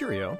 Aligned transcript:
Cheerio. 0.00 0.38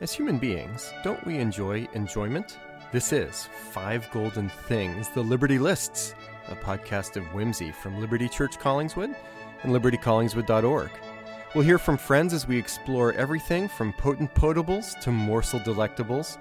As 0.00 0.12
human 0.12 0.36
beings, 0.36 0.92
don't 1.04 1.24
we 1.24 1.38
enjoy 1.38 1.86
enjoyment? 1.92 2.58
This 2.90 3.12
is 3.12 3.48
Five 3.70 4.10
Golden 4.10 4.48
Things, 4.48 5.08
the 5.10 5.22
Liberty 5.22 5.60
Lists, 5.60 6.16
a 6.48 6.56
podcast 6.56 7.16
of 7.16 7.22
whimsy 7.32 7.70
from 7.70 8.00
Liberty 8.00 8.28
Church 8.28 8.58
Collingswood 8.58 9.14
and 9.62 9.72
libertycollingswood.org. 9.72 10.90
We'll 11.54 11.62
hear 11.62 11.78
from 11.78 11.98
friends 11.98 12.34
as 12.34 12.48
we 12.48 12.58
explore 12.58 13.12
everything 13.12 13.68
from 13.68 13.92
potent 13.92 14.34
potables 14.34 14.98
to 15.02 15.12
morsel 15.12 15.60
delectables, 15.60 16.38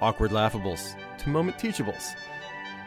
awkward 0.00 0.30
laughables 0.30 0.94
to 1.18 1.28
moment 1.30 1.58
teachables. 1.58 2.14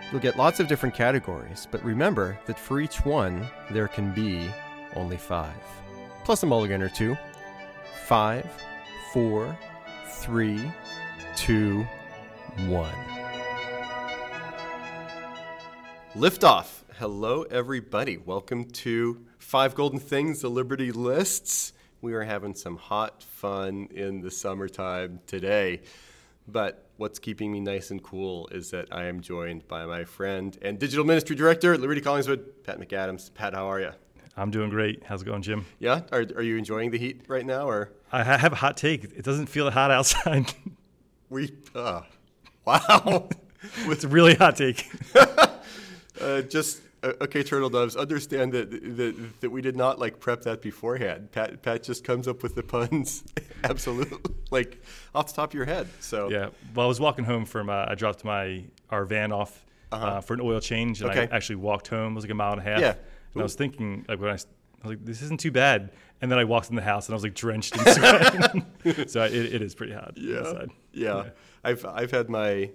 You'll 0.09 0.21
get 0.21 0.37
lots 0.37 0.61
of 0.61 0.69
different 0.69 0.95
categories, 0.95 1.67
but 1.69 1.83
remember 1.83 2.39
that 2.45 2.57
for 2.57 2.79
each 2.79 3.03
one, 3.03 3.45
there 3.71 3.89
can 3.89 4.13
be 4.13 4.49
only 4.95 5.17
five. 5.17 5.61
Plus 6.23 6.43
a 6.43 6.45
mulligan 6.45 6.81
or 6.81 6.87
two. 6.87 7.17
Five, 8.05 8.49
four, 9.11 9.57
three, 10.07 10.71
two, 11.35 11.85
one. 12.67 12.93
Liftoff. 16.15 16.83
Hello, 16.97 17.43
everybody. 17.43 18.15
Welcome 18.15 18.65
to 18.65 19.25
Five 19.37 19.75
Golden 19.75 19.99
Things, 19.99 20.41
the 20.41 20.49
Liberty 20.49 20.93
Lists. 20.93 21.73
We 21.99 22.13
are 22.13 22.23
having 22.23 22.55
some 22.55 22.77
hot 22.77 23.21
fun 23.21 23.89
in 23.91 24.21
the 24.21 24.31
summertime 24.31 25.19
today. 25.27 25.81
But 26.47 26.85
what's 26.95 27.19
keeping 27.19 27.51
me 27.51 27.59
nice 27.59 27.91
and 27.91 28.01
cool 28.01 28.47
is 28.53 28.71
that 28.71 28.87
I 28.93 29.05
am 29.05 29.19
joined 29.19 29.67
by 29.67 29.85
my 29.85 30.05
friend 30.05 30.57
and 30.61 30.79
digital 30.79 31.03
ministry 31.03 31.35
director 31.35 31.73
at 31.73 31.81
Liberty 31.81 31.99
Collingswood, 31.99 32.63
Pat 32.63 32.79
McAdams. 32.79 33.33
Pat, 33.33 33.55
how 33.55 33.69
are 33.69 33.81
you? 33.81 33.91
I'm 34.41 34.49
doing 34.49 34.71
great. 34.71 35.03
How's 35.05 35.21
it 35.21 35.25
going, 35.25 35.43
Jim? 35.43 35.67
Yeah. 35.77 36.01
Are, 36.11 36.25
are 36.35 36.41
you 36.41 36.57
enjoying 36.57 36.89
the 36.89 36.97
heat 36.97 37.21
right 37.27 37.45
now, 37.45 37.69
or 37.69 37.91
I 38.11 38.23
have 38.23 38.51
a 38.51 38.55
hot 38.55 38.75
take. 38.75 39.03
It 39.03 39.23
doesn't 39.23 39.45
feel 39.45 39.69
hot 39.69 39.91
outside. 39.91 40.51
we? 41.29 41.53
Uh, 41.75 42.01
wow. 42.65 43.29
it's 43.85 44.03
a 44.03 44.07
really 44.07 44.35
hot 44.35 44.55
take. 44.57 44.89
Uh, 46.19 46.39
just 46.41 46.81
uh, 47.01 47.13
okay, 47.21 47.41
turtle 47.41 47.69
doves. 47.69 47.95
Understand 47.95 48.51
that, 48.51 48.69
that 48.69 49.39
that 49.39 49.49
we 49.49 49.59
did 49.59 49.75
not 49.75 49.97
like 49.97 50.19
prep 50.19 50.43
that 50.43 50.61
beforehand. 50.61 51.31
Pat 51.31 51.63
Pat 51.63 51.81
just 51.81 52.03
comes 52.03 52.27
up 52.27 52.43
with 52.43 52.53
the 52.53 52.61
puns, 52.61 53.23
absolutely, 53.63 54.19
like 54.51 54.83
off 55.15 55.27
the 55.27 55.33
top 55.33 55.49
of 55.49 55.53
your 55.55 55.65
head. 55.65 55.87
So 55.99 56.29
yeah. 56.29 56.49
Well, 56.75 56.85
I 56.85 56.87
was 56.87 56.99
walking 56.99 57.25
home 57.25 57.45
from. 57.45 57.71
Uh, 57.71 57.85
I 57.87 57.95
dropped 57.95 58.23
my 58.23 58.65
our 58.91 59.05
van 59.05 59.31
off 59.31 59.65
uh 59.91 60.21
for 60.21 60.33
an 60.33 60.41
oil 60.41 60.59
change, 60.59 61.01
and 61.01 61.09
Okay. 61.11 61.27
I 61.31 61.35
actually 61.35 61.57
walked 61.57 61.87
home. 61.87 62.13
It 62.13 62.15
was 62.15 62.23
like 62.23 62.31
a 62.31 62.35
mile 62.35 62.53
and 62.53 62.61
a 62.61 62.63
half. 62.63 62.79
Yeah. 62.79 62.95
And 63.33 63.41
I 63.41 63.43
was 63.43 63.55
thinking, 63.55 64.05
like 64.09 64.19
when 64.19 64.29
I, 64.29 64.33
I 64.33 64.35
was 64.35 64.45
like, 64.83 65.05
this 65.05 65.21
isn't 65.21 65.39
too 65.39 65.51
bad. 65.51 65.91
And 66.21 66.31
then 66.31 66.37
I 66.37 66.43
walked 66.43 66.69
in 66.69 66.75
the 66.75 66.81
house, 66.81 67.07
and 67.07 67.13
I 67.13 67.15
was 67.15 67.23
like 67.23 67.33
drenched 67.33 67.75
in 67.75 67.85
sweat. 67.93 69.09
so 69.09 69.23
it, 69.23 69.33
it 69.33 69.61
is 69.61 69.73
pretty 69.73 69.93
hot 69.93 70.13
yeah, 70.15 70.39
outside. 70.39 70.69
yeah. 70.93 71.29
I've 71.63 71.85
I've 71.85 72.11
had 72.11 72.29
my 72.29 72.69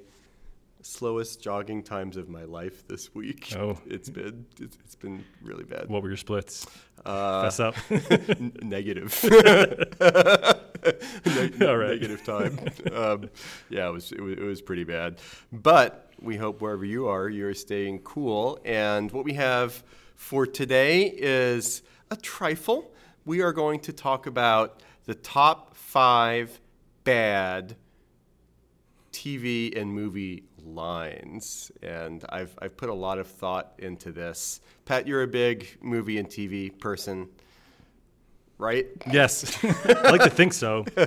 slowest 0.87 1.43
jogging 1.43 1.83
times 1.83 2.17
of 2.17 2.29
my 2.29 2.45
life 2.45 2.87
this 2.87 3.15
week. 3.15 3.53
Oh. 3.57 3.79
it's 3.87 4.09
been 4.09 4.47
it's, 4.61 4.79
it's 4.85 4.95
been 4.95 5.25
really 5.43 5.65
bad. 5.65 5.89
What 5.89 6.03
were 6.03 6.09
your 6.09 6.17
splits? 6.17 6.67
Uh, 7.05 7.43
Fess 7.43 7.61
up. 7.61 7.75
N- 7.91 8.53
negative. 8.63 9.19
Neg- 11.27 11.63
All 11.63 11.77
right. 11.77 12.01
Negative 12.01 12.25
time. 12.25 12.59
Um, 12.93 13.31
yeah, 13.69 13.89
it 13.89 13.93
was, 13.93 14.13
it 14.13 14.21
was 14.21 14.33
it 14.39 14.43
was 14.43 14.63
pretty 14.63 14.85
bad. 14.85 15.19
But 15.53 16.11
we 16.21 16.37
hope 16.37 16.61
wherever 16.61 16.85
you 16.85 17.09
are, 17.09 17.29
you're 17.29 17.55
staying 17.55 18.01
cool. 18.01 18.59
And 18.65 19.11
what 19.13 19.25
we 19.25 19.35
have 19.35 19.83
for 20.15 20.47
today 20.47 21.13
is 21.15 21.83
a 22.11 22.17
trifle. 22.17 22.93
We 23.25 23.43
are 23.43 23.53
going 23.53 23.81
to 23.81 23.93
talk 23.93 24.27
about 24.27 24.83
the 25.05 25.15
top 25.15 25.77
five 25.77 26.61
bad 27.05 27.77
TV 29.13 29.77
and 29.79 29.93
movie 29.93 30.45
lines. 30.67 31.71
And 31.83 32.25
I've, 32.29 32.57
I've 32.61 32.77
put 32.77 32.89
a 32.89 32.95
lot 32.95 33.19
of 33.19 33.27
thought 33.27 33.73
into 33.79 34.13
this. 34.13 34.61
Pat, 34.85 35.07
you're 35.07 35.23
a 35.23 35.27
big 35.29 35.79
movie 35.81 36.19
and 36.19 36.29
TV 36.29 36.77
person, 36.79 37.29
right? 38.59 38.87
yes. 39.11 39.59
I 39.65 40.11
like 40.11 40.23
to 40.23 40.31
think 40.31 40.53
so. 40.53 40.85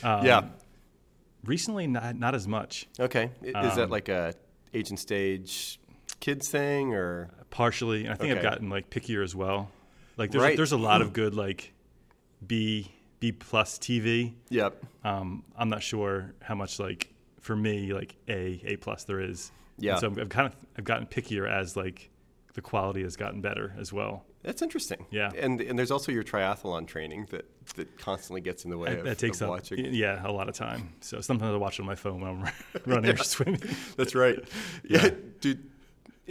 Um, 0.00 0.24
yeah. 0.24 0.42
Recently, 1.44 1.88
not 1.88 2.14
not 2.16 2.36
as 2.36 2.46
much. 2.46 2.86
Okay. 3.00 3.30
Is 3.42 3.52
that 3.52 3.78
Um, 3.80 3.90
like 3.90 4.08
a 4.08 4.32
age 4.72 4.90
and 4.90 4.98
stage 4.98 5.80
kids 6.20 6.48
thing 6.48 6.94
or? 6.94 7.30
partially 7.50 8.04
and 8.04 8.12
i 8.12 8.14
think 8.14 8.30
Okay. 8.30 8.38
i've 8.38 8.42
gotten 8.44 8.68
like 8.70 8.90
pickier 8.90 9.24
as 9.24 9.34
well 9.34 9.70
like 10.18 10.30
there's, 10.30 10.42
Right. 10.44 10.52
a, 10.52 10.56
there's 10.56 10.72
a 10.72 10.76
lot 10.76 11.00
of 11.02 11.12
good 11.20 11.34
like 11.34 11.72
b 12.46 12.92
b 13.20 13.32
plus 13.32 13.78
tv 13.78 14.34
Yep. 14.50 14.84
um, 15.02 15.42
i'm 15.56 15.68
not 15.70 15.82
sure 15.82 16.34
how 16.42 16.54
much 16.54 16.78
like 16.78 17.12
for 17.40 17.56
me 17.56 17.92
like 17.92 18.16
a 18.28 18.60
a 18.64 18.76
plus 18.76 19.04
there 19.04 19.20
is 19.20 19.50
And 19.76 19.84
Yeah. 19.84 19.96
so 19.98 20.08
i've 20.08 20.28
kind 20.28 20.46
of 20.46 20.56
i've 20.76 20.84
gotten 20.84 21.06
pickier 21.06 21.48
as 21.50 21.76
like 21.76 22.10
the 22.54 22.60
quality 22.62 23.02
has 23.02 23.16
gotten 23.16 23.40
better 23.40 23.74
as 23.78 23.92
well 23.92 24.24
That's 24.42 24.62
interesting. 24.62 25.06
Yeah. 25.10 25.30
And 25.36 25.60
and 25.60 25.78
there's 25.78 25.90
also 25.92 26.10
your 26.12 26.24
triathlon 26.24 26.86
training 26.86 27.26
that, 27.30 27.44
that 27.76 27.98
constantly 27.98 28.40
gets 28.40 28.64
in 28.64 28.70
the 28.70 28.78
way 28.78 28.90
that, 28.90 28.98
of, 29.00 29.04
that 29.04 29.18
takes 29.18 29.40
of 29.40 29.44
up 29.48 29.50
watching. 29.50 29.92
yeah 29.94 30.26
a 30.26 30.32
lot 30.32 30.48
of 30.48 30.54
time 30.54 30.90
so 31.00 31.20
sometimes 31.20 31.52
i 31.54 31.56
watch 31.56 31.78
it 31.78 31.82
on 31.82 31.86
my 31.86 31.94
phone 31.94 32.20
when 32.20 32.30
i'm 32.30 32.52
running 32.86 33.10
or 33.20 33.24
swimming 33.24 33.60
That's 33.96 34.14
right. 34.14 34.38
Yeah, 34.88 35.04
Yeah. 35.04 35.10
dude. 35.40 35.70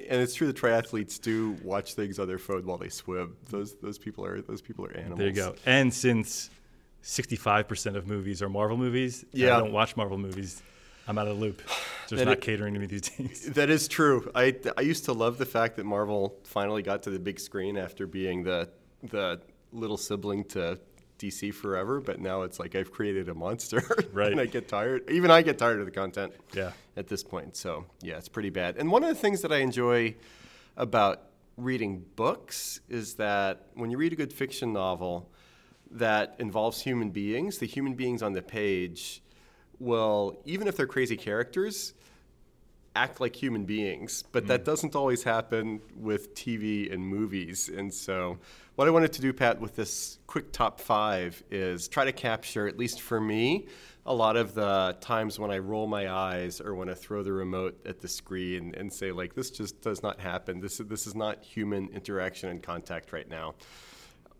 And 0.09 0.21
it's 0.21 0.35
true 0.35 0.45
that 0.47 0.55
triathletes 0.55 1.19
do 1.19 1.57
watch 1.63 1.93
things 1.95 2.19
on 2.19 2.27
their 2.27 2.37
phone 2.37 2.65
while 2.67 2.77
they 2.77 2.89
swim. 2.89 3.35
Those 3.49 3.75
those 3.81 3.97
people 3.97 4.25
are 4.25 4.41
those 4.41 4.61
people 4.61 4.85
are 4.85 4.91
animals. 4.95 5.17
there 5.19 5.27
you 5.29 5.33
go 5.33 5.55
and 5.65 5.91
since 5.93 6.49
65% 7.03 7.95
of 7.95 8.07
movies 8.07 8.41
are 8.41 8.49
marvel 8.49 8.77
movies 8.77 9.23
and 9.31 9.41
Yeah. 9.41 9.55
i 9.55 9.59
don't 9.59 9.71
watch 9.71 9.95
marvel 9.95 10.17
movies 10.17 10.61
i'm 11.07 11.17
out 11.17 11.27
of 11.27 11.37
the 11.37 11.41
loop 11.45 11.61
there's 12.09 12.23
not 12.23 12.33
it- 12.33 12.41
catering 12.41 12.73
to 12.73 12.79
me 12.79 12.85
these 12.85 13.09
days 13.09 13.45
That 13.53 13.69
is 13.69 13.87
true. 13.87 14.29
I 14.35 14.55
I 14.77 14.81
used 14.81 15.05
to 15.05 15.13
love 15.13 15.37
the 15.37 15.45
fact 15.45 15.75
that 15.77 15.85
Marvel 15.85 16.37
finally 16.43 16.81
got 16.81 17.03
to 17.03 17.09
the 17.09 17.19
big 17.19 17.39
screen 17.39 17.77
after 17.77 18.07
being 18.07 18.43
the 18.43 18.69
the 19.03 19.41
little 19.73 19.97
sibling 19.97 20.43
to 20.45 20.79
DC 21.19 21.53
forever, 21.53 21.99
but 21.99 22.19
now 22.21 22.43
it's 22.43 22.59
like 22.59 22.75
I've 22.75 22.91
created 22.91 23.27
a 23.27 23.33
monster. 23.33 23.81
Right. 24.13 24.31
and 24.31 24.39
I 24.39 24.45
get 24.45 24.67
tired. 24.67 25.09
Even 25.09 25.29
I 25.31 25.41
get 25.41 25.57
tired 25.57 25.79
of 25.79 25.85
the 25.85 25.91
content. 25.91 26.33
Yeah. 26.53 26.71
At 26.95 27.07
this 27.07 27.23
point. 27.23 27.55
So, 27.57 27.85
yeah, 28.01 28.17
it's 28.17 28.29
pretty 28.29 28.49
bad. 28.51 28.77
And 28.77 28.89
one 28.91 29.03
of 29.03 29.09
the 29.09 29.15
things 29.15 29.41
that 29.41 29.51
I 29.51 29.57
enjoy 29.57 30.15
about 30.77 31.23
reading 31.57 32.05
books 32.15 32.79
is 32.87 33.15
that 33.15 33.67
when 33.73 33.89
you 33.91 33.97
read 33.97 34.13
a 34.13 34.15
good 34.15 34.31
fiction 34.31 34.71
novel 34.73 35.29
that 35.91 36.35
involves 36.39 36.81
human 36.81 37.09
beings, 37.11 37.57
the 37.57 37.65
human 37.67 37.93
beings 37.95 38.21
on 38.21 38.33
the 38.33 38.41
page 38.41 39.21
will 39.79 40.39
even 40.45 40.67
if 40.67 40.77
they're 40.77 40.87
crazy 40.87 41.17
characters, 41.17 41.93
act 42.97 43.21
like 43.21 43.35
human 43.35 43.63
beings, 43.63 44.23
but 44.31 44.47
that 44.47 44.61
mm. 44.61 44.65
doesn't 44.65 44.95
always 44.95 45.23
happen 45.23 45.79
with 45.95 46.33
TV 46.33 46.91
and 46.91 47.05
movies. 47.05 47.69
And 47.69 47.93
so, 47.93 48.39
what 48.75 48.87
I 48.87 48.91
wanted 48.91 49.13
to 49.13 49.21
do, 49.21 49.33
Pat, 49.33 49.61
with 49.61 49.75
this 49.75 50.19
quick 50.27 50.51
top 50.51 50.79
five 50.79 51.41
is 51.49 51.87
try 51.87 52.05
to 52.05 52.11
capture, 52.11 52.67
at 52.67 52.77
least 52.77 53.01
for 53.01 53.21
me, 53.21 53.67
a 54.05 54.13
lot 54.13 54.35
of 54.37 54.53
the 54.53 54.97
times 55.01 55.39
when 55.39 55.51
I 55.51 55.57
roll 55.59 55.87
my 55.87 56.11
eyes 56.11 56.61
or 56.61 56.75
when 56.75 56.89
I 56.89 56.93
throw 56.93 57.23
the 57.23 57.33
remote 57.33 57.79
at 57.85 57.99
the 57.99 58.07
screen 58.07 58.73
and 58.77 58.91
say, 58.91 59.11
like, 59.11 59.35
this 59.35 59.51
just 59.51 59.81
does 59.81 60.01
not 60.01 60.19
happen. 60.19 60.59
This 60.59 60.79
is, 60.79 60.87
this 60.87 61.07
is 61.07 61.15
not 61.15 61.43
human 61.43 61.89
interaction 61.89 62.49
and 62.49 62.63
contact 62.63 63.11
right 63.11 63.29
now. 63.29 63.55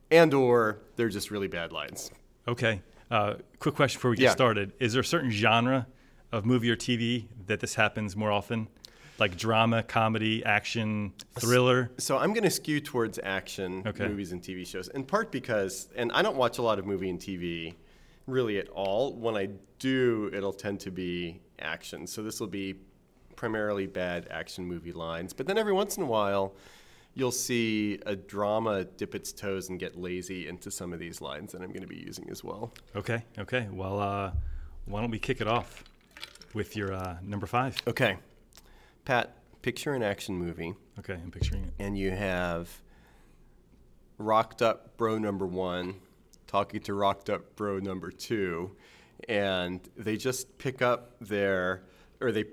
And 0.09 0.33
or 0.33 0.79
they're 0.95 1.09
just 1.09 1.31
really 1.31 1.47
bad 1.49 1.71
lines. 1.71 2.11
Okay. 2.47 2.81
Uh, 3.09 3.35
quick 3.59 3.75
question 3.75 3.97
before 3.97 4.11
we 4.11 4.17
get 4.17 4.23
Yeah. 4.23 4.31
started. 4.31 4.73
Is 4.79 4.93
there 4.93 5.01
a 5.01 5.05
certain 5.05 5.31
genre 5.31 5.87
of 6.31 6.45
movie 6.45 6.69
or 6.69 6.75
TV 6.75 7.27
that 7.45 7.59
this 7.59 7.75
happens 7.75 8.15
more 8.15 8.31
often? 8.31 8.67
Like 9.19 9.37
drama, 9.37 9.81
comedy, 9.81 10.43
action, 10.45 11.13
thriller? 11.39 11.89
So 11.97 12.17
I'm 12.17 12.33
going 12.33 12.43
to 12.43 12.51
skew 12.51 12.79
towards 12.79 13.17
action 13.23 13.83
Okay. 13.87 14.07
movies 14.07 14.31
and 14.31 14.41
TV 14.43 14.65
shows, 14.67 14.89
in 14.89 15.05
part 15.05 15.31
because, 15.31 15.89
and 15.95 16.11
I 16.11 16.21
don't 16.21 16.35
watch 16.37 16.57
a 16.59 16.61
lot 16.61 16.77
of 16.79 16.85
movie 16.85 17.09
and 17.09 17.19
TV 17.19 17.75
really 18.27 18.59
at 18.59 18.67
all. 18.69 19.13
When 19.13 19.35
I 19.35 19.49
do, 19.79 20.29
it'll 20.33 20.53
tend 20.53 20.81
to 20.81 20.91
be 20.91 21.41
action. 21.59 22.05
So 22.05 22.21
this 22.21 22.39
will 22.39 22.47
be 22.47 22.75
primarily 23.35 23.87
bad 23.87 24.27
action 24.29 24.65
movie 24.65 24.91
lines. 24.91 25.33
But 25.33 25.47
then 25.47 25.57
every 25.57 25.73
once 25.73 25.97
in 25.97 26.03
a 26.03 26.07
while, 26.07 26.53
you'll 27.17 27.31
see 27.31 27.99
a 28.05 28.15
drama 28.15 28.85
dip 28.85 29.15
its 29.15 29.33
toes 29.33 29.69
and 29.69 29.79
get 29.79 29.97
lazy 29.97 30.47
into 30.47 30.69
some 30.69 30.93
of 30.93 30.99
these 30.99 31.19
lines 31.19 31.51
that 31.51 31.61
I'm 31.61 31.69
going 31.69 31.81
to 31.81 31.87
be 31.87 31.97
using 31.97 32.29
as 32.29 32.43
well. 32.43 32.71
Okay. 32.95 33.23
Okay. 33.39 33.67
Well, 33.71 33.99
uh, 33.99 34.31
why 34.85 35.01
don't 35.01 35.09
we 35.09 35.17
kick 35.17 35.41
it 35.41 35.47
off 35.47 35.83
with 36.53 36.75
your 36.75 36.93
uh, 36.93 37.17
number 37.23 37.47
five? 37.47 37.75
Okay. 37.87 38.17
Pat, 39.03 39.35
picture 39.63 39.93
an 39.93 40.03
action 40.03 40.35
movie. 40.35 40.75
Okay. 40.99 41.13
I'm 41.13 41.31
picturing 41.31 41.63
it. 41.63 41.73
and 41.79 41.97
you 41.97 42.11
have 42.11 42.69
rocked 44.19 44.61
up 44.61 44.95
bro 44.97 45.17
number 45.17 45.45
one 45.45 45.95
talking 46.45 46.79
to 46.81 46.93
rocked 46.93 47.29
up 47.29 47.55
bro 47.55 47.79
number 47.79 48.09
two, 48.11 48.75
and 49.27 49.81
they 49.97 50.17
just 50.17 50.57
pick 50.57 50.81
up 50.81 51.15
their, 51.19 51.83
or 52.21 52.31
they, 52.31 52.45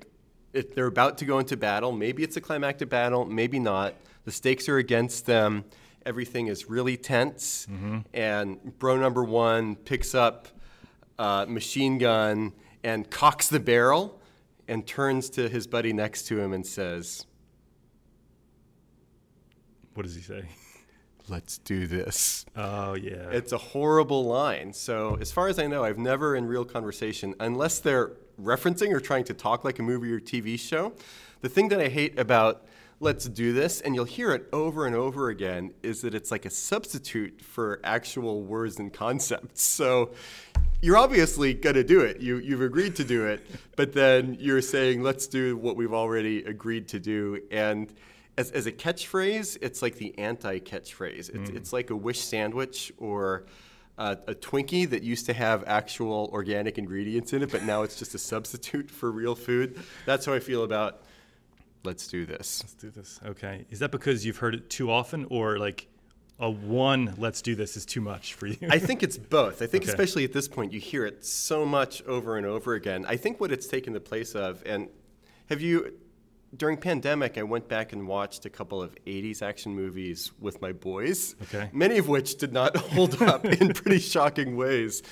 if 0.53 0.75
they're 0.75 0.87
about 0.87 1.19
to 1.19 1.25
go 1.25 1.39
into 1.39 1.57
battle. 1.57 1.93
Maybe 1.93 2.23
it's 2.23 2.37
a 2.37 2.41
climactic 2.41 2.89
battle, 2.89 3.25
maybe 3.25 3.59
not. 3.59 3.95
The 4.25 4.33
stakes 4.33 4.69
are 4.69 4.79
against 4.79 5.27
them. 5.27 5.65
Everything 6.07 6.49
is 6.49 6.69
really 6.69 6.97
tense, 6.99 7.67
and 8.13 8.79
bro 8.79 8.97
number 8.99 9.25
one 9.25 9.75
picks 9.77 10.15
up 10.15 10.49
uh, 11.19 11.47
machine 11.49 11.97
gun 11.99 12.53
and 12.83 13.09
cocks 13.11 13.49
the 13.49 13.61
barrel 13.61 14.21
and 14.69 14.87
turns 14.87 15.31
to 15.31 15.49
his 15.49 15.67
buddy 15.67 15.93
next 15.93 16.25
to 16.25 16.39
him 16.39 16.53
and 16.53 16.67
says, 16.67 17.27
What 19.95 20.03
does 20.05 20.15
he 20.15 20.21
say? 20.23 20.45
Let's 21.29 21.57
do 21.59 21.87
this. 21.87 22.45
Oh 22.55 22.95
yeah. 22.95 23.31
It's 23.31 23.53
a 23.53 23.59
horrible 23.59 24.25
line. 24.27 24.75
So, 24.75 25.17
as 25.23 25.33
far 25.33 25.49
as 25.49 25.59
I 25.59 25.67
know, 25.67 25.83
I've 25.85 25.97
never 25.99 26.37
in 26.37 26.47
real 26.47 26.67
conversation, 26.67 27.35
unless 27.41 27.79
they're 27.79 28.13
referencing 28.41 28.93
or 28.93 29.01
trying 29.01 29.25
to 29.25 29.35
talk 29.35 29.65
like 29.65 29.79
a 29.79 29.83
movie 29.83 30.13
or 30.13 30.21
TV 30.21 30.59
show, 30.59 30.93
the 31.41 31.49
thing 31.49 31.69
that 31.69 31.81
I 31.81 31.89
hate 31.89 32.19
about 32.19 32.67
let's 33.01 33.29
do 33.29 33.53
this, 33.53 33.81
and 33.81 33.95
you'll 33.95 34.05
hear 34.05 34.33
it 34.33 34.49
over 34.53 34.87
and 34.87 34.95
over 34.95 35.29
again, 35.29 35.73
is 35.83 36.03
that 36.03 36.15
it's 36.15 36.31
like 36.31 36.45
a 36.47 36.51
substitute 36.51 37.41
for 37.43 37.81
actual 37.85 38.43
words 38.43 38.79
and 38.79 38.93
concepts. 38.93 39.63
So, 39.85 40.13
you're 40.81 40.99
obviously 40.99 41.55
going 41.55 41.77
to 41.77 41.83
do 41.83 42.01
it. 42.01 42.21
You, 42.21 42.37
you've 42.37 42.61
agreed 42.61 42.95
to 42.97 43.05
do 43.05 43.27
it, 43.27 43.47
but 43.75 43.95
then 43.95 44.37
you're 44.39 44.61
saying, 44.61 45.03
let's 45.03 45.27
do 45.27 45.57
what 45.57 45.77
we've 45.77 45.95
already 45.95 46.45
agreed 46.45 46.89
to 46.89 47.01
do. 47.01 47.41
And 47.51 47.91
as, 48.37 48.51
as 48.51 48.67
a 48.67 48.73
catchphrase, 48.73 49.57
it's 49.63 49.81
like 49.81 49.95
the 49.97 50.17
anti 50.19 50.59
catchphrase. 50.59 51.35
It's, 51.35 51.51
it's 51.51 51.73
like 51.73 51.89
a 51.89 51.97
wish 51.97 52.21
sandwich 52.21 52.93
or 52.99 53.47
uh, 53.97 54.17
a 54.27 54.35
Twinkie 54.35 54.91
that 54.91 55.03
used 55.03 55.27
to 55.27 55.33
have 55.33 55.65
actual 55.67 56.29
organic 56.33 56.79
ingredients 56.79 57.33
in 57.33 57.43
it, 57.43 57.51
but 57.51 57.63
now 57.63 57.83
it's 57.83 57.99
just 57.99 58.15
a 58.15 58.19
substitute 58.19 58.91
for 58.91 59.11
real 59.11 59.35
food. 59.35 59.81
That's 60.05 60.27
how 60.27 60.35
I 60.35 60.41
feel 60.41 60.65
about 60.65 61.04
let's 61.85 62.09
do 62.09 62.25
this. 62.27 62.63
Let's 62.63 62.75
do 62.75 62.91
this. 62.91 63.21
Okay. 63.25 63.65
Is 63.71 63.79
that 63.81 63.91
because 63.91 64.25
you've 64.25 64.39
heard 64.39 64.55
it 64.55 64.71
too 64.71 64.91
often, 64.91 65.27
or 65.31 65.59
like 65.59 65.87
a 66.41 66.51
one 66.51 67.15
"Let's 67.19 67.43
do 67.43 67.55
this" 67.55 67.77
is 67.77 67.85
too 67.87 68.01
much 68.01 68.35
for 68.35 68.47
you? 68.47 68.57
I 68.71 68.79
think 68.79 69.03
it's 69.03 69.17
both. 69.19 69.63
I 69.63 69.67
think 69.67 69.85
Okay. 69.85 69.93
especially 69.93 70.25
at 70.25 70.33
this 70.33 70.49
point, 70.49 70.73
you 70.73 70.81
hear 70.81 71.07
it 71.07 71.25
so 71.25 71.65
much 71.65 72.03
over 72.05 72.37
and 72.37 72.47
over 72.47 72.75
again. 72.75 73.05
I 73.07 73.17
think 73.17 73.41
what 73.41 73.53
it's 73.53 73.67
taken 73.67 73.93
the 73.93 74.01
place 74.01 74.35
of, 74.35 74.63
and 74.67 74.89
have 75.49 75.61
you, 75.61 75.93
during 76.57 76.77
pandemic, 76.77 77.37
I 77.39 77.43
went 77.43 77.69
back 77.69 77.93
and 77.93 78.09
watched 78.09 78.47
a 78.47 78.51
couple 78.51 78.83
of 78.83 78.95
80s 79.07 79.43
action 79.43 79.75
movies 79.75 80.33
with 80.41 80.61
my 80.61 80.73
boys, 80.73 81.37
Okay. 81.43 81.69
many 81.73 81.99
of 81.99 82.09
which 82.09 82.37
did 82.37 82.53
not 82.53 82.77
hold 82.95 83.21
up 83.23 83.45
in 83.45 83.73
pretty 83.73 83.99
shocking 84.01 84.57
ways. 84.57 85.03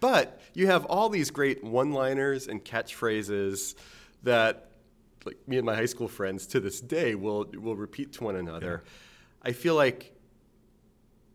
But 0.00 0.40
you 0.52 0.66
have 0.66 0.84
all 0.86 1.08
these 1.08 1.30
great 1.30 1.64
one-liners 1.64 2.48
and 2.48 2.62
catchphrases 2.64 3.74
that 4.24 4.70
like 5.26 5.36
me 5.46 5.56
and 5.56 5.66
my 5.66 5.74
high 5.74 5.86
school 5.86 6.08
friends 6.08 6.46
to 6.48 6.60
this 6.60 6.80
day 6.80 7.14
will 7.14 7.46
will 7.54 7.76
repeat 7.76 8.12
to 8.14 8.24
one 8.24 8.36
another. 8.36 8.84
I 9.42 9.52
feel 9.52 9.74
like 9.74 10.14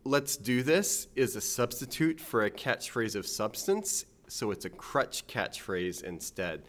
let's 0.03 0.37
do 0.37 0.63
this 0.63 1.07
is 1.15 1.35
a 1.35 1.41
substitute 1.41 2.19
for 2.19 2.43
a 2.43 2.51
catchphrase 2.51 3.15
of 3.15 3.25
substance, 3.27 4.05
so 4.27 4.51
it's 4.51 4.65
a 4.65 4.69
crutch 4.69 5.27
catchphrase 5.27 6.03
instead. 6.03 6.63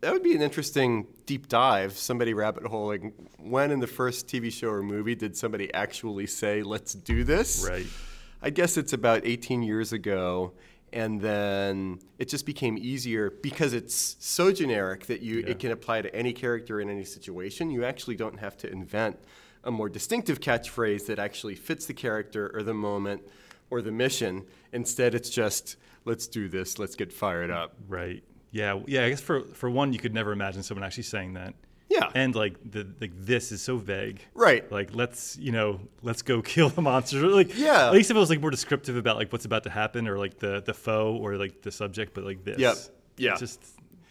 That 0.00 0.12
would 0.12 0.22
be 0.22 0.34
an 0.34 0.42
interesting 0.42 1.06
deep 1.24 1.48
dive, 1.48 1.96
somebody 1.96 2.34
rabbit 2.34 2.66
holing. 2.66 3.12
When 3.38 3.70
in 3.70 3.80
the 3.80 3.86
first 3.86 4.26
TV 4.26 4.52
show 4.52 4.68
or 4.68 4.82
movie 4.82 5.14
did 5.14 5.36
somebody 5.36 5.72
actually 5.72 6.26
say, 6.26 6.62
let's 6.62 6.92
do 6.92 7.24
this? 7.24 7.66
Right. 7.66 7.86
I 8.42 8.50
guess 8.50 8.76
it's 8.76 8.92
about 8.92 9.22
18 9.24 9.62
years 9.62 9.94
ago. 9.94 10.52
And 10.94 11.20
then 11.20 11.98
it 12.20 12.28
just 12.28 12.46
became 12.46 12.78
easier 12.78 13.28
because 13.42 13.72
it's 13.74 14.16
so 14.20 14.52
generic 14.52 15.06
that 15.06 15.22
you 15.22 15.40
Yeah. 15.40 15.48
it 15.48 15.58
can 15.58 15.72
apply 15.72 16.02
to 16.02 16.14
any 16.14 16.32
character 16.32 16.80
in 16.80 16.88
any 16.88 17.04
situation. 17.04 17.68
You 17.70 17.84
actually 17.84 18.14
don't 18.14 18.38
have 18.38 18.56
to 18.58 18.70
invent 18.70 19.18
a 19.64 19.72
more 19.72 19.88
distinctive 19.88 20.38
catchphrase 20.40 21.06
that 21.06 21.18
actually 21.18 21.56
fits 21.56 21.86
the 21.86 21.94
character 21.94 22.50
or 22.54 22.62
the 22.62 22.74
moment 22.74 23.22
or 23.70 23.82
the 23.82 23.90
mission. 23.90 24.44
Instead, 24.72 25.16
it's 25.16 25.30
just 25.30 25.76
let's 26.04 26.28
do 26.28 26.48
this, 26.48 26.78
let's 26.78 26.94
get 26.94 27.12
fired 27.12 27.50
up. 27.50 27.74
Right. 27.88 28.22
Yeah. 28.52 28.80
Yeah. 28.86 29.04
I 29.04 29.08
guess 29.08 29.20
for 29.20 29.40
for 29.46 29.68
one, 29.68 29.92
you 29.92 29.98
could 29.98 30.14
never 30.14 30.30
imagine 30.30 30.62
someone 30.62 30.84
actually 30.84 31.02
saying 31.04 31.34
that. 31.34 31.54
Yeah. 31.88 32.10
And 32.14 32.34
like 32.34 32.56
the 32.68 32.86
like 33.00 33.12
this 33.14 33.52
is 33.52 33.62
so 33.62 33.76
vague. 33.76 34.20
Right. 34.34 34.70
Like 34.70 34.94
let's 34.94 35.36
you 35.38 35.52
know 35.52 35.80
let's 36.02 36.22
go 36.22 36.42
kill 36.54 36.68
the 36.68 36.82
monsters. 36.82 37.22
Like 37.22 37.56
Yeah. 37.56 37.86
At 37.86 37.92
least 37.92 38.10
if 38.10 38.16
it 38.16 38.20
was 38.20 38.30
like 38.30 38.40
more 38.40 38.50
descriptive 38.50 38.96
about 38.96 39.16
like 39.16 39.32
what's 39.32 39.44
about 39.44 39.64
to 39.64 39.70
happen 39.70 40.08
or 40.08 40.18
like 40.18 40.38
the 40.38 40.62
the 40.64 40.74
foe 40.74 41.16
or 41.16 41.36
like 41.36 41.62
the 41.62 41.70
subject, 41.70 42.14
but 42.14 42.24
like 42.24 42.44
this. 42.44 42.58
Yep. 42.58 42.76
Yeah. 43.16 43.30
It's 43.32 43.40
just 43.40 43.60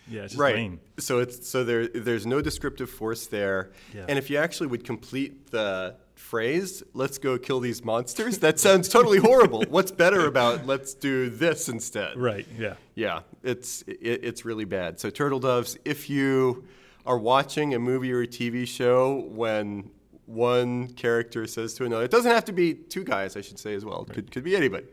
yeah. 0.07 0.21
It's 0.23 0.33
just 0.33 0.39
right. 0.39 0.55
lame. 0.55 0.79
So 0.99 1.19
it's 1.19 1.49
so 1.49 1.63
there 1.63 1.87
there's 1.87 2.25
no 2.25 2.41
descriptive 2.41 2.89
force 2.89 3.27
there. 3.27 3.71
Yeah. 3.93 4.05
And 4.07 4.17
if 4.17 4.29
you 4.29 4.37
actually 4.37 4.67
would 4.67 4.83
complete 4.85 5.51
the 5.51 5.95
phrase, 6.15 6.83
let's 6.93 7.17
go 7.17 7.37
kill 7.37 7.59
these 7.59 7.83
monsters, 7.83 8.37
that 8.39 8.59
sounds 8.59 8.87
totally 8.87 9.19
horrible. 9.19 9.63
What's 9.69 9.91
better 9.91 10.25
about 10.27 10.65
let's 10.65 10.93
do 10.93 11.29
this 11.29 11.69
instead? 11.69 12.17
Right. 12.17 12.47
Yeah. 12.57 12.75
Yeah, 12.95 13.21
it's 13.43 13.81
it, 13.87 14.21
it's 14.23 14.45
really 14.45 14.65
bad. 14.65 14.99
So 14.99 15.09
turtle 15.09 15.39
doves, 15.39 15.77
if 15.83 16.09
you 16.09 16.65
are 17.05 17.17
watching 17.17 17.73
a 17.73 17.79
movie 17.79 18.11
or 18.11 18.21
a 18.21 18.27
TV 18.27 18.67
show 18.67 19.25
when 19.29 19.89
one 20.25 20.87
character 20.93 21.45
says 21.47 21.73
to 21.75 21.85
another, 21.85 22.03
it 22.05 22.11
doesn't 22.11 22.31
have 22.31 22.45
to 22.45 22.53
be 22.53 22.73
two 22.73 23.03
guys, 23.03 23.35
I 23.35 23.41
should 23.41 23.59
say 23.59 23.73
as 23.73 23.83
well. 23.83 24.05
It 24.09 24.13
could 24.13 24.31
could 24.31 24.43
be 24.43 24.55
anybody. 24.55 24.85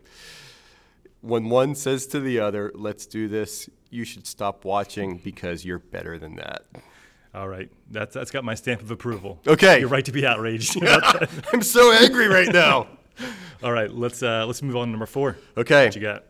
When 1.20 1.50
one 1.50 1.74
says 1.74 2.06
to 2.08 2.20
the 2.20 2.40
other, 2.40 2.72
"Let's 2.74 3.06
do 3.06 3.28
this," 3.28 3.68
you 3.90 4.04
should 4.04 4.26
stop 4.26 4.64
watching 4.64 5.18
because 5.18 5.64
you're 5.64 5.78
better 5.78 6.18
than 6.18 6.36
that. 6.36 6.64
All 7.34 7.48
right. 7.48 7.70
That's 7.90 8.14
that's 8.14 8.30
got 8.30 8.44
my 8.44 8.54
stamp 8.54 8.80
of 8.80 8.90
approval. 8.90 9.40
Okay. 9.46 9.80
You're 9.80 9.88
right 9.88 10.04
to 10.04 10.12
be 10.12 10.26
outraged. 10.26 10.82
I'm 11.52 11.62
so 11.62 11.92
angry 11.92 12.26
right 12.26 12.52
now. 12.52 12.88
All 13.62 13.72
right. 13.72 13.90
Let's 13.90 14.22
uh 14.22 14.46
let's 14.46 14.62
move 14.62 14.76
on 14.76 14.88
to 14.88 14.90
number 14.90 15.06
four. 15.06 15.36
Okay. 15.56 15.86
What 15.86 15.94
you 15.94 16.02
got? 16.02 16.24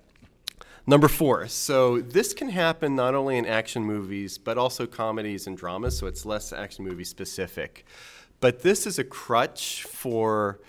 Number 0.86 1.08
four. 1.08 1.46
So 1.48 2.00
this 2.00 2.32
can 2.32 2.48
happen 2.48 2.96
not 2.96 3.14
only 3.14 3.36
in 3.36 3.46
action 3.46 3.84
movies, 3.84 4.38
but 4.38 4.58
also 4.58 4.86
comedies 4.86 5.46
and 5.46 5.56
dramas. 5.56 5.98
So 5.98 6.06
it's 6.06 6.24
less 6.24 6.52
action 6.52 6.84
movie 6.84 7.04
specific. 7.04 7.84
But 8.40 8.62
this 8.62 8.86
is 8.86 8.98
a 8.98 9.04
crutch 9.04 9.84
for 9.84 10.60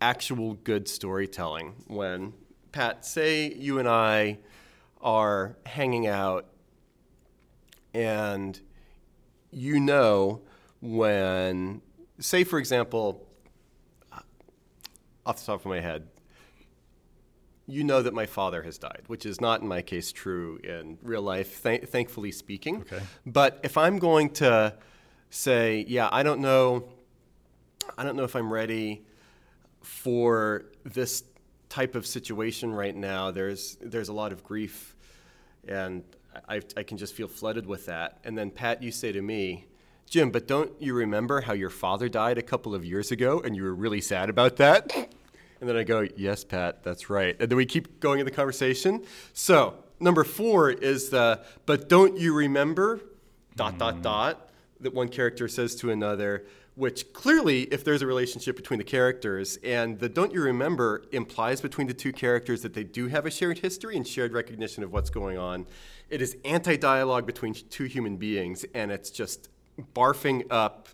actual 0.00 0.54
good 0.54 0.88
storytelling. 0.88 1.74
When, 1.86 2.32
Pat, 2.72 3.04
say 3.04 3.52
you 3.52 3.78
and 3.78 3.88
I 3.88 4.38
are 5.00 5.56
hanging 5.66 6.06
out 6.06 6.46
and 7.92 8.58
you 9.50 9.80
know 9.80 10.42
when, 10.80 11.82
say, 12.18 12.44
for 12.44 12.58
example, 12.58 13.26
off 15.26 15.40
the 15.40 15.46
top 15.46 15.60
of 15.60 15.66
my 15.66 15.80
head, 15.80 16.06
you 17.70 17.84
know 17.84 18.02
that 18.02 18.14
my 18.14 18.26
father 18.26 18.62
has 18.62 18.78
died, 18.78 19.02
which 19.06 19.26
is 19.26 19.40
not 19.40 19.60
in 19.60 19.68
my 19.68 19.82
case 19.82 20.12
true 20.12 20.58
in 20.64 20.98
real 21.02 21.22
life, 21.22 21.62
th- 21.62 21.84
thankfully 21.84 22.32
speaking. 22.32 22.82
Okay. 22.82 23.00
But 23.26 23.60
if 23.62 23.76
I'm 23.76 23.98
going 23.98 24.30
to 24.34 24.74
say, 25.30 25.84
yeah, 25.88 26.08
I 26.10 26.22
don't 26.22 26.40
know, 26.40 26.84
I 27.96 28.04
don't 28.04 28.16
know 28.16 28.24
if 28.24 28.34
I'm 28.34 28.52
ready 28.52 29.04
for 29.82 30.66
this 30.84 31.24
type 31.68 31.94
of 31.94 32.06
situation 32.06 32.72
right 32.72 32.94
now. 32.94 33.30
There's 33.30 33.76
there's 33.80 34.08
a 34.08 34.12
lot 34.12 34.32
of 34.32 34.44
grief, 34.44 34.94
and 35.66 36.04
I, 36.48 36.60
I 36.76 36.82
can 36.82 36.98
just 36.98 37.14
feel 37.14 37.28
flooded 37.28 37.66
with 37.66 37.86
that. 37.86 38.18
And 38.24 38.36
then 38.36 38.50
Pat, 38.50 38.82
you 38.82 38.92
say 38.92 39.12
to 39.12 39.22
me, 39.22 39.66
Jim, 40.08 40.30
but 40.30 40.46
don't 40.46 40.72
you 40.80 40.94
remember 40.94 41.40
how 41.42 41.52
your 41.52 41.70
father 41.70 42.08
died 42.08 42.36
a 42.38 42.42
couple 42.42 42.74
of 42.74 42.84
years 42.84 43.10
ago, 43.10 43.40
and 43.40 43.56
you 43.56 43.62
were 43.62 43.74
really 43.74 44.00
sad 44.00 44.28
about 44.28 44.56
that? 44.56 45.14
And 45.60 45.68
then 45.68 45.76
I 45.76 45.82
go, 45.82 46.06
yes, 46.16 46.42
Pat, 46.42 46.82
that's 46.82 47.10
right. 47.10 47.36
And 47.38 47.50
then 47.50 47.56
we 47.56 47.66
keep 47.66 48.00
going 48.00 48.18
in 48.18 48.24
the 48.24 48.32
conversation. 48.32 49.04
So 49.34 49.74
number 50.00 50.24
four 50.24 50.70
is 50.70 51.10
the, 51.10 51.44
but 51.66 51.88
don't 51.88 52.18
you 52.18 52.34
remember, 52.34 53.00
dot, 53.56 53.78
dot, 53.78 53.96
mm. 53.96 54.02
dot, 54.02 54.48
that 54.80 54.94
one 54.94 55.08
character 55.08 55.46
says 55.48 55.74
to 55.76 55.90
another, 55.90 56.46
which 56.76 57.12
clearly, 57.12 57.62
if 57.64 57.84
there's 57.84 58.00
a 58.00 58.06
relationship 58.06 58.56
between 58.56 58.78
the 58.78 58.84
characters, 58.84 59.58
and 59.62 59.98
the 59.98 60.08
don't 60.08 60.32
you 60.32 60.40
remember 60.40 61.04
implies 61.12 61.60
between 61.60 61.86
the 61.86 61.92
two 61.92 62.12
characters 62.12 62.62
that 62.62 62.72
they 62.72 62.84
do 62.84 63.08
have 63.08 63.26
a 63.26 63.30
shared 63.30 63.58
history 63.58 63.96
and 63.96 64.08
shared 64.08 64.32
recognition 64.32 64.82
of 64.82 64.90
what's 64.90 65.10
going 65.10 65.36
on. 65.36 65.66
It 66.08 66.22
is 66.22 66.38
anti 66.44 66.76
dialogue 66.78 67.26
between 67.26 67.52
two 67.52 67.84
human 67.84 68.16
beings, 68.16 68.64
and 68.72 68.90
it's 68.90 69.10
just 69.10 69.50
barfing 69.94 70.46
up 70.50 70.88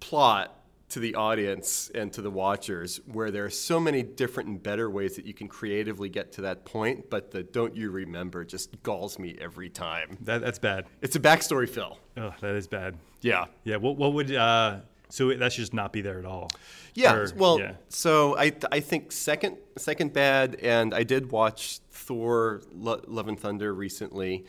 plot 0.00 0.55
to 0.88 1.00
the 1.00 1.14
audience 1.16 1.90
and 1.94 2.12
to 2.12 2.22
the 2.22 2.30
watchers 2.30 3.00
where 3.06 3.30
there 3.30 3.44
are 3.44 3.50
so 3.50 3.80
many 3.80 4.02
different 4.02 4.48
and 4.48 4.62
better 4.62 4.88
ways 4.88 5.16
that 5.16 5.26
you 5.26 5.34
can 5.34 5.48
creatively 5.48 6.08
get 6.08 6.32
to 6.32 6.42
that 6.42 6.64
point, 6.64 7.10
but 7.10 7.32
the 7.32 7.42
don't 7.42 7.74
you 7.74 7.90
remember 7.90 8.44
just 8.44 8.80
galls 8.82 9.18
me 9.18 9.36
every 9.40 9.68
time. 9.68 10.16
That 10.22 10.42
that's 10.42 10.58
bad. 10.60 10.86
It's 11.02 11.16
a 11.16 11.20
backstory 11.20 11.68
fill. 11.68 11.98
Oh, 12.16 12.32
that 12.40 12.54
is 12.54 12.68
bad. 12.68 12.96
Yeah. 13.20 13.46
Yeah. 13.64 13.76
What 13.76 13.96
what 13.96 14.12
would 14.14 14.32
uh 14.34 14.80
so 15.08 15.32
that 15.32 15.52
should 15.52 15.62
just 15.62 15.74
not 15.74 15.92
be 15.92 16.00
there 16.00 16.18
at 16.18 16.24
all. 16.24 16.50
Yeah. 16.94 17.14
Or- 17.14 17.32
well, 17.36 17.58
yeah. 17.58 17.72
so 17.88 18.36
I 18.38 18.52
I 18.70 18.80
think 18.80 19.12
second 19.12 19.56
second 19.76 20.12
bad, 20.12 20.56
and 20.62 20.94
I 20.94 21.02
did 21.02 21.30
watch 21.30 21.80
Thor: 21.90 22.62
Lo- 22.72 23.02
Love 23.06 23.28
and 23.28 23.38
Thunder 23.38 23.74
recently. 23.74 24.46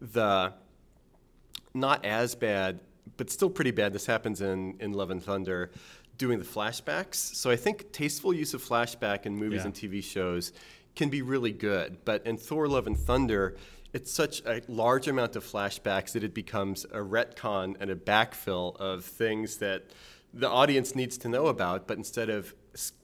The 0.00 0.52
not 1.74 2.04
as 2.04 2.34
bad, 2.34 2.80
but 3.16 3.30
still 3.30 3.50
pretty 3.50 3.70
bad. 3.70 3.92
This 3.92 4.06
happens 4.06 4.40
in 4.40 4.76
in 4.80 4.92
Love 4.92 5.10
and 5.10 5.22
Thunder, 5.22 5.70
doing 6.18 6.38
the 6.38 6.44
flashbacks. 6.44 7.16
So 7.16 7.50
I 7.50 7.56
think 7.56 7.92
tasteful 7.92 8.32
use 8.34 8.54
of 8.54 8.62
flashback 8.62 9.26
in 9.26 9.36
movies 9.36 9.60
Yeah. 9.60 9.66
and 9.66 9.74
TV 9.74 10.02
shows 10.02 10.52
can 10.94 11.08
be 11.08 11.22
really 11.22 11.52
good. 11.52 11.98
But 12.04 12.26
in 12.26 12.36
Thor: 12.36 12.68
Love 12.68 12.86
and 12.86 12.98
Thunder, 12.98 13.56
it's 13.92 14.12
such 14.12 14.42
a 14.46 14.62
large 14.68 15.08
amount 15.08 15.36
of 15.36 15.44
flashbacks 15.44 16.12
that 16.12 16.22
it 16.24 16.34
becomes 16.34 16.84
a 16.86 16.98
retcon 16.98 17.76
and 17.80 17.90
a 17.90 17.96
backfill 17.96 18.76
of 18.76 19.04
things 19.04 19.56
that 19.58 19.84
the 20.32 20.48
audience 20.48 20.94
needs 20.94 21.18
to 21.18 21.28
know 21.28 21.46
about, 21.48 21.88
but 21.88 21.96
instead 21.98 22.30
of 22.30 22.54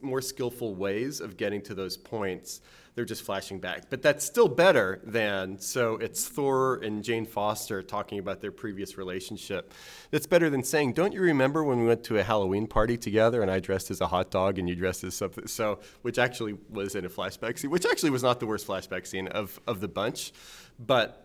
more 0.01 0.21
skillful 0.21 0.75
ways 0.75 1.19
of 1.19 1.35
getting 1.35 1.61
to 1.61 1.73
those 1.75 1.97
points, 1.97 2.61
they're 2.97 3.05
just 3.05 3.21
flashing 3.21 3.59
back. 3.59 3.91
But 3.91 4.01
that's 4.01 4.25
still 4.25 4.47
better 4.47 4.99
than, 5.03 5.59
so 5.59 5.97
it's 5.97 6.27
Thor 6.27 6.77
and 6.77 7.03
Jane 7.03 7.27
Foster 7.27 7.83
talking 7.83 8.17
about 8.17 8.41
their 8.41 8.51
previous 8.51 8.97
relationship. 8.97 9.71
That's 10.09 10.25
better 10.25 10.49
than 10.49 10.63
saying, 10.63 10.93
Don't 10.93 11.13
you 11.13 11.21
remember 11.21 11.63
when 11.63 11.79
we 11.79 11.85
went 11.85 12.03
to 12.05 12.17
a 12.17 12.23
Halloween 12.23 12.65
party 12.65 12.97
together 12.97 13.43
and 13.43 13.51
I 13.51 13.59
dressed 13.59 13.91
as 13.91 14.01
a 14.01 14.07
hot 14.07 14.31
dog 14.31 14.57
and 14.57 14.67
you 14.67 14.73
dressed 14.73 15.03
as 15.03 15.13
something? 15.13 15.45
So, 15.45 15.77
which 16.01 16.17
actually 16.17 16.57
was 16.71 16.95
in 16.95 17.05
a 17.05 17.09
flashback 17.09 17.59
scene, 17.59 17.69
which 17.69 17.85
actually 17.85 18.09
was 18.09 18.23
not 18.23 18.39
the 18.39 18.47
worst 18.47 18.65
flashback 18.65 19.05
scene 19.05 19.27
of, 19.27 19.59
of 19.67 19.79
the 19.79 19.87
bunch. 19.87 20.33
But 20.79 21.23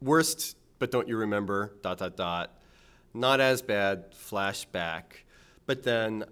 worst, 0.00 0.56
but 0.78 0.90
don't 0.90 1.08
you 1.08 1.18
remember, 1.18 1.74
dot, 1.82 1.98
dot, 1.98 2.16
dot. 2.16 2.58
Not 3.12 3.40
as 3.40 3.60
bad, 3.60 4.12
flashback. 4.12 5.02
But 5.66 5.82
then, 5.82 6.24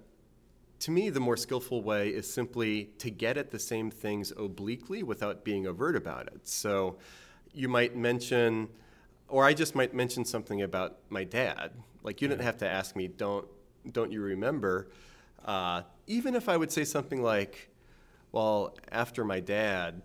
to 0.80 0.90
me, 0.90 1.10
the 1.10 1.20
more 1.20 1.36
skillful 1.36 1.82
way 1.82 2.08
is 2.08 2.30
simply 2.30 2.90
to 2.98 3.10
get 3.10 3.36
at 3.36 3.50
the 3.50 3.58
same 3.58 3.90
things 3.90 4.32
obliquely 4.36 5.02
without 5.02 5.44
being 5.44 5.66
overt 5.66 5.96
about 5.96 6.26
it. 6.28 6.46
So 6.46 6.96
you 7.54 7.68
might 7.68 7.96
mention, 7.96 8.68
or 9.28 9.44
I 9.44 9.54
just 9.54 9.74
might 9.74 9.94
mention 9.94 10.24
something 10.24 10.62
about 10.62 10.98
my 11.08 11.24
dad. 11.24 11.72
Like 12.02 12.20
you 12.20 12.28
didn't 12.28 12.42
have 12.42 12.58
to 12.58 12.68
ask 12.68 12.94
me, 12.94 13.08
don't, 13.08 13.46
don't 13.90 14.12
you 14.12 14.20
remember? 14.20 14.88
Uh, 15.44 15.82
even 16.06 16.34
if 16.34 16.48
I 16.48 16.56
would 16.56 16.70
say 16.70 16.84
something 16.84 17.22
like, 17.22 17.70
well, 18.32 18.76
after 18.92 19.24
my 19.24 19.40
dad, 19.40 20.02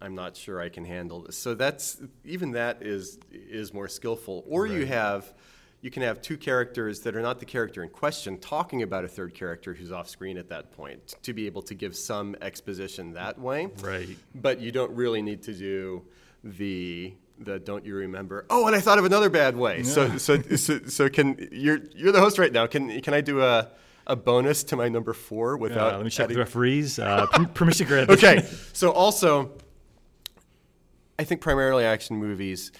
I'm 0.00 0.14
not 0.14 0.36
sure 0.36 0.60
I 0.60 0.68
can 0.68 0.84
handle 0.84 1.22
this. 1.22 1.36
So 1.36 1.54
that's 1.54 2.00
even 2.24 2.52
that 2.52 2.82
is 2.82 3.18
is 3.32 3.74
more 3.74 3.88
skillful. 3.88 4.44
Or 4.48 4.66
you 4.66 4.86
have 4.86 5.32
you 5.80 5.90
can 5.90 6.02
have 6.02 6.20
two 6.20 6.36
characters 6.36 7.00
that 7.00 7.14
are 7.14 7.22
not 7.22 7.38
the 7.38 7.44
character 7.46 7.82
in 7.82 7.88
question 7.88 8.36
talking 8.38 8.82
about 8.82 9.04
a 9.04 9.08
third 9.08 9.32
character 9.34 9.74
who's 9.74 9.92
off 9.92 10.08
screen 10.08 10.36
at 10.36 10.48
that 10.48 10.72
point 10.72 11.14
to 11.22 11.32
be 11.32 11.46
able 11.46 11.62
to 11.62 11.74
give 11.74 11.94
some 11.94 12.34
exposition 12.42 13.12
that 13.12 13.38
way. 13.38 13.68
Right. 13.80 14.08
But 14.34 14.60
you 14.60 14.72
don't 14.72 14.90
really 14.92 15.22
need 15.22 15.42
to 15.44 15.54
do 15.54 16.02
the 16.42 17.14
the 17.40 17.60
don't 17.60 17.84
you 17.86 17.94
remember? 17.94 18.44
Oh, 18.50 18.66
and 18.66 18.74
I 18.74 18.80
thought 18.80 18.98
of 18.98 19.04
another 19.04 19.30
bad 19.30 19.56
way. 19.56 19.84
So, 19.84 20.18
so 20.18 20.40
so 20.42 20.80
so 20.88 21.08
can 21.08 21.48
you're 21.52 21.78
you're 21.94 22.10
the 22.12 22.20
host 22.20 22.38
right 22.38 22.52
now. 22.52 22.66
Can 22.66 23.00
can 23.00 23.14
I 23.14 23.20
do 23.20 23.42
a 23.42 23.68
a 24.08 24.16
bonus 24.16 24.64
to 24.64 24.74
my 24.76 24.88
number 24.88 25.12
four 25.12 25.56
without 25.56 25.92
Uh, 25.94 25.96
let 25.98 26.04
me 26.04 26.10
check 26.10 26.24
adding- 26.24 26.34
the 26.34 26.40
referees. 26.40 26.98
Uh, 26.98 27.26
permission 27.54 27.86
granted. 27.86 28.10
okay. 28.18 28.44
So 28.72 28.90
also, 28.90 29.52
I 31.18 31.24
think 31.24 31.40
primarily 31.40 31.84
action 31.84 32.16
movies, 32.16 32.72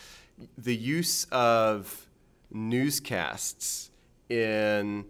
the 0.57 0.75
use 0.75 1.25
of 1.31 2.08
newscasts 2.50 3.90
in 4.28 5.05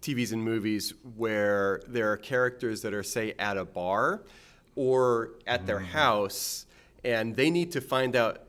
TVs 0.00 0.32
and 0.32 0.44
movies 0.44 0.92
where 1.16 1.80
there 1.88 2.12
are 2.12 2.16
characters 2.16 2.82
that 2.82 2.92
are, 2.92 3.02
say, 3.02 3.34
at 3.38 3.56
a 3.56 3.64
bar 3.64 4.22
or 4.76 5.30
at 5.46 5.66
their 5.66 5.80
mm. 5.80 5.86
house, 5.86 6.66
and 7.04 7.34
they 7.36 7.50
need 7.50 7.72
to 7.72 7.80
find 7.80 8.14
out 8.16 8.40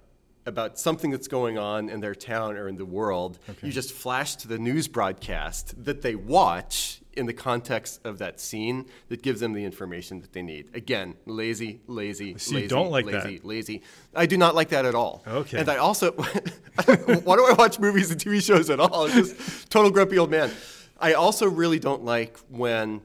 about 0.45 0.77
something 0.77 1.11
that's 1.11 1.27
going 1.27 1.57
on 1.57 1.89
in 1.89 2.01
their 2.01 2.13
town 2.13 2.55
or 2.55 2.67
in 2.67 2.75
the 2.75 2.85
world. 2.85 3.39
You 3.63 3.71
just 3.71 3.93
flash 3.93 4.35
to 4.37 4.47
the 4.47 4.59
news 4.59 4.87
broadcast 4.87 5.85
that 5.85 6.01
they 6.01 6.15
watch 6.15 7.01
in 7.15 7.25
the 7.25 7.33
context 7.33 8.01
of 8.03 8.17
that 8.17 8.39
scene 8.39 8.85
that 9.09 9.21
gives 9.21 9.39
them 9.39 9.53
the 9.53 9.63
information 9.63 10.19
that 10.21 10.33
they 10.33 10.41
need. 10.41 10.69
Again, 10.73 11.15
lazy, 11.25 11.79
lazy, 11.87 12.37
So 12.37 12.51
you 12.51 12.57
lazy, 12.57 12.67
don't 12.67 12.91
like 12.91 13.05
that? 13.05 13.25
lazy, 13.25 13.39
lazy. 13.43 13.81
I 14.13 14.25
do 14.25 14.37
not 14.37 14.53
like 14.55 14.69
that 14.69 14.85
at 14.85 14.95
all. 14.95 15.23
Okay. 15.27 15.59
And 15.59 15.69
I 15.69 15.77
also, 15.77 16.11
why 16.85 17.35
do 17.35 17.45
I 17.45 17.55
watch 17.57 17.79
movies 17.79 18.11
and 18.11 18.19
TV 18.19 18.43
shows 18.43 18.69
at 18.69 18.79
all? 18.79 19.05
I'm 19.05 19.11
just 19.11 19.69
total 19.69 19.91
grumpy 19.91 20.17
old 20.17 20.29
man. 20.31 20.51
I 20.99 21.13
also 21.13 21.49
really 21.49 21.79
don't 21.79 22.03
like 22.03 22.37
when 22.49 23.01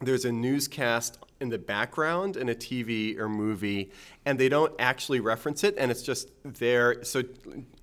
there's 0.00 0.24
a 0.24 0.32
newscast 0.32 1.18
in 1.40 1.48
the 1.48 1.58
background 1.58 2.36
in 2.36 2.48
a 2.48 2.54
TV 2.54 3.18
or 3.18 3.28
movie, 3.28 3.90
and 4.24 4.38
they 4.38 4.48
don't 4.48 4.72
actually 4.78 5.20
reference 5.20 5.64
it, 5.64 5.74
and 5.78 5.90
it's 5.90 6.02
just 6.02 6.30
there. 6.44 7.02
So, 7.04 7.22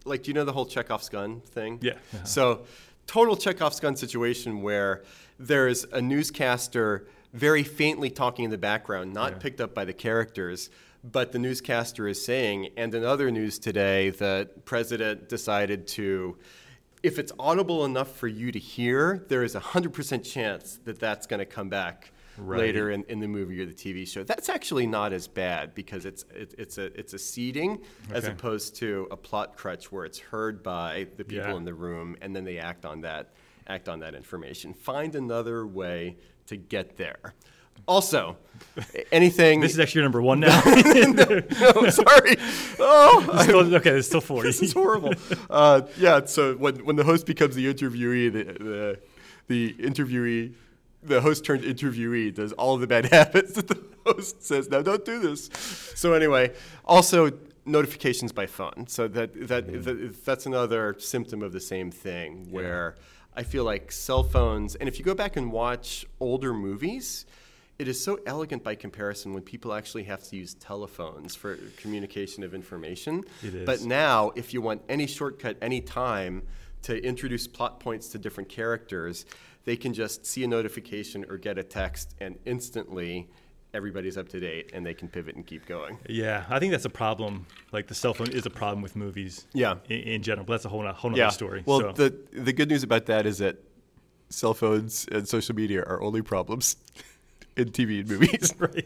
like, 0.05 0.24
do 0.24 0.29
you 0.29 0.33
know 0.33 0.45
the 0.45 0.53
whole 0.53 0.65
Chekhov's 0.65 1.10
gun 1.10 1.41
thing? 1.41 1.79
Yeah. 1.81 1.93
Uh-huh. 2.13 2.24
So, 2.25 2.62
total 3.07 3.36
Chekhov's 3.36 3.79
gun 3.79 3.95
situation 3.95 4.62
where 4.62 5.03
there's 5.47 5.83
a 5.91 6.01
newscaster 6.01 7.07
very 7.33 7.63
faintly 7.63 8.09
talking 8.09 8.45
in 8.45 8.51
the 8.51 8.57
background, 8.57 9.13
not 9.13 9.39
picked 9.39 9.59
up 9.59 9.73
by 9.73 9.85
the 9.85 9.93
characters, 9.93 10.69
but 11.03 11.31
the 11.31 11.39
newscaster 11.39 12.07
is 12.07 12.23
saying, 12.23 12.69
and 12.77 12.93
in 12.95 13.03
other 13.03 13.29
news 13.31 13.59
today, 13.59 14.09
the 14.12 14.50
president 14.65 15.27
decided 15.29 15.88
to. 15.88 16.38
If 17.01 17.19
it's 17.19 17.33
audible 17.38 17.83
enough 17.83 18.15
for 18.15 18.27
you 18.29 18.51
to 18.53 18.59
hear, 18.59 19.25
there 19.27 19.43
is 19.43 19.55
a 19.55 19.59
100% 19.59 20.23
chance 20.23 20.79
that 20.85 21.00
that's 21.00 21.27
going 21.27 21.39
to 21.39 21.45
come 21.45 21.69
back 21.69 22.12
Right. 22.35 22.62
later 22.62 22.89
in, 22.89 23.03
in 23.09 23.19
the 23.19 23.27
movie 23.27 23.62
or 23.62 23.67
the 23.67 23.73
TV 23.75 24.07
show. 24.07 24.23
That's 24.23 24.50
actually 24.50 24.88
not 24.88 25.13
as 25.13 25.27
bad 25.27 25.75
because 25.75 26.03
it's 26.05 26.25
it, 26.33 26.55
it's 26.57 26.79
a 26.79 26.85
it's 27.00 27.13
a 27.13 27.19
seeding 27.19 27.79
as 28.12 28.25
opposed 28.25 28.75
to 28.77 29.07
a 29.12 29.17
plot 29.17 29.55
crutch 29.55 29.91
where 29.91 30.03
it's 30.03 30.17
heard 30.17 30.63
by 30.63 31.05
the 31.17 31.23
people 31.25 31.50
Yeah. 31.50 31.57
in 31.57 31.63
the 31.63 31.75
room 31.75 32.15
and 32.21 32.35
then 32.35 32.43
they 32.43 32.57
act 32.57 32.85
on 32.85 33.01
that 33.01 33.33
act 33.67 33.89
on 33.89 34.00
that 34.00 34.15
information. 34.15 34.74
Find 34.74 35.15
another 35.15 35.65
way 35.65 36.17
to 36.48 36.58
get 36.58 36.98
there. 36.98 37.34
Also, 37.86 38.38
anything. 39.12 39.60
This 39.60 39.74
is 39.74 39.79
actually 39.79 40.00
your 40.00 40.05
number 40.05 40.22
one 40.22 40.39
now. 40.39 40.62
no, 40.65 41.89
sorry. 41.89 42.36
Oh, 42.79 43.39
Still- 43.43 43.75
okay, 43.75 43.91
it's 43.91 44.08
still 44.08 44.22
four. 44.22 44.43
this 44.43 44.62
is 44.62 44.72
horrible. 44.72 45.13
Uh, 45.50 45.82
yeah, 45.98 46.24
so 46.25 46.55
when, 46.55 46.86
when 46.86 46.96
the 46.96 47.03
host 47.03 47.25
becomes 47.25 47.55
the 47.55 47.72
interviewee, 47.74 48.32
the, 48.32 48.43
the, 48.63 49.00
the 49.48 49.74
interviewee, 49.84 50.53
the 51.01 51.20
host 51.20 51.43
turned 51.43 51.63
interviewee 51.63 52.34
does 52.34 52.53
all 52.53 52.75
of 52.75 52.82
the 52.82 52.88
bad 52.88 53.05
habits 53.12 53.53
that 53.53 53.67
the 53.67 53.84
host 54.05 54.43
says, 54.43 54.70
no, 54.70 54.82
don't 54.82 55.03
do 55.03 55.20
this. 55.20 55.50
So 55.96 56.13
anyway, 56.13 56.53
also 56.86 57.32
notifications 57.65 58.32
by 58.32 58.46
phone. 58.46 58.86
So 58.88 59.10
that, 59.10 59.48
that, 59.48 59.84
that 59.84 60.24
that's 60.24 60.46
another 60.46 60.96
symptom 61.00 61.41
of 61.41 61.51
the 61.51 61.60
same 61.60 61.91
thing 61.91 62.50
where 62.50 62.96
I 63.35 63.43
feel 63.43 63.63
like 63.63 63.91
cell 63.91 64.23
phones, 64.23 64.75
and 64.75 64.87
if 64.87 64.99
you 64.99 65.05
go 65.05 65.15
back 65.15 65.35
and 65.35 65.51
watch 65.51 66.05
older 66.19 66.53
movies, 66.53 67.25
it 67.79 67.87
is 67.87 68.01
so 68.01 68.19
elegant 68.25 68.63
by 68.63 68.75
comparison 68.75 69.33
when 69.33 69.41
people 69.41 69.73
actually 69.73 70.03
have 70.03 70.23
to 70.29 70.35
use 70.35 70.53
telephones 70.53 71.33
for 71.33 71.57
communication 71.77 72.43
of 72.43 72.53
information. 72.53 73.23
It 73.41 73.65
But 73.65 73.81
now, 73.81 74.31
if 74.35 74.53
you 74.53 74.61
want 74.61 74.83
any 74.87 75.07
shortcut, 75.07 75.57
any 75.61 75.81
time 75.81 76.43
to 76.83 77.03
introduce 77.03 77.47
plot 77.47 77.79
points 77.79 78.09
to 78.09 78.19
different 78.19 78.49
characters, 78.49 79.25
they 79.65 79.75
can 79.75 79.93
just 79.93 80.25
see 80.25 80.43
a 80.43 80.47
notification 80.47 81.25
or 81.29 81.37
get 81.37 81.57
a 81.57 81.63
text, 81.63 82.13
and 82.19 82.37
instantly 82.45 83.29
everybody's 83.73 84.17
up 84.17 84.29
to 84.29 84.39
date 84.39 84.69
and 84.73 84.85
they 84.85 84.93
can 84.93 85.07
pivot 85.07 85.35
and 85.35 85.45
keep 85.45 85.65
going. 85.65 85.97
Yeah, 86.07 86.45
I 86.49 86.59
think 86.59 86.71
that's 86.71 86.85
a 86.85 86.89
problem. 86.89 87.45
Like 87.71 87.87
the 87.87 87.95
cell 87.95 88.13
phone 88.13 88.31
is 88.31 88.45
a 88.45 88.49
problem 88.49 88.81
with 88.81 88.95
movies. 88.95 89.45
Yeah. 89.53 89.75
In, 89.89 89.99
in 90.01 90.23
general, 90.23 90.45
but 90.45 90.53
that's 90.53 90.65
a 90.65 90.69
whole 90.69 90.83
no- 90.83 90.91
whole 90.93 91.11
nother 91.11 91.31
story. 91.31 91.63
Well, 91.65 91.79
so. 91.79 91.91
the 91.93 92.15
the 92.41 92.53
good 92.53 92.69
news 92.69 92.83
about 92.83 93.05
that 93.07 93.25
is 93.25 93.39
that 93.39 93.57
cell 94.29 94.53
phones 94.53 95.07
and 95.11 95.27
social 95.27 95.55
media 95.55 95.81
are 95.83 96.01
only 96.01 96.21
problems 96.21 96.75
in 97.57 97.69
TV 97.69 97.99
and 98.01 98.09
movies. 98.09 98.53
right. 98.59 98.85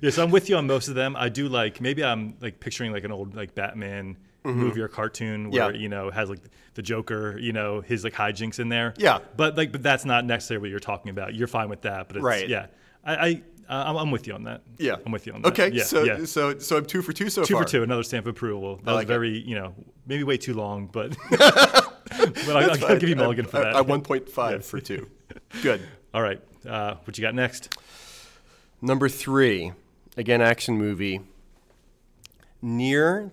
yeah, 0.00 0.10
so 0.10 0.22
I'm 0.22 0.30
with 0.30 0.48
you 0.48 0.56
on 0.56 0.66
most 0.66 0.88
of 0.88 0.94
them. 0.94 1.16
I 1.16 1.28
do 1.28 1.48
like 1.48 1.80
maybe 1.80 2.04
I'm 2.04 2.36
like 2.40 2.60
picturing 2.60 2.92
like 2.92 3.04
an 3.04 3.12
old 3.12 3.34
like 3.34 3.54
Batman 3.54 4.16
movie 4.46 4.80
or 4.82 4.88
cartoon 4.88 5.50
where 5.50 5.62
Mm-hmm. 5.62 5.74
Yeah. 5.76 5.80
you 5.80 5.88
know 5.88 6.10
has 6.10 6.28
like 6.28 6.40
the 6.74 6.82
Joker, 6.82 7.38
you 7.38 7.52
know 7.52 7.80
his 7.80 8.04
like 8.04 8.12
hijinks 8.12 8.58
in 8.58 8.68
there. 8.68 8.92
Yeah. 8.98 9.20
but 9.36 9.56
like 9.56 9.72
but 9.72 9.82
that's 9.82 10.04
not 10.04 10.24
necessarily 10.26 10.60
what 10.60 10.70
you're 10.70 10.80
talking 10.80 11.10
about. 11.10 11.34
You're 11.34 11.46
fine 11.48 11.68
with 11.70 11.82
that, 11.82 12.08
but 12.08 12.16
it's, 12.16 12.24
Right. 12.24 12.48
Yeah, 12.48 12.66
I, 13.04 13.14
I 13.14 13.42
I'm, 13.68 13.96
I'm 13.96 14.10
with 14.10 14.26
you 14.26 14.34
on 14.34 14.44
that. 14.44 14.62
Yeah, 14.78 14.96
I'm 15.04 15.12
with 15.12 15.26
you 15.26 15.32
on 15.32 15.42
that. 15.42 15.48
Okay, 15.48 15.70
yeah, 15.70 15.84
so 15.84 16.04
yeah. 16.04 16.24
so 16.24 16.58
so 16.58 16.76
I'm 16.76 16.84
two 16.84 17.02
for 17.02 17.12
two 17.12 17.30
so 17.30 17.44
two 17.44 17.54
far. 17.54 17.62
for 17.62 17.68
two, 17.68 17.82
another 17.82 18.02
stamp 18.02 18.26
of 18.26 18.30
approval. 18.30 18.76
That 18.76 18.86
was 18.86 18.94
like 18.94 19.04
it. 19.04 19.08
very 19.08 19.38
you 19.38 19.54
know 19.54 19.74
maybe 20.06 20.24
way 20.24 20.36
too 20.36 20.54
long, 20.54 20.86
but 20.86 21.16
but 21.30 22.48
I'll, 22.48 22.70
I'll, 22.70 22.84
I'll 22.84 22.98
give 22.98 23.08
you 23.08 23.16
mulligan 23.16 23.46
for 23.46 23.58
that. 23.58 23.76
I, 23.76 23.80
one 23.80 24.02
point 24.02 24.28
five 24.28 24.64
for 24.64 24.80
two. 24.80 25.08
Good. 25.62 25.80
All 26.12 26.22
right, 26.22 26.40
uh, 26.68 26.96
what 27.04 27.16
you 27.18 27.22
got 27.22 27.34
next? 27.34 27.76
Number 28.80 29.08
three, 29.08 29.72
again, 30.16 30.40
action 30.40 30.76
movie. 30.76 31.20
Near 32.60 33.32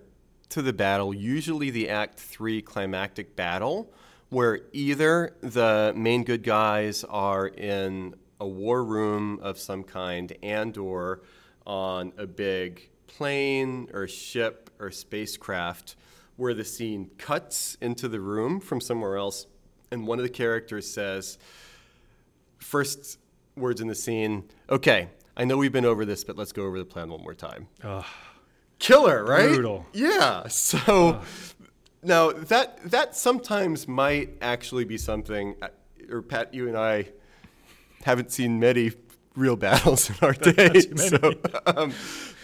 to 0.50 0.60
the 0.60 0.74
battle, 0.74 1.14
usually 1.14 1.70
the 1.70 1.88
Act 1.88 2.18
Three 2.18 2.60
climactic 2.60 3.34
battle, 3.34 3.90
where 4.28 4.60
either 4.72 5.34
the 5.40 5.94
main 5.96 6.24
good 6.24 6.42
guys 6.42 7.04
are 7.04 7.46
in 7.46 8.14
a 8.42 8.46
war 8.46 8.84
room 8.84 9.38
of 9.40 9.56
some 9.56 9.84
kind 9.84 10.32
and/or 10.42 11.22
on 11.64 12.12
a 12.18 12.26
big 12.26 12.90
plane 13.06 13.88
or 13.94 14.08
ship 14.08 14.68
or 14.80 14.90
spacecraft, 14.90 15.94
where 16.36 16.52
the 16.52 16.64
scene 16.64 17.08
cuts 17.18 17.76
into 17.80 18.08
the 18.08 18.18
room 18.18 18.58
from 18.58 18.80
somewhere 18.80 19.16
else, 19.16 19.46
and 19.92 20.08
one 20.08 20.18
of 20.18 20.24
the 20.24 20.28
characters 20.28 20.90
says, 20.90 21.38
first 22.58 23.18
words 23.56 23.80
in 23.80 23.86
the 23.86 23.94
scene. 23.94 24.42
Okay, 24.68 25.08
I 25.36 25.44
know 25.44 25.56
we've 25.56 25.72
been 25.72 25.84
over 25.84 26.04
this, 26.04 26.24
but 26.24 26.36
let's 26.36 26.50
go 26.50 26.64
over 26.64 26.78
the 26.80 26.84
plan 26.84 27.10
one 27.10 27.22
more 27.22 27.34
time. 27.34 27.68
Ugh. 27.84 28.04
Killer, 28.80 29.24
right? 29.24 29.50
Brutal. 29.50 29.86
Yeah. 29.92 30.48
So 30.48 31.20
now 32.02 32.32
that 32.32 32.90
that 32.90 33.14
sometimes 33.14 33.86
might 33.86 34.30
actually 34.40 34.84
be 34.84 34.98
something. 34.98 35.54
uh, 35.62 35.68
Or 36.10 36.22
Pat, 36.22 36.52
you 36.52 36.66
and 36.66 36.76
I 36.76 37.12
haven't 38.02 38.32
seen 38.32 38.60
many 38.60 38.92
real 39.34 39.56
battles 39.56 40.10
in 40.10 40.16
our 40.22 40.32
day. 40.32 40.80
so, 40.96 41.34
um, 41.66 41.92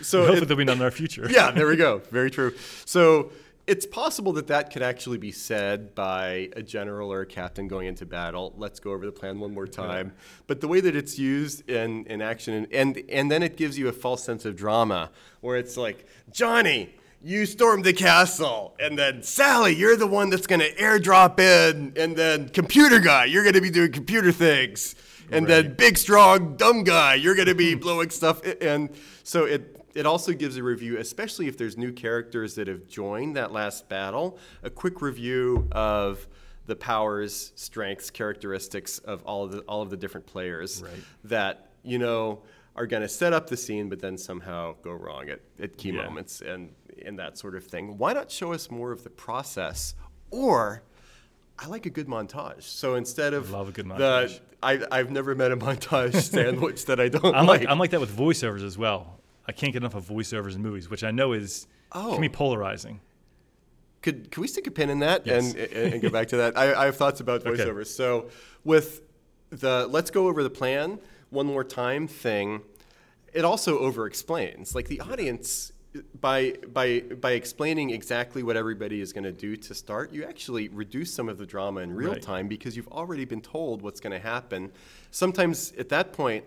so 0.02 0.20
Hopefully 0.20 0.46
there'll 0.46 0.56
be 0.56 0.64
none 0.64 0.78
in 0.78 0.82
our 0.82 0.90
future. 0.90 1.26
yeah, 1.30 1.50
there 1.50 1.66
we 1.66 1.76
go. 1.76 1.98
Very 2.10 2.30
true. 2.30 2.54
So 2.84 3.32
it's 3.66 3.84
possible 3.84 4.32
that 4.34 4.46
that 4.46 4.72
could 4.72 4.82
actually 4.82 5.18
be 5.18 5.30
said 5.30 5.94
by 5.94 6.48
a 6.56 6.62
general 6.62 7.12
or 7.12 7.20
a 7.20 7.26
captain 7.26 7.68
going 7.68 7.86
into 7.86 8.06
battle. 8.06 8.54
Let's 8.56 8.80
go 8.80 8.92
over 8.92 9.04
the 9.04 9.12
plan 9.12 9.40
one 9.40 9.52
more 9.52 9.66
time. 9.66 10.14
But 10.46 10.62
the 10.62 10.68
way 10.68 10.80
that 10.80 10.96
it's 10.96 11.18
used 11.18 11.68
in, 11.68 12.06
in 12.06 12.22
action, 12.22 12.54
and, 12.54 12.72
and, 12.72 13.02
and 13.10 13.30
then 13.30 13.42
it 13.42 13.56
gives 13.56 13.78
you 13.78 13.88
a 13.88 13.92
false 13.92 14.24
sense 14.24 14.46
of 14.46 14.56
drama 14.56 15.10
where 15.42 15.58
it's 15.58 15.76
like, 15.76 16.06
Johnny, 16.32 16.94
you 17.22 17.44
stormed 17.44 17.84
the 17.84 17.92
castle. 17.92 18.74
And 18.80 18.98
then 18.98 19.22
Sally, 19.22 19.74
you're 19.74 19.96
the 19.96 20.06
one 20.06 20.30
that's 20.30 20.46
going 20.46 20.60
to 20.60 20.74
airdrop 20.76 21.38
in. 21.38 21.92
And 21.96 22.16
then 22.16 22.48
computer 22.48 23.00
guy, 23.00 23.26
you're 23.26 23.42
going 23.42 23.54
to 23.54 23.60
be 23.60 23.70
doing 23.70 23.92
computer 23.92 24.32
things. 24.32 24.94
And 25.30 25.46
then 25.46 25.74
big, 25.74 25.98
strong, 25.98 26.56
dumb 26.56 26.84
guy, 26.84 27.14
you're 27.14 27.34
going 27.34 27.48
to 27.48 27.54
be 27.54 27.74
blowing 27.74 28.10
stuff. 28.10 28.40
And 28.60 28.90
so 29.24 29.44
it, 29.44 29.76
it 29.94 30.06
also 30.06 30.32
gives 30.32 30.56
a 30.56 30.62
review, 30.62 30.98
especially 30.98 31.48
if 31.48 31.56
there's 31.58 31.76
new 31.76 31.92
characters 31.92 32.54
that 32.54 32.68
have 32.68 32.86
joined 32.88 33.36
that 33.36 33.52
last 33.52 33.88
battle, 33.88 34.38
a 34.62 34.70
quick 34.70 35.02
review 35.02 35.68
of 35.72 36.26
the 36.66 36.76
powers, 36.76 37.52
strengths, 37.56 38.10
characteristics 38.10 38.98
of 39.00 39.22
all 39.24 39.44
of 39.44 39.52
the, 39.52 39.58
all 39.60 39.82
of 39.82 39.90
the 39.90 39.96
different 39.96 40.26
players 40.26 40.82
Right. 40.82 40.92
that, 41.24 41.70
you 41.82 41.98
know, 41.98 42.42
are 42.76 42.86
going 42.86 43.02
to 43.02 43.08
set 43.08 43.32
up 43.32 43.48
the 43.48 43.56
scene, 43.56 43.88
but 43.88 44.00
then 44.00 44.16
somehow 44.18 44.74
go 44.82 44.92
wrong 44.92 45.28
at, 45.30 45.40
at 45.60 45.76
key 45.76 45.90
Yeah. 45.90 46.04
moments 46.04 46.42
and, 46.42 46.70
and 47.04 47.18
that 47.18 47.36
sort 47.38 47.54
of 47.56 47.64
thing. 47.64 47.98
Why 47.98 48.12
not 48.12 48.30
show 48.30 48.52
us 48.52 48.70
more 48.70 48.92
of 48.92 49.02
the 49.02 49.10
process? 49.10 49.94
Or 50.30 50.82
I 51.58 51.66
like 51.66 51.86
a 51.86 51.90
good 51.90 52.06
montage. 52.06 52.62
So 52.62 52.94
instead 52.94 53.34
of 53.34 53.50
Love 53.50 53.70
a 53.70 53.72
good 53.72 53.88
the 53.88 53.94
montage. 53.94 54.40
I, 54.62 54.80
I've 54.90 55.10
never 55.10 55.34
met 55.34 55.52
a 55.52 55.56
montage 55.56 56.20
sandwich 56.22 56.84
that 56.86 56.98
I 57.00 57.08
don't 57.08 57.34
I'm 57.34 57.46
like. 57.46 57.60
like 57.60 57.68
I'm 57.68 57.78
like 57.78 57.90
that 57.92 58.00
with 58.00 58.16
voiceovers 58.16 58.64
as 58.64 58.76
well. 58.76 59.18
I 59.46 59.52
can't 59.52 59.72
get 59.72 59.82
enough 59.82 59.94
of 59.94 60.04
voiceovers 60.06 60.54
in 60.56 60.62
movies, 60.62 60.90
which 60.90 61.04
I 61.04 61.10
know 61.10 61.32
is 61.32 61.66
Oh. 61.92 62.12
can 62.12 62.20
be 62.20 62.28
oh. 62.28 62.32
polarizing. 62.32 63.00
Could 64.02 64.30
can 64.30 64.40
we 64.42 64.48
stick 64.48 64.66
a 64.66 64.70
pin 64.70 64.90
in 64.90 64.98
that 65.00 65.26
Yes. 65.26 65.54
and, 65.54 65.56
and 65.72 65.92
and 65.94 66.02
go 66.02 66.10
back 66.10 66.28
to 66.28 66.36
that? 66.38 66.56
I, 66.58 66.74
I 66.82 66.84
have 66.86 66.96
thoughts 66.96 67.20
about 67.20 67.46
Okay. 67.46 67.62
voiceovers. 67.64 67.86
So 67.86 68.28
with 68.64 69.02
the 69.50 69.86
let's 69.88 70.10
go 70.10 70.28
over 70.28 70.42
the 70.42 70.50
plan 70.50 70.98
one 71.30 71.46
more 71.46 71.64
time 71.64 72.06
thing, 72.08 72.62
it 73.32 73.44
also 73.44 73.78
over 73.78 74.06
explains. 74.06 74.74
Like 74.74 74.88
the 74.88 75.00
audience 75.00 75.72
by 76.20 76.52
by 76.72 77.00
by 77.00 77.32
explaining 77.32 77.90
exactly 77.90 78.42
what 78.42 78.56
everybody 78.56 79.00
is 79.00 79.12
going 79.12 79.24
to 79.24 79.32
do 79.32 79.56
to 79.56 79.74
start, 79.74 80.12
you 80.12 80.24
actually 80.24 80.68
reduce 80.68 81.12
some 81.12 81.28
of 81.28 81.38
the 81.38 81.46
drama 81.46 81.80
in 81.80 81.92
real 81.92 82.12
Right. 82.12 82.22
time 82.22 82.48
because 82.48 82.76
you've 82.76 82.88
already 82.88 83.24
been 83.24 83.40
told 83.40 83.82
what's 83.82 84.00
going 84.00 84.12
to 84.12 84.18
happen. 84.18 84.72
Sometimes 85.10 85.72
at 85.78 85.88
that 85.90 86.12
point 86.12 86.44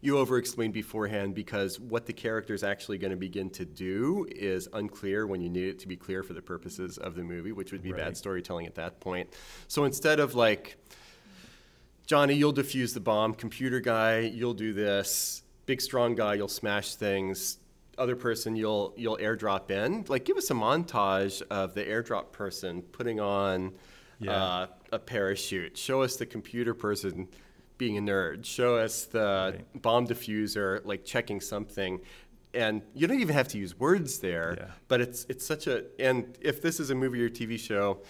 you 0.00 0.16
over 0.18 0.38
explain 0.38 0.70
beforehand 0.70 1.34
because 1.34 1.80
what 1.80 2.06
the 2.06 2.12
character 2.12 2.54
is 2.54 2.62
actually 2.62 2.98
going 2.98 3.10
to 3.10 3.16
begin 3.16 3.50
to 3.50 3.64
do 3.64 4.28
is 4.30 4.68
unclear 4.72 5.26
when 5.26 5.40
you 5.40 5.48
need 5.48 5.68
it 5.68 5.78
to 5.80 5.88
be 5.88 5.96
clear 5.96 6.22
for 6.22 6.34
the 6.34 6.40
purposes 6.42 6.98
of 6.98 7.16
the 7.16 7.22
movie, 7.22 7.50
which 7.50 7.72
would 7.72 7.82
be 7.82 7.92
bad 7.92 8.16
storytelling 8.16 8.66
at 8.66 8.76
that 8.76 9.00
point. 9.00 9.28
So 9.66 9.84
instead 9.84 10.20
of 10.20 10.36
like, 10.36 10.76
Johnny, 12.06 12.34
you'll 12.34 12.54
defuse 12.54 12.94
the 12.94 13.00
bomb, 13.00 13.34
computer 13.34 13.80
guy, 13.80 14.20
you'll 14.20 14.54
do 14.54 14.72
this, 14.72 15.42
big 15.66 15.80
strong 15.80 16.14
guy, 16.14 16.34
you'll 16.34 16.46
smash 16.48 16.94
things, 16.94 17.58
other 17.98 18.16
person, 18.16 18.56
you'll 18.56 18.94
you'll 18.96 19.18
airdrop 19.18 19.70
in. 19.70 20.04
Like, 20.08 20.24
give 20.24 20.36
us 20.36 20.50
a 20.50 20.54
montage 20.54 21.42
of 21.50 21.74
the 21.74 21.84
airdrop 21.84 22.32
person 22.32 22.82
putting 22.82 23.20
on 23.20 23.72
Yeah. 24.20 24.32
uh, 24.42 24.66
a 24.92 24.98
parachute. 24.98 25.76
Show 25.76 26.02
us 26.02 26.16
the 26.16 26.26
computer 26.26 26.74
person 26.74 27.28
being 27.76 27.98
a 27.98 28.00
nerd. 28.00 28.44
Show 28.44 28.76
us 28.76 29.04
the 29.04 29.52
Right. 29.56 29.82
bomb 29.82 30.06
diffuser 30.06 30.84
like 30.84 31.04
checking 31.04 31.40
something. 31.40 32.00
And 32.54 32.82
you 32.94 33.06
don't 33.06 33.20
even 33.20 33.34
have 33.34 33.48
to 33.48 33.58
use 33.58 33.78
words 33.78 34.20
there, 34.20 34.56
Yeah. 34.58 34.70
but 34.88 35.00
it's 35.00 35.26
it's 35.28 35.44
such 35.46 35.66
a 35.66 35.84
and 35.98 36.36
if 36.40 36.60
this 36.62 36.80
is 36.80 36.90
a 36.90 36.94
movie 36.94 37.22
or 37.22 37.28
TV 37.28 37.58
show, 37.58 38.02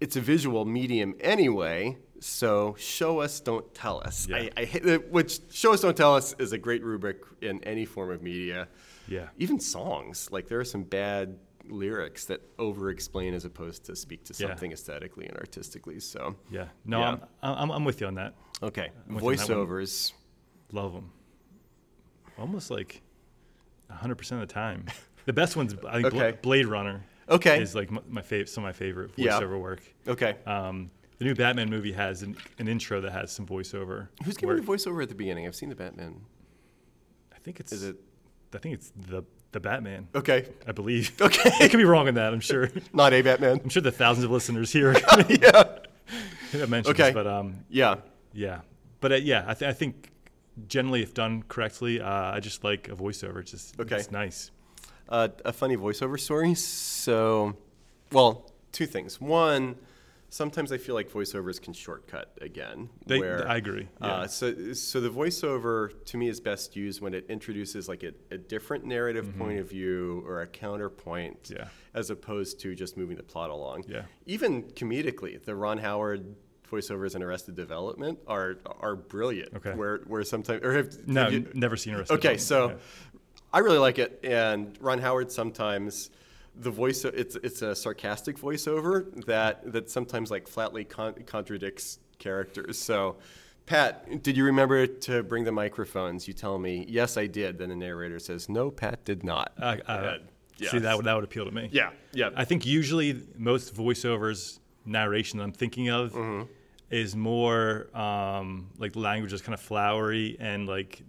it's 0.00 0.16
a 0.16 0.20
visual 0.20 0.64
medium 0.64 1.14
anyway. 1.20 1.96
So 2.20 2.74
show 2.78 3.20
us, 3.20 3.40
don't 3.40 3.72
tell 3.74 4.00
us. 4.04 4.28
Yeah. 4.28 4.36
I, 4.36 4.50
I 4.58 4.64
hate 4.64 5.08
which 5.10 5.40
show 5.52 5.72
us, 5.72 5.80
don't 5.80 5.96
tell 5.96 6.14
us 6.14 6.34
is 6.38 6.52
a 6.52 6.58
great 6.58 6.84
rubric 6.84 7.22
in 7.40 7.62
any 7.64 7.84
form 7.86 8.10
of 8.10 8.22
media. 8.22 8.68
Yeah. 9.08 9.28
Even 9.38 9.58
songs, 9.58 10.28
like 10.30 10.46
there 10.46 10.60
are 10.60 10.64
some 10.64 10.82
bad 10.82 11.38
lyrics 11.68 12.24
that 12.26 12.40
over-explain 12.58 13.32
as 13.34 13.44
opposed 13.44 13.84
to 13.86 13.96
speak 13.96 14.24
to 14.24 14.34
Yeah. 14.36 14.48
something 14.48 14.72
aesthetically 14.72 15.26
and 15.26 15.36
artistically. 15.38 15.98
So 16.00 16.36
Yeah. 16.50 16.68
No, 16.84 17.00
Yeah. 17.00 17.16
I'm, 17.42 17.54
I'm 17.56 17.70
I'm 17.70 17.84
with 17.84 18.00
you 18.00 18.06
on 18.06 18.14
that. 18.16 18.34
okay, 18.62 18.90
I'm 19.08 19.14
with 19.14 19.24
you 19.24 19.30
on 19.30 19.36
that 19.36 19.46
voiceovers. 19.48 20.12
Love 20.72 20.92
them. 20.92 21.10
Almost 22.38 22.70
like 22.70 23.02
100% 23.90 24.32
of 24.32 24.40
the 24.40 24.46
time. 24.46 24.86
The 25.26 25.32
best 25.34 25.54
ones, 25.56 25.74
I 25.86 26.00
think, 26.02 26.14
Okay. 26.14 26.38
Blade 26.42 26.66
Runner. 26.66 27.04
Okay. 27.28 27.60
Is 27.62 27.74
like 27.74 27.90
my, 27.90 28.00
my 28.08 28.22
favorite, 28.22 28.48
some 28.48 28.64
of 28.64 28.68
my 28.68 28.72
favorite 28.72 29.12
Yeah. 29.16 29.38
voiceover 29.40 29.60
work. 29.60 29.82
Okay, 30.08 30.36
Um, 30.46 30.90
the 31.20 31.26
new 31.26 31.34
Batman 31.34 31.68
movie 31.68 31.92
has 31.92 32.22
an, 32.22 32.34
an 32.58 32.66
intro 32.66 33.02
that 33.02 33.12
has 33.12 33.30
some 33.30 33.46
voiceover. 33.46 34.08
who's 34.24 34.38
giving 34.38 34.56
the 34.56 34.62
voiceover 34.62 35.02
at 35.02 35.10
the 35.10 35.14
beginning? 35.14 35.46
I've 35.46 35.54
seen 35.54 35.68
the 35.68 35.74
Batman. 35.74 36.22
I 37.30 37.38
think 37.38 37.60
it's. 37.60 37.72
Is 37.72 37.82
it 37.84 37.96
I 38.54 38.58
think 38.58 38.74
it's 38.74 38.90
the 38.96 39.22
the 39.52 39.60
Batman. 39.60 40.08
okay? 40.14 40.48
I 40.66 40.72
believe. 40.72 41.12
Okay, 41.20 41.50
I 41.60 41.68
could 41.68 41.76
be 41.76 41.84
wrong 41.84 42.08
on 42.08 42.14
that. 42.14 42.32
I'm 42.32 42.40
sure. 42.40 42.70
not 42.94 43.12
a 43.12 43.20
Batman. 43.20 43.60
I'm 43.62 43.68
sure 43.68 43.82
the 43.82 43.92
thousands 43.92 44.24
of 44.24 44.30
listeners 44.30 44.72
here 44.72 44.92
yeah, 45.28 46.66
mentions. 46.66 46.88
Okay. 46.88 47.12
But 47.12 47.26
um, 47.26 47.64
yeah. 47.68 47.96
yeah. 48.32 48.60
But 49.00 49.12
uh, 49.12 49.16
yeah, 49.16 49.44
I, 49.46 49.52
th- 49.54 49.68
I 49.68 49.72
think 49.74 50.10
generally, 50.68 51.02
if 51.02 51.12
done 51.12 51.42
correctly, 51.48 52.00
uh, 52.00 52.08
I 52.34 52.40
just 52.40 52.64
like 52.64 52.88
a 52.88 52.96
voiceover. 52.96 53.40
It's 53.40 53.50
just 53.50 53.78
Okay. 53.78 53.96
it's 53.96 54.10
nice. 54.10 54.50
uh, 55.10 55.28
a 55.44 55.52
funny 55.52 55.76
voiceover 55.76 56.18
story. 56.18 56.54
So, 56.54 57.56
well, 58.10 58.50
two 58.72 58.86
things. 58.86 59.20
One, 59.20 59.76
sometimes 60.30 60.72
I 60.72 60.78
feel 60.78 60.94
like 60.94 61.10
voiceovers 61.10 61.60
can 61.60 61.72
shortcut 61.72 62.36
again. 62.40 62.88
They, 63.06 63.18
where, 63.18 63.46
I 63.46 63.56
agree. 63.56 63.88
Yeah. 64.00 64.06
Uh, 64.06 64.26
so, 64.26 64.72
so 64.72 65.00
the 65.00 65.10
voiceover 65.10 65.92
to 66.06 66.16
me 66.16 66.28
is 66.28 66.40
best 66.40 66.76
used 66.76 67.00
when 67.00 67.14
it 67.14 67.26
introduces 67.28 67.88
like 67.88 68.02
a, 68.02 68.12
a 68.30 68.38
different 68.38 68.84
narrative 68.84 69.36
point 69.38 69.58
of 69.58 69.68
view 69.68 70.22
or 70.26 70.40
a 70.42 70.46
counterpoint, 70.46 71.42
Mm-hmm. 71.44 71.56
Yeah. 71.56 71.68
as 71.94 72.10
opposed 72.10 72.60
to 72.60 72.74
just 72.74 72.96
moving 72.96 73.16
the 73.16 73.22
plot 73.22 73.50
along. 73.50 73.84
Yeah. 73.88 74.02
Even 74.26 74.62
comedically, 74.62 75.42
the 75.44 75.54
Ron 75.54 75.78
Howard 75.78 76.34
voiceovers 76.70 77.16
in 77.16 77.22
Arrested 77.22 77.56
Development 77.56 78.18
are 78.28 78.56
are 78.80 78.94
brilliant. 78.94 79.52
Okay. 79.56 79.72
Where 79.72 79.98
where 80.06 80.22
sometimes 80.22 80.62
or 80.62 80.72
have, 80.74 81.08
no, 81.08 81.24
have 81.24 81.32
you- 81.32 81.50
never 81.54 81.76
seen 81.76 81.94
Arrested 81.94 82.20
Development. 82.20 82.34
Okay, 82.34 82.38
so 82.38 82.78
I 83.52 83.58
really 83.58 83.78
like 83.78 83.98
it, 83.98 84.20
and 84.22 84.76
Ron 84.80 85.00
Howard 85.00 85.32
sometimes 85.32 86.10
the 86.60 86.70
voice 86.70 87.04
it's 87.04 87.36
it's 87.36 87.62
a 87.62 87.74
sarcastic 87.74 88.38
voiceover 88.38 89.24
that 89.26 89.72
that 89.72 89.90
sometimes 89.90 90.30
like 90.30 90.46
flatly 90.48 90.84
con- 90.84 91.14
contradicts 91.26 91.98
characters. 92.18 92.78
So, 92.78 93.16
Pat, 93.66 94.22
did 94.22 94.36
you 94.36 94.44
remember 94.44 94.86
to 94.86 95.22
bring 95.22 95.44
the 95.44 95.52
microphones? 95.52 96.28
You 96.28 96.34
tell 96.34 96.58
me, 96.58 96.84
yes, 96.88 97.16
I 97.16 97.26
did. 97.26 97.58
Then 97.58 97.70
the 97.70 97.76
narrator 97.76 98.18
says, 98.18 98.48
no, 98.48 98.70
Pat 98.70 99.04
did 99.04 99.24
not. 99.24 99.52
Uh, 99.58 99.76
uh, 99.86 100.16
And, 100.16 100.68
See 100.68 100.78
that 100.80 100.94
would 100.96 101.06
that 101.06 101.14
would 101.14 101.24
appeal 101.24 101.46
to 101.46 101.50
me. 101.50 101.70
Yeah, 101.72 101.90
yeah. 102.12 102.28
I 102.36 102.44
think 102.44 102.66
usually 102.66 103.22
most 103.38 103.74
voiceovers 103.74 104.58
narration 104.84 105.38
that 105.38 105.44
I'm 105.44 105.52
thinking 105.52 105.88
of 105.88 106.12
Mm-hmm. 106.12 106.50
is 106.90 107.16
more 107.16 107.88
um, 107.96 108.68
like 108.76 108.94
language 108.94 109.32
is 109.32 109.40
kind 109.40 109.54
of 109.54 109.60
flowery 109.60 110.36
and 110.38 110.66
like 110.68 111.02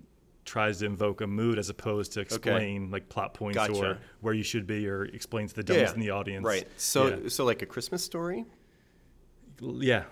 tries 0.46 0.80
to 0.80 0.86
invoke 0.86 1.22
a 1.22 1.28
mood 1.28 1.60
as 1.60 1.70
opposed 1.70 2.14
to 2.14 2.20
explain 2.20 2.90
like 2.92 3.10
plot 3.10 3.34
points 3.34 3.58
or 3.70 3.98
where 4.22 4.34
you 4.34 4.44
should 4.44 4.66
be 4.66 4.88
or 4.88 5.06
explain 5.06 5.48
to 5.48 5.62
the 5.62 5.74
Yeah, 5.74 5.80
dummies 5.80 5.94
in 5.94 6.00
the 6.00 6.10
audience. 6.12 6.46
Right. 6.46 6.68
So, 6.78 7.08
yeah. 7.08 7.30
so 7.30 7.46
like 7.46 7.62
a 7.62 7.66
Christmas 7.66 8.04
story. 8.04 8.46
yeah. 9.62 10.04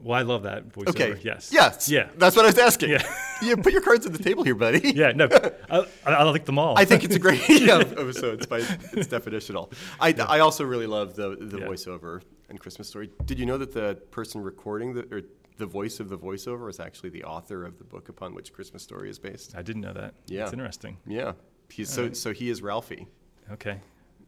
Well, 0.00 0.18
I 0.18 0.22
love 0.22 0.42
that 0.42 0.68
voiceover. 0.68 0.88
Okay. 0.88 1.20
Yes. 1.22 1.50
Yes. 1.50 1.88
Yeah. 1.88 2.10
That's 2.18 2.36
what 2.36 2.44
I 2.44 2.48
was 2.48 2.58
asking. 2.58 2.90
Yeah. 2.90 3.16
yeah. 3.42 3.54
Put 3.54 3.72
your 3.72 3.80
cards 3.80 4.04
on 4.06 4.12
the 4.12 4.22
table 4.22 4.44
here, 4.44 4.54
buddy. 4.54 4.92
Yeah. 4.94 5.12
No, 5.12 5.28
I, 5.70 5.86
I, 6.04 6.22
like 6.24 6.44
them 6.44 6.58
all. 6.58 6.78
I 6.78 6.84
think 6.84 7.04
it's 7.04 7.16
a 7.16 7.18
great 7.18 7.40
yeah, 7.48 7.76
oh, 7.76 7.80
episode. 7.80 8.38
It's, 8.40 8.46
by, 8.46 8.58
it's 8.58 9.08
definitional. 9.08 9.72
I, 9.98 10.12
I 10.12 10.40
also 10.40 10.64
really 10.64 10.86
love 10.86 11.14
the, 11.16 11.36
the 11.40 11.58
Yeah. 11.58 11.66
voiceover 11.66 12.20
and 12.50 12.60
Christmas 12.60 12.88
Story. 12.88 13.10
Did 13.24 13.38
you 13.38 13.46
know 13.46 13.56
that 13.56 13.72
the 13.72 13.94
person 14.10 14.42
recording 14.42 14.92
the 14.92 15.02
or 15.14 15.22
the 15.56 15.66
voice 15.66 16.00
of 16.00 16.08
the 16.08 16.18
voiceover 16.18 16.68
is 16.68 16.80
actually 16.80 17.10
the 17.10 17.24
author 17.24 17.64
of 17.64 17.78
the 17.78 17.84
book 17.84 18.08
upon 18.08 18.34
which 18.34 18.52
Christmas 18.52 18.82
Story 18.82 19.08
is 19.10 19.18
based? 19.18 19.54
I 19.56 19.62
didn't 19.62 19.82
know 19.82 19.92
that. 19.92 20.14
Yeah. 20.26 20.44
It's 20.44 20.52
interesting. 20.52 20.96
Yeah, 21.06 21.32
he's 21.70 21.88
so 21.90 22.12
so 22.12 22.32
he 22.32 22.50
is 22.50 22.60
Ralphie 22.62 23.06
Okay. 23.52 23.80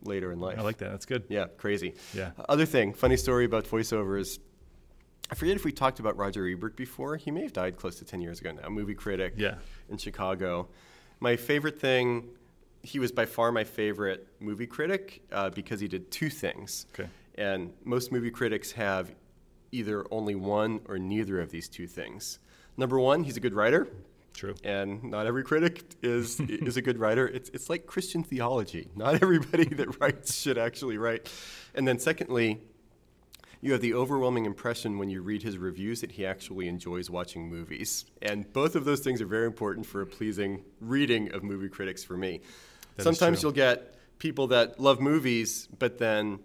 later 0.02 0.30
in 0.32 0.38
life. 0.40 0.58
I 0.58 0.62
like 0.62 0.78
that. 0.78 0.90
That's 0.90 1.06
good. 1.06 1.24
Yeah, 1.28 1.46
crazy. 1.56 1.94
Yeah. 2.14 2.30
Other 2.48 2.66
thing, 2.66 2.92
funny 2.92 3.16
story 3.16 3.44
about 3.44 3.64
voiceovers. 3.64 4.38
I 5.30 5.34
forget 5.34 5.56
if 5.56 5.64
we 5.64 5.72
talked 5.72 5.98
about 5.98 6.16
Roger 6.16 6.46
Ebert 6.46 6.76
before. 6.76 7.16
He 7.16 7.32
may 7.32 7.42
have 7.42 7.52
died 7.52 7.76
close 7.76 7.96
to 7.98 8.04
10 8.04 8.20
years 8.20 8.40
ago 8.40 8.52
now, 8.52 8.68
movie 8.68 8.94
critic 8.94 9.34
Yeah. 9.36 9.56
in 9.88 9.96
Chicago. 9.98 10.68
My 11.18 11.34
favorite 11.34 11.80
thing, 11.80 12.28
he 12.82 13.00
was 13.00 13.10
by 13.10 13.26
far 13.26 13.50
my 13.50 13.64
favorite 13.64 14.28
movie 14.38 14.68
critic 14.68 15.22
uh, 15.32 15.50
because 15.50 15.80
he 15.80 15.88
did 15.88 16.12
two 16.12 16.30
things. 16.30 16.86
Okay. 16.94 17.08
And 17.34 17.72
most 17.84 18.12
movie 18.12 18.30
critics 18.30 18.70
have 18.72 19.10
either 19.76 20.04
only 20.10 20.34
one 20.34 20.80
or 20.86 20.98
neither 20.98 21.40
of 21.40 21.50
these 21.50 21.68
two 21.68 21.86
things. 21.86 22.38
Number 22.76 22.98
one, 22.98 23.24
he's 23.24 23.36
a 23.36 23.40
good 23.40 23.54
writer, 23.54 23.88
True. 24.34 24.54
and 24.64 25.02
not 25.04 25.26
every 25.26 25.42
critic 25.44 25.84
is 26.02 26.40
is 26.48 26.76
a 26.76 26.82
good 26.82 26.98
writer. 26.98 27.26
It's 27.26 27.48
it's 27.50 27.70
like 27.70 27.86
Christian 27.86 28.22
theology. 28.22 28.88
Not 28.94 29.14
everybody 29.22 29.64
that 29.64 30.00
writes 30.00 30.34
should 30.34 30.58
actually 30.58 30.98
write. 30.98 31.30
And 31.74 31.86
then 31.86 31.98
secondly, 31.98 32.60
you 33.60 33.72
have 33.72 33.80
the 33.80 33.94
overwhelming 33.94 34.46
impression 34.46 34.98
when 34.98 35.08
you 35.10 35.22
read 35.22 35.42
his 35.42 35.58
reviews 35.58 36.00
that 36.02 36.12
he 36.12 36.26
actually 36.26 36.68
enjoys 36.68 37.08
watching 37.10 37.48
movies. 37.48 38.04
And 38.22 38.50
both 38.52 38.76
of 38.76 38.84
those 38.84 39.00
things 39.00 39.20
are 39.20 39.26
very 39.26 39.46
important 39.46 39.86
for 39.86 40.02
a 40.02 40.06
pleasing 40.06 40.64
reading 40.80 41.32
of 41.32 41.42
movie 41.42 41.68
critics 41.68 42.04
for 42.04 42.16
me. 42.16 42.40
That 42.96 43.04
Sometimes 43.04 43.42
you'll 43.42 43.52
get 43.52 43.94
people 44.18 44.48
that 44.48 44.78
love 44.80 45.00
movies, 45.00 45.68
but 45.78 45.98
then 45.98 46.40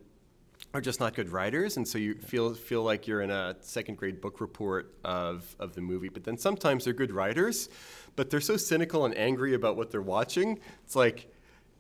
are 0.74 0.82
just 0.82 1.00
not 1.00 1.14
good 1.16 1.30
writers, 1.30 1.78
and 1.78 1.88
so 1.88 1.98
you 1.98 2.16
feel 2.16 2.54
feel 2.54 2.84
like 2.84 3.06
you're 3.08 3.22
in 3.22 3.30
a 3.32 3.56
second 3.62 3.98
grade 3.98 4.22
book 4.22 4.40
report 4.40 4.94
of 5.04 5.56
of 5.60 5.74
the 5.76 5.82
movie. 5.82 6.10
But 6.10 6.24
then 6.24 6.38
sometimes 6.38 6.86
they're 6.86 6.94
good 6.94 7.12
writers, 7.12 7.70
but 8.16 8.30
they're 8.30 8.40
so 8.42 8.56
cynical 8.58 9.06
and 9.06 9.18
angry 9.18 9.54
about 9.54 9.76
what 9.76 9.92
they're 9.92 10.02
watching. 10.02 10.60
It's 10.86 10.96
like, 10.96 11.32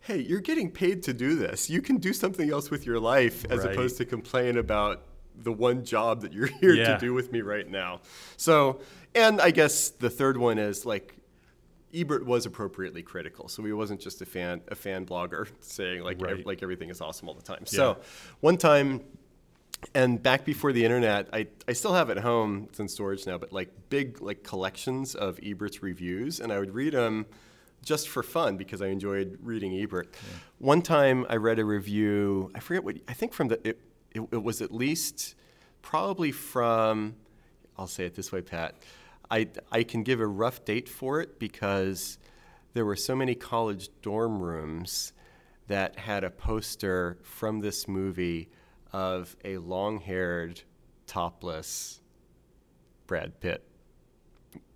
hey, 0.01 0.17
you're 0.19 0.41
getting 0.41 0.69
paid 0.69 1.04
to 1.04 1.13
do 1.13 1.36
this. 1.36 1.69
You 1.69 1.82
can 1.82 1.97
do 1.97 2.12
something 2.12 2.49
else 2.51 2.69
with 2.69 2.86
your 2.86 2.99
life 2.99 3.45
as 3.49 3.60
Right. 3.63 3.71
opposed 3.73 3.97
to 3.97 4.06
complain 4.06 4.58
about 4.58 5.04
the 5.43 5.51
one 5.54 5.86
job 5.86 6.21
that 6.21 6.34
you're 6.34 6.47
here 6.62 6.73
Yeah. 6.73 6.93
to 6.93 6.99
do 6.99 7.13
with 7.13 7.32
me 7.32 7.41
right 7.41 7.69
now. 7.69 8.01
So, 8.36 8.82
and 9.15 9.39
I 9.39 9.51
guess 9.51 9.89
the 9.89 10.10
third 10.10 10.38
one 10.38 10.58
is 10.60 10.86
like 10.86 11.15
Ebert 11.93 12.25
was 12.25 12.45
appropriately 12.45 13.04
critical, 13.04 13.47
so 13.47 13.63
he 13.63 13.73
wasn't 13.73 13.99
just 13.99 14.21
a 14.21 14.25
fan 14.25 14.62
a 14.69 14.75
fan 14.75 15.06
blogger 15.06 15.47
saying 15.60 16.04
like 16.04 16.21
ev- 16.23 16.45
like 16.45 16.63
everything 16.63 16.89
is 16.89 17.01
awesome 17.01 17.27
all 17.27 17.36
the 17.36 17.41
time. 17.41 17.60
Yeah. 17.62 17.77
So 17.77 17.97
one 18.39 18.58
time, 18.58 19.01
and 19.93 20.21
back 20.21 20.45
before 20.45 20.73
the 20.73 20.84
internet, 20.86 21.30
I, 21.34 21.47
I 21.67 21.73
still 21.73 21.93
have 21.93 22.10
it 22.10 22.17
at 22.17 22.23
home. 22.23 22.67
It's 22.69 22.80
in 22.80 22.88
storage 22.88 23.25
now, 23.25 23.38
but 23.38 23.51
like 23.51 23.69
big 23.89 24.21
like 24.21 24.43
collections 24.43 25.15
of 25.15 25.39
Ebert's 25.43 25.82
reviews, 25.82 26.39
and 26.39 26.51
I 26.51 26.60
would 26.60 26.73
read 26.73 26.93
them 26.93 27.25
just 27.84 28.10
for 28.10 28.23
fun 28.23 28.58
because 28.58 28.82
I 28.82 28.88
enjoyed 28.88 29.38
reading 29.41 29.73
Ebert. 29.73 30.13
One 30.60 30.82
time 30.82 31.25
I 31.30 31.36
read 31.38 31.60
a 31.60 31.65
review. 31.65 32.51
I 32.54 32.60
forget 32.60 32.84
what 32.84 32.97
I 33.08 33.13
think 33.13 33.34
from 33.34 33.47
the 33.49 33.67
it, 33.67 33.80
it, 34.13 34.21
it 34.32 34.43
was 34.43 34.62
at 34.62 34.71
least 34.71 35.36
probably 35.82 36.32
from. 36.32 37.15
I'll 37.77 37.88
say 37.88 38.06
it 38.06 38.15
this 38.15 38.32
way, 38.32 38.41
Pat. 38.41 38.75
I, 39.32 39.48
I 39.72 39.84
can 39.84 40.04
give 40.04 40.20
a 40.20 40.28
rough 40.28 40.65
date 40.65 40.89
for 40.89 41.22
it 41.22 41.39
because 41.39 42.20
there 42.74 42.86
were 42.86 42.98
so 42.98 43.15
many 43.15 43.34
college 43.34 43.89
dorm 44.02 44.41
rooms 44.41 45.13
that 45.67 45.98
had 45.98 46.26
a 46.26 46.30
poster 46.30 47.17
from 47.24 47.62
this 47.62 47.88
movie 47.88 48.50
of 48.91 49.38
a 49.46 49.58
long 49.58 50.02
haired, 50.02 50.62
topless 51.08 52.02
Brad 53.08 53.39
Pitt. 53.39 53.65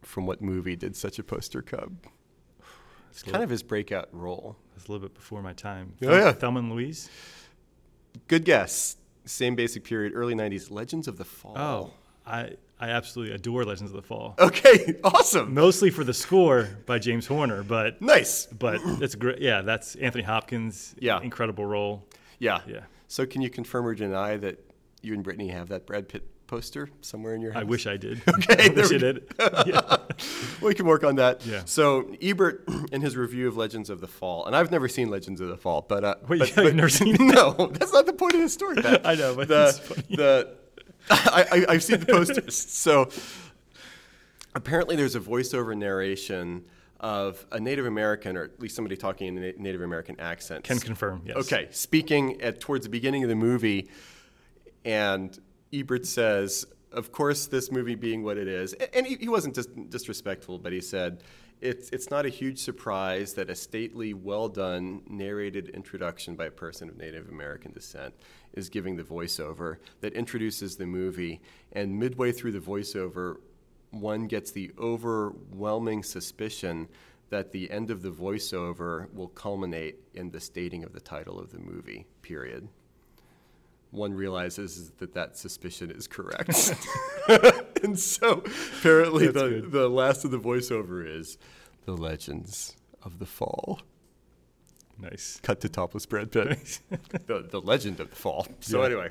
From 0.01 0.25
what 0.25 0.41
movie 0.41 0.75
did 0.75 0.95
such 0.95 1.19
a 1.19 1.23
poster 1.23 1.61
come? 1.61 1.99
It's 3.09 3.23
kind 3.23 3.43
of 3.43 3.49
his 3.49 3.63
breakout 3.63 4.07
role. 4.11 4.55
That's 4.73 4.87
a 4.87 4.91
little 4.91 5.05
bit 5.05 5.15
before 5.15 5.41
my 5.41 5.53
time. 5.53 5.93
Oh, 6.03 6.15
yeah. 6.15 6.31
Thelma 6.31 6.59
and 6.59 6.71
Louise. 6.71 7.09
Good 8.27 8.45
guess. 8.45 8.97
Same 9.25 9.55
basic 9.55 9.83
period, 9.83 10.13
early 10.15 10.35
90s. 10.35 10.69
Legends 10.69 11.07
of 11.07 11.17
the 11.17 11.25
Fall. 11.25 11.57
Oh, 11.57 11.91
I 12.25 12.55
I 12.79 12.89
absolutely 12.89 13.33
adore 13.35 13.63
Legends 13.63 13.91
of 13.91 13.95
the 13.95 14.01
Fall. 14.01 14.35
Okay, 14.37 14.95
awesome. 15.03 15.53
Mostly 15.53 15.89
for 15.89 16.03
the 16.03 16.13
score 16.13 16.67
by 16.85 16.99
James 16.99 17.25
Horner, 17.25 17.63
but 17.63 18.01
Nice. 18.01 18.47
but 18.47 18.81
it's 19.01 19.15
great. 19.15 19.39
Yeah, 19.39 19.61
that's 19.61 19.95
Anthony 19.95 20.23
Hopkins. 20.23 20.93
Yeah. 20.99 21.21
incredible 21.21 21.65
role. 21.65 22.05
Yeah. 22.39 22.59
Yeah. 22.67 22.81
So 23.07 23.25
can 23.25 23.41
you 23.41 23.49
confirm 23.49 23.85
or 23.85 23.95
deny 23.95 24.35
that 24.37 24.59
you 25.01 25.13
and 25.13 25.23
Brittany 25.23 25.47
have 25.49 25.69
that 25.69 25.85
Brad 25.85 26.09
Pitt 26.09 26.23
poster 26.47 26.89
somewhere 27.01 27.33
in 27.33 27.41
your 27.41 27.53
house? 27.53 27.61
I 27.61 27.63
wish 27.63 27.87
I 27.87 27.95
did. 27.97 28.21
Okay, 28.27 28.65
I 28.65 28.73
wish 28.73 28.89
we 28.89 28.95
I 28.97 28.99
did. 28.99 29.23
yeah. 29.67 29.97
we 30.61 30.73
can 30.73 30.85
work 30.85 31.03
on 31.05 31.15
that. 31.15 31.45
Yeah. 31.45 31.61
So 31.65 32.13
Ebert, 32.21 32.67
in 32.91 33.01
his 33.01 33.15
review 33.15 33.47
of 33.47 33.55
Legends 33.55 33.89
of 33.89 34.01
the 34.01 34.07
Fall, 34.07 34.45
and 34.45 34.55
I've 34.55 34.69
never 34.69 34.89
seen 34.89 35.09
Legends 35.09 35.39
of 35.39 35.47
the 35.47 35.57
Fall, 35.57 35.85
but 35.87 36.03
uh, 36.03 36.15
Wait, 36.27 36.39
but, 36.55 36.65
you've 36.65 36.75
never 36.75 36.89
seen 36.89 37.15
it? 37.15 37.21
No, 37.21 37.53
that's 37.71 37.93
not 37.93 38.05
the 38.05 38.13
point 38.13 38.33
of 38.35 38.41
the 38.41 38.49
story. 38.49 38.77
I 39.05 39.15
know, 39.15 39.33
but 39.35 39.47
the 39.47 40.05
the 40.09 40.55
I, 41.09 41.45
I, 41.51 41.65
I've 41.73 41.83
seen 41.83 41.99
the 41.99 42.05
posters. 42.05 42.55
so 42.69 43.09
apparently, 44.55 44.95
there's 44.95 45.15
a 45.15 45.19
voiceover 45.19 45.77
narration 45.77 46.65
of 46.99 47.45
a 47.51 47.59
Native 47.59 47.85
American, 47.85 48.37
or 48.37 48.43
at 48.45 48.59
least 48.59 48.75
somebody 48.75 48.95
talking 48.95 49.37
in 49.37 49.43
a 49.43 49.51
Native 49.53 49.81
American 49.81 50.19
accent. 50.19 50.63
Can 50.63 50.79
confirm. 50.79 51.21
Yes. 51.25 51.37
Okay, 51.37 51.67
speaking 51.71 52.41
at 52.41 52.59
towards 52.59 52.85
the 52.85 52.89
beginning 52.89 53.23
of 53.23 53.29
the 53.29 53.35
movie, 53.35 53.89
and 54.83 55.37
Ebert 55.71 56.05
says, 56.05 56.65
"Of 56.91 57.11
course, 57.11 57.47
this 57.47 57.71
movie 57.71 57.95
being 57.95 58.23
what 58.23 58.37
it 58.37 58.47
is," 58.47 58.73
and 58.73 59.05
he, 59.05 59.15
he 59.15 59.29
wasn't 59.29 59.53
dis- 59.53 59.67
disrespectful, 59.89 60.57
but 60.57 60.73
he 60.73 60.81
said, 60.81 61.23
"It's 61.61 61.89
it's 61.89 62.09
not 62.09 62.25
a 62.25 62.29
huge 62.29 62.59
surprise 62.59 63.33
that 63.33 63.49
a 63.51 63.55
stately, 63.55 64.15
well 64.15 64.47
done 64.49 65.03
narrated 65.07 65.69
introduction 65.69 66.35
by 66.35 66.45
a 66.45 66.51
person 66.51 66.89
of 66.89 66.97
Native 66.97 67.29
American 67.29 67.71
descent 67.73 68.15
is 68.55 68.69
giving 68.69 68.95
the 68.95 69.03
voiceover 69.03 69.77
that 70.01 70.13
introduces 70.13 70.77
the 70.77 70.85
movie, 70.85 71.41
and 71.71 71.99
midway 71.99 72.31
through 72.31 72.51
the 72.51 72.59
voiceover." 72.59 73.37
One 73.91 74.27
gets 74.27 74.51
the 74.51 74.71
overwhelming 74.77 76.03
suspicion 76.03 76.89
that 77.29 77.51
the 77.51 77.69
end 77.71 77.89
of 77.89 78.01
the 78.01 78.11
voiceover 78.11 79.11
will 79.13 79.29
culminate 79.29 79.97
in 80.13 80.31
the 80.31 80.39
stating 80.39 80.83
of 80.83 80.93
the 80.93 80.99
title 80.99 81.39
of 81.39 81.51
the 81.51 81.59
movie, 81.59 82.05
period. 82.21 82.67
One 83.91 84.13
realizes 84.13 84.91
that 84.97 85.13
that 85.13 85.37
suspicion 85.37 85.91
is 85.91 86.07
correct. 86.07 86.73
and 87.83 87.97
so 87.97 88.43
apparently 88.77 89.27
That's 89.27 89.41
the, 89.41 89.49
good. 89.49 89.71
the 89.71 89.89
last 89.89 90.25
of 90.25 90.31
the 90.31 90.39
voiceover 90.39 91.05
is 91.07 91.37
The 91.85 91.95
Legends 91.95 92.75
of 93.03 93.19
the 93.19 93.25
Fall. 93.25 93.79
Nice. 94.97 95.39
Cut 95.43 95.61
to 95.61 95.69
topless 95.69 96.05
Brad 96.05 96.31
Pitt. 96.31 96.79
the, 97.27 97.45
the 97.49 97.61
Legend 97.61 97.99
of 97.99 98.09
the 98.09 98.15
Fall. 98.15 98.47
So 98.61 98.79
Yeah. 98.79 98.85
anyway, 98.85 99.09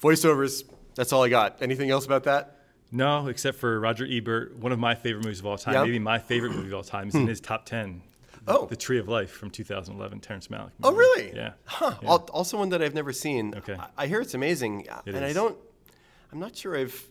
voiceovers, 0.00 0.64
that's 0.94 1.12
all 1.12 1.24
I 1.24 1.28
got. 1.28 1.60
Anything 1.60 1.90
else 1.90 2.06
about 2.06 2.24
that? 2.24 2.56
No, 2.90 3.28
except 3.28 3.58
for 3.58 3.78
Roger 3.78 4.06
Ebert, 4.08 4.56
one 4.56 4.72
of 4.72 4.78
my 4.78 4.94
favorite 4.94 5.24
movies 5.24 5.40
of 5.40 5.46
all 5.46 5.58
time, 5.58 5.74
Yeah. 5.74 5.84
maybe 5.84 5.98
my 5.98 6.18
favorite 6.18 6.52
movie 6.52 6.68
of 6.68 6.74
all 6.74 6.82
time, 6.82 7.08
is 7.08 7.14
in 7.14 7.22
hmm. 7.22 7.28
his 7.28 7.40
top 7.40 7.66
10. 7.66 8.02
Oh. 8.46 8.64
The 8.64 8.76
Tree 8.76 8.98
of 8.98 9.08
Life 9.08 9.30
from 9.30 9.50
2011, 9.50 10.20
Terrence 10.20 10.48
Malick. 10.48 10.70
Oh, 10.82 10.94
really? 10.94 11.34
Yeah. 11.34 11.52
Huh. 11.64 11.94
Yeah. 12.02 12.08
Also, 12.08 12.56
one 12.56 12.70
that 12.70 12.80
I've 12.80 12.94
never 12.94 13.12
seen. 13.12 13.54
Okay. 13.54 13.76
I, 13.78 14.04
I 14.04 14.06
hear 14.06 14.22
it's 14.22 14.32
amazing, 14.32 14.88
uh, 14.88 15.02
It 15.04 15.14
and 15.14 15.24
I 15.24 15.34
don't. 15.34 15.56
I'm 16.32 16.40
not 16.40 16.56
sure 16.56 16.76
I've 16.76 17.08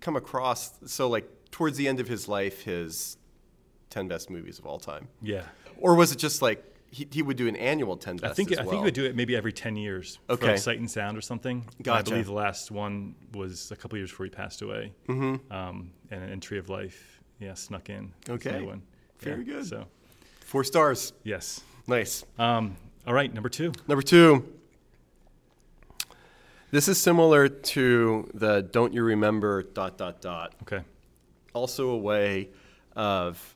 come 0.00 0.16
across. 0.16 0.72
So, 0.86 1.08
like 1.08 1.30
towards 1.50 1.78
the 1.78 1.88
end 1.88 2.00
of 2.00 2.08
his 2.08 2.28
life, 2.28 2.62
his 2.62 3.16
ten 3.88 4.06
best 4.06 4.28
movies 4.28 4.58
of 4.58 4.66
all 4.66 4.78
time, 4.78 5.08
Yeah. 5.22 5.44
Or 5.78 5.94
was 5.94 6.12
it 6.12 6.16
just 6.18 6.42
like 6.42 6.62
he, 6.90 7.06
he 7.10 7.22
would 7.22 7.36
do 7.36 7.48
an 7.48 7.56
annual 7.56 7.96
ten 7.96 8.16
best? 8.16 8.30
I 8.30 8.34
think 8.34 8.52
I 8.52 8.62
think 8.62 8.74
he 8.74 8.78
would 8.84 8.94
do 8.94 9.04
it 9.04 9.14
maybe 9.16 9.36
every 9.36 9.52
10 9.52 9.76
years 9.76 10.18
for 10.26 10.32
Okay. 10.34 10.46
like 10.52 10.58
Sight 10.58 10.78
and 10.78 10.90
Sound 10.90 11.16
or 11.18 11.20
something. 11.20 11.64
And 11.78 11.88
I 11.88 12.02
believe 12.02 12.26
the 12.26 12.32
last 12.32 12.70
one 12.70 13.14
was 13.34 13.70
a 13.70 13.76
couple 13.76 13.98
years 13.98 14.10
before 14.10 14.24
he 14.26 14.30
passed 14.30 14.62
away. 14.62 14.92
Mm-hmm. 15.08 15.52
Um, 15.52 15.90
and 16.10 16.22
an 16.22 16.30
entry 16.30 16.58
of 16.58 16.68
Life, 16.68 17.20
yeah, 17.40 17.54
snuck 17.54 17.90
in. 17.90 18.12
Okay. 18.28 18.62
one. 18.62 18.82
Very 19.18 19.44
Yeah, 19.44 19.54
good. 19.54 19.66
So, 19.66 19.86
Four 20.40 20.62
stars. 20.64 21.12
yes. 21.24 21.60
Nice. 21.88 22.24
Um, 22.38 22.76
all 23.06 23.14
right, 23.14 23.32
number 23.32 23.48
two. 23.48 23.72
Number 23.88 24.02
two. 24.02 24.52
This 26.70 26.88
is 26.88 26.98
similar 27.00 27.48
to 27.48 28.28
the 28.34 28.60
"Don't 28.62 28.92
you 28.92 29.02
remember?" 29.02 29.62
dot 29.62 29.96
dot 29.96 30.20
dot. 30.20 30.54
Okay. 30.62 30.82
also 31.54 31.90
a 31.90 31.96
way 31.96 32.48
of, 32.94 33.55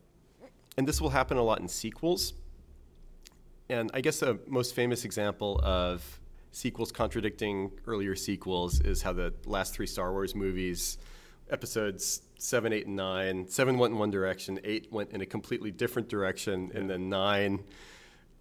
and 0.77 0.87
this 0.87 1.01
will 1.01 1.11
happen 1.11 1.37
a 1.37 1.43
lot 1.43 1.61
in 1.61 1.69
sequels. 1.69 2.35
And 3.69 3.91
I 3.95 4.01
guess 4.01 4.21
the 4.21 4.41
most 4.47 4.75
famous 4.75 5.05
example 5.05 5.61
of 5.63 6.21
sequels 6.53 6.91
contradicting 6.91 7.71
earlier 7.87 8.17
sequels 8.17 8.81
is 8.81 9.03
how 9.03 9.13
the 9.13 9.33
last 9.47 9.75
three 9.75 9.87
Star 9.87 10.13
Wars 10.13 10.35
movies, 10.35 10.99
episodes 11.49 12.23
seven, 12.39 12.73
eight, 12.73 12.87
and 12.87 12.97
nine, 12.97 13.47
seven 13.47 13.79
went 13.79 13.93
in 13.93 13.99
one 13.99 14.11
direction, 14.11 14.59
eight 14.65 14.91
went 14.91 15.13
in 15.13 15.21
a 15.21 15.27
completely 15.27 15.71
different 15.71 16.09
direction, 16.09 16.73
and 16.75 16.89
then 16.89 17.09
nine 17.09 17.63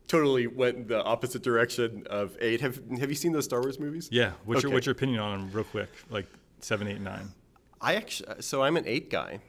totally 0.07 0.47
went 0.47 0.87
the 0.87 1.03
opposite 1.03 1.43
direction 1.43 2.05
of 2.09 2.35
eight. 2.41 2.61
Have 2.61 2.81
Have 2.99 3.09
you 3.09 3.15
seen 3.15 3.31
those 3.31 3.45
Star 3.45 3.61
Wars 3.61 3.79
movies? 3.79 4.09
Yeah. 4.11 4.31
What's 4.45 4.63
your 4.63 4.71
what's 4.71 4.85
your 4.85 4.93
opinion 4.93 5.19
on 5.19 5.39
them, 5.39 5.51
real 5.51 5.65
quick? 5.65 5.89
Like 6.09 6.27
seven, 6.59 6.87
eight, 6.87 7.01
nine. 7.01 7.29
I 7.81 7.95
actually, 7.95 8.41
so 8.41 8.63
I'm 8.63 8.75
an 8.75 8.85
eight 8.87 9.09
guy. 9.09 9.39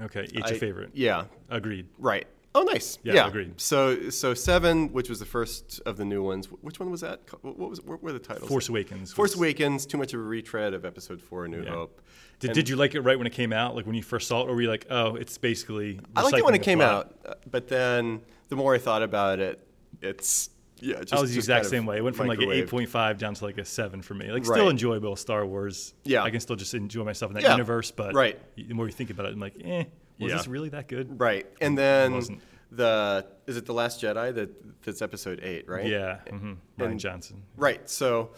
Okay. 0.00 0.26
Each 0.32 0.44
I- 0.44 0.50
your 0.50 0.58
favorite. 0.58 0.90
Yeah, 0.94 1.24
Agreed. 1.50 1.86
Right. 1.98 2.26
Oh, 2.56 2.62
nice. 2.62 3.00
Yeah, 3.02 3.14
Yeah, 3.14 3.26
agreed. 3.26 3.60
So, 3.60 4.10
so 4.10 4.32
seven, 4.32 4.92
which 4.92 5.08
was 5.08 5.18
the 5.18 5.24
first 5.24 5.80
of 5.86 5.96
the 5.96 6.04
new 6.04 6.22
ones. 6.22 6.46
Which 6.46 6.78
one 6.78 6.88
was 6.88 7.00
that? 7.00 7.20
What 7.42 7.58
was? 7.68 7.80
What 7.80 8.00
were 8.00 8.12
the 8.12 8.20
titles? 8.20 8.48
Force 8.48 8.68
Awakens. 8.68 9.12
Force 9.12 9.32
was- 9.32 9.38
Awakens. 9.40 9.86
Too 9.86 9.98
much 9.98 10.14
of 10.14 10.20
a 10.20 10.22
retread 10.22 10.72
of 10.72 10.84
Episode 10.84 11.20
Four: 11.20 11.46
A 11.46 11.48
New 11.48 11.64
Yeah. 11.64 11.70
Hope. 11.70 12.00
Did, 12.38 12.50
And 12.50 12.54
did 12.54 12.68
you 12.68 12.76
like 12.76 12.94
it 12.94 13.00
right 13.00 13.18
when 13.18 13.26
it 13.26 13.32
came 13.32 13.52
out? 13.52 13.74
Like 13.74 13.86
when 13.86 13.96
you 13.96 14.04
first 14.04 14.28
saw 14.28 14.42
it, 14.42 14.48
or 14.48 14.54
were 14.54 14.62
you 14.62 14.68
like, 14.68 14.86
oh, 14.88 15.16
it's 15.16 15.36
basically. 15.36 15.98
I 16.14 16.22
liked 16.22 16.38
it 16.38 16.44
when 16.44 16.54
it 16.54 16.62
came 16.62 16.78
plot? 16.78 16.90
out, 16.92 17.14
uh, 17.26 17.34
but 17.50 17.66
then 17.66 18.20
the 18.50 18.56
more 18.56 18.72
I 18.72 18.78
thought 18.78 19.02
about 19.02 19.40
it, 19.40 19.58
it's 20.00 20.50
yeah. 20.80 21.00
Just, 21.00 21.14
I 21.14 21.20
was 21.20 21.30
the 21.32 21.38
exact 21.38 21.66
same 21.66 21.86
way. 21.86 21.96
It 21.98 22.04
went 22.04 22.16
from 22.16 22.26
like 22.26 22.40
an 22.40 22.50
eight 22.52 22.68
point 22.68 22.88
five 22.88 23.18
down 23.18 23.34
to 23.34 23.44
like 23.44 23.58
a 23.58 23.64
seven 23.64 24.02
for 24.02 24.14
me. 24.14 24.26
Like 24.30 24.46
Right. 24.46 24.56
still 24.56 24.70
enjoyable 24.70 25.16
Star 25.16 25.46
Wars. 25.46 25.94
Yeah. 26.04 26.22
I 26.22 26.30
can 26.30 26.40
still 26.40 26.56
just 26.56 26.74
enjoy 26.74 27.04
myself 27.04 27.30
in 27.30 27.34
that 27.34 27.42
Yeah. 27.42 27.52
universe. 27.52 27.90
But 27.90 28.14
Right. 28.14 28.38
the 28.56 28.72
more 28.74 28.86
you 28.86 28.92
think 28.92 29.10
about 29.10 29.26
it, 29.26 29.32
I'm 29.32 29.40
like, 29.40 29.54
eh, 29.62 29.84
was 30.18 30.30
Yeah. 30.30 30.36
this 30.38 30.46
really 30.48 30.68
that 30.70 30.88
good? 30.88 31.18
Right, 31.20 31.46
and 31.60 31.76
then 31.76 32.40
the 32.70 33.26
is 33.46 33.56
it 33.56 33.66
the 33.66 33.74
Last 33.74 34.02
Jedi 34.02 34.34
that 34.34 34.82
that's 34.84 35.00
Episode 35.02 35.40
Eight, 35.42 35.68
right? 35.68 35.86
Yeah. 35.86 36.20
hmm 36.28 36.54
Rian 36.78 36.90
And- 36.92 37.00
Johnson. 37.00 37.42
Right. 37.56 37.88
So 37.88 38.30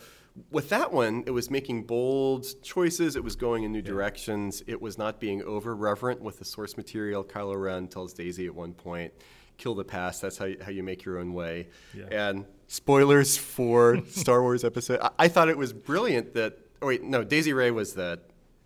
with 0.51 0.68
that 0.68 0.92
one, 0.92 1.25
it 1.27 1.31
was 1.31 1.51
making 1.51 1.85
bold 1.85 2.46
choices. 2.62 3.16
It 3.16 3.25
was 3.25 3.37
going 3.37 3.64
in 3.64 3.72
new 3.72 3.81
directions. 3.83 4.62
It 4.66 4.83
was 4.83 4.99
not 4.99 5.18
being 5.20 5.42
over 5.42 5.75
reverent 5.75 6.20
with 6.20 6.38
the 6.38 6.44
source 6.44 6.77
material. 6.77 7.25
Kylo 7.25 7.59
Ren 7.61 7.88
tells 7.88 8.12
Daisy 8.12 8.44
at 8.46 8.55
one 8.55 8.75
point, 8.75 9.12
"Kill 9.59 9.75
the 9.75 9.85
past. 9.85 10.23
That's 10.23 10.38
how 10.38 10.47
you, 10.47 10.59
how 10.62 10.71
you 10.71 10.83
make 10.83 11.05
your 11.05 11.19
own 11.19 11.33
way." 11.35 11.69
Yeah. 11.95 12.29
And 12.29 12.47
spoilers 12.66 13.37
for 13.37 14.05
Star 14.11 14.42
Wars 14.42 14.64
episode. 14.64 15.01
I, 15.01 15.11
I 15.19 15.29
thought 15.29 15.49
it 15.49 15.59
was 15.59 15.73
brilliant 15.73 16.35
that. 16.35 16.59
Oh 16.83 16.88
wait, 16.88 17.03
no. 17.03 17.25
Daisy 17.25 17.53
Ray 17.53 17.71
was 17.71 17.95
the. 17.95 18.21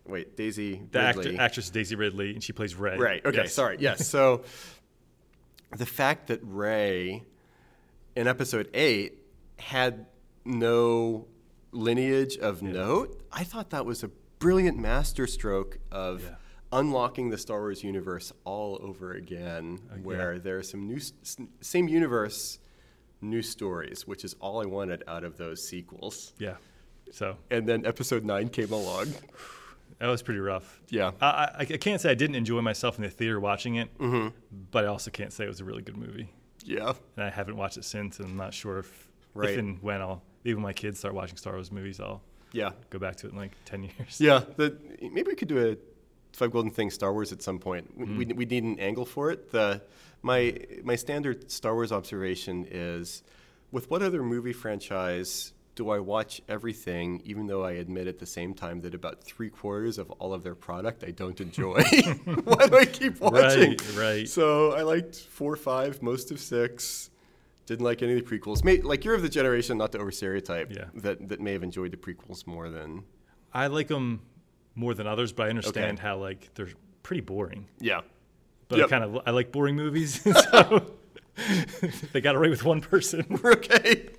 Wait, 0.07 0.37
Daisy 0.37 0.83
The 0.90 1.37
actress 1.38 1.70
Daisy 1.70 1.94
Ridley, 1.94 2.33
and 2.33 2.42
she 2.42 2.53
plays 2.53 2.74
Rey. 2.74 2.96
Right. 2.98 3.24
Okay. 3.24 3.37
Yes. 3.37 3.55
Sorry. 3.55 3.76
Yes. 3.79 4.09
So 4.09 4.42
the 5.76 5.87
fact 5.87 6.29
that 6.29 6.40
Rey 6.42 7.22
in 8.16 8.26
episode 8.26 8.68
eight 8.74 9.18
had 9.59 10.07
no 10.44 11.29
lineage 11.72 12.37
of 12.38 12.62
note, 12.62 13.22
I 13.31 13.44
thought 13.44 13.70
that 13.70 13.87
was 13.87 14.03
a 14.03 14.11
brilliant 14.40 14.79
masterstroke 14.79 15.79
of 15.92 16.22
Yeah. 16.24 16.35
Unlocking 16.72 17.30
the 17.30 17.38
Star 17.38 17.59
Wars 17.61 17.83
universe 17.83 18.33
all 18.44 18.78
over 18.83 19.12
again, 19.12 19.78
where 20.02 20.38
there 20.38 20.59
are 20.59 20.62
some 20.62 20.87
new, 20.87 21.00
same 21.61 21.88
universe, 21.88 22.59
new 23.20 23.42
stories, 23.42 24.06
which 24.06 24.24
is 24.24 24.35
all 24.40 24.62
I 24.62 24.66
wanted 24.66 25.02
out 25.09 25.24
of 25.24 25.37
those 25.37 25.66
sequels. 25.66 26.33
Yeah. 26.38 26.54
So 27.11 27.37
And 27.50 27.68
then 27.68 27.85
episode 27.87 28.24
nine 28.24 28.48
came 28.48 28.72
along. 28.72 29.09
that 29.98 30.06
was 30.06 30.22
pretty 30.22 30.40
rough. 30.40 30.80
Yeah. 30.88 31.11
I, 31.20 31.26
I, 31.26 31.56
I 31.61 31.64
can't 31.64 32.00
say 32.00 32.11
I 32.11 32.14
didn't 32.14 32.37
enjoy 32.37 32.61
myself 32.61 32.96
in 32.98 33.02
the 33.02 33.11
theater 33.11 33.40
watching 33.40 33.74
it, 33.76 33.96
Mm-hmm. 33.98 34.28
but 34.70 34.85
I 34.85 34.88
also 34.88 35.11
can't 35.11 35.33
say 35.33 35.44
it 35.44 35.48
was 35.48 35.61
a 35.61 35.64
really 35.64 35.83
good 35.83 35.96
movie. 35.96 36.28
Yeah. 36.64 36.92
And 37.16 37.24
I 37.24 37.30
haven't 37.30 37.56
watched 37.56 37.78
it 37.78 37.85
since, 37.85 38.18
and 38.20 38.28
I'm 38.28 38.37
not 38.37 38.54
sure 38.54 38.78
if, 38.78 39.09
Right. 39.35 39.50
if 39.50 39.59
and 39.59 39.83
when 39.83 40.00
I'll, 40.00 40.22
even 40.44 40.62
my 40.62 40.72
kids 40.72 40.98
start 41.00 41.14
watching 41.14 41.37
Star 41.37 41.54
Wars 41.54 41.72
movies, 41.72 41.98
I'll 42.00 42.22
Yeah. 42.52 42.70
go 42.90 42.98
back 43.00 43.16
to 43.16 43.26
it 43.26 43.33
in 43.33 43.38
like 43.38 43.52
10 43.64 43.83
years. 43.98 44.20
Yeah, 44.20 44.44
the, 44.56 44.76
maybe 45.02 45.24
we 45.28 45.35
could 45.35 45.48
do 45.48 45.72
a 45.72 45.76
Five 46.33 46.53
Golden 46.53 46.71
Things 46.71 46.95
Star 46.95 47.12
Wars 47.12 47.33
at 47.33 47.43
some 47.43 47.59
point. 47.59 47.97
We, 47.97 48.05
we, 48.05 48.27
mm-hmm. 48.27 48.38
we 48.38 48.45
need 48.45 48.64
an 48.64 48.79
angle 48.79 49.05
for 49.05 49.31
it. 49.31 49.51
The, 49.51 49.83
my, 50.23 50.57
my 50.83 50.97
standard 50.97 51.51
Star 51.51 51.75
Wars 51.75 51.93
observation 51.93 52.66
is 52.71 53.23
with 53.73 53.90
what 53.90 54.03
other 54.03 54.23
movie 54.23 54.53
franchise 54.53 55.53
do 55.77 55.90
I 55.90 55.99
watch 55.99 56.43
everything, 56.49 57.23
even 57.25 57.47
though 57.47 57.64
I 57.64 57.73
admit 57.73 58.07
at 58.07 58.19
the 58.19 58.27
same 58.27 58.55
time 58.55 58.83
that 58.83 58.95
about 58.95 59.23
three 59.23 59.49
quarters 59.49 59.99
of 59.99 60.11
all 60.12 60.35
of 60.35 60.43
their 60.43 60.55
product 60.55 61.05
I 61.05 61.11
don't 61.11 61.40
enjoy? 61.40 61.83
Why 62.45 62.66
do 62.66 62.77
I 62.77 62.85
keep 62.85 63.21
watching? 63.21 63.71
Right, 63.71 63.97
right. 63.97 64.29
So 64.29 64.73
I 64.73 64.83
liked 64.83 65.16
four, 65.16 65.57
five, 65.57 66.03
most 66.03 66.31
of 66.31 66.40
six. 66.40 67.11
Didn't 67.66 67.85
like 67.85 68.03
any 68.03 68.19
of 68.19 68.29
the 68.29 68.38
prequels. 68.38 68.64
May, 68.64 68.83
like 68.83 69.05
you're 69.05 69.14
of 69.14 69.23
the 69.23 69.29
generation, 69.29 69.79
not 69.79 69.93
to 69.93 69.99
over 69.99 70.11
stereotype, 70.11 70.71
Yeah. 70.71 70.87
that, 70.97 71.29
that 71.29 71.40
may 71.40 71.53
have 71.53 71.62
enjoyed 71.62 71.93
the 71.93 71.97
prequels 71.97 72.47
more 72.47 72.69
than 72.69 73.05
I 73.55 73.69
like 73.69 73.88
them 73.88 74.21
more 74.74 74.94
than 74.94 75.06
others, 75.06 75.33
but 75.33 75.46
I 75.46 75.50
understand 75.50 75.98
Okay. 75.98 76.02
how 76.02 76.18
like 76.18 76.50
they're 76.54 76.68
pretty 77.02 77.22
boring. 77.22 77.66
yeah. 77.80 78.00
But 78.68 78.78
Yep. 78.78 78.87
I 78.87 78.90
kind 78.90 79.04
of 79.04 79.22
I 79.26 79.30
like 79.33 79.50
boring 79.50 79.74
movies, 79.74 80.22
so 80.50 80.92
they 82.12 82.20
got 82.20 82.37
away 82.37 82.48
with 82.50 82.64
one 82.64 82.80
person. 82.80 83.24
We're 83.42 83.52
okay. 83.54 84.11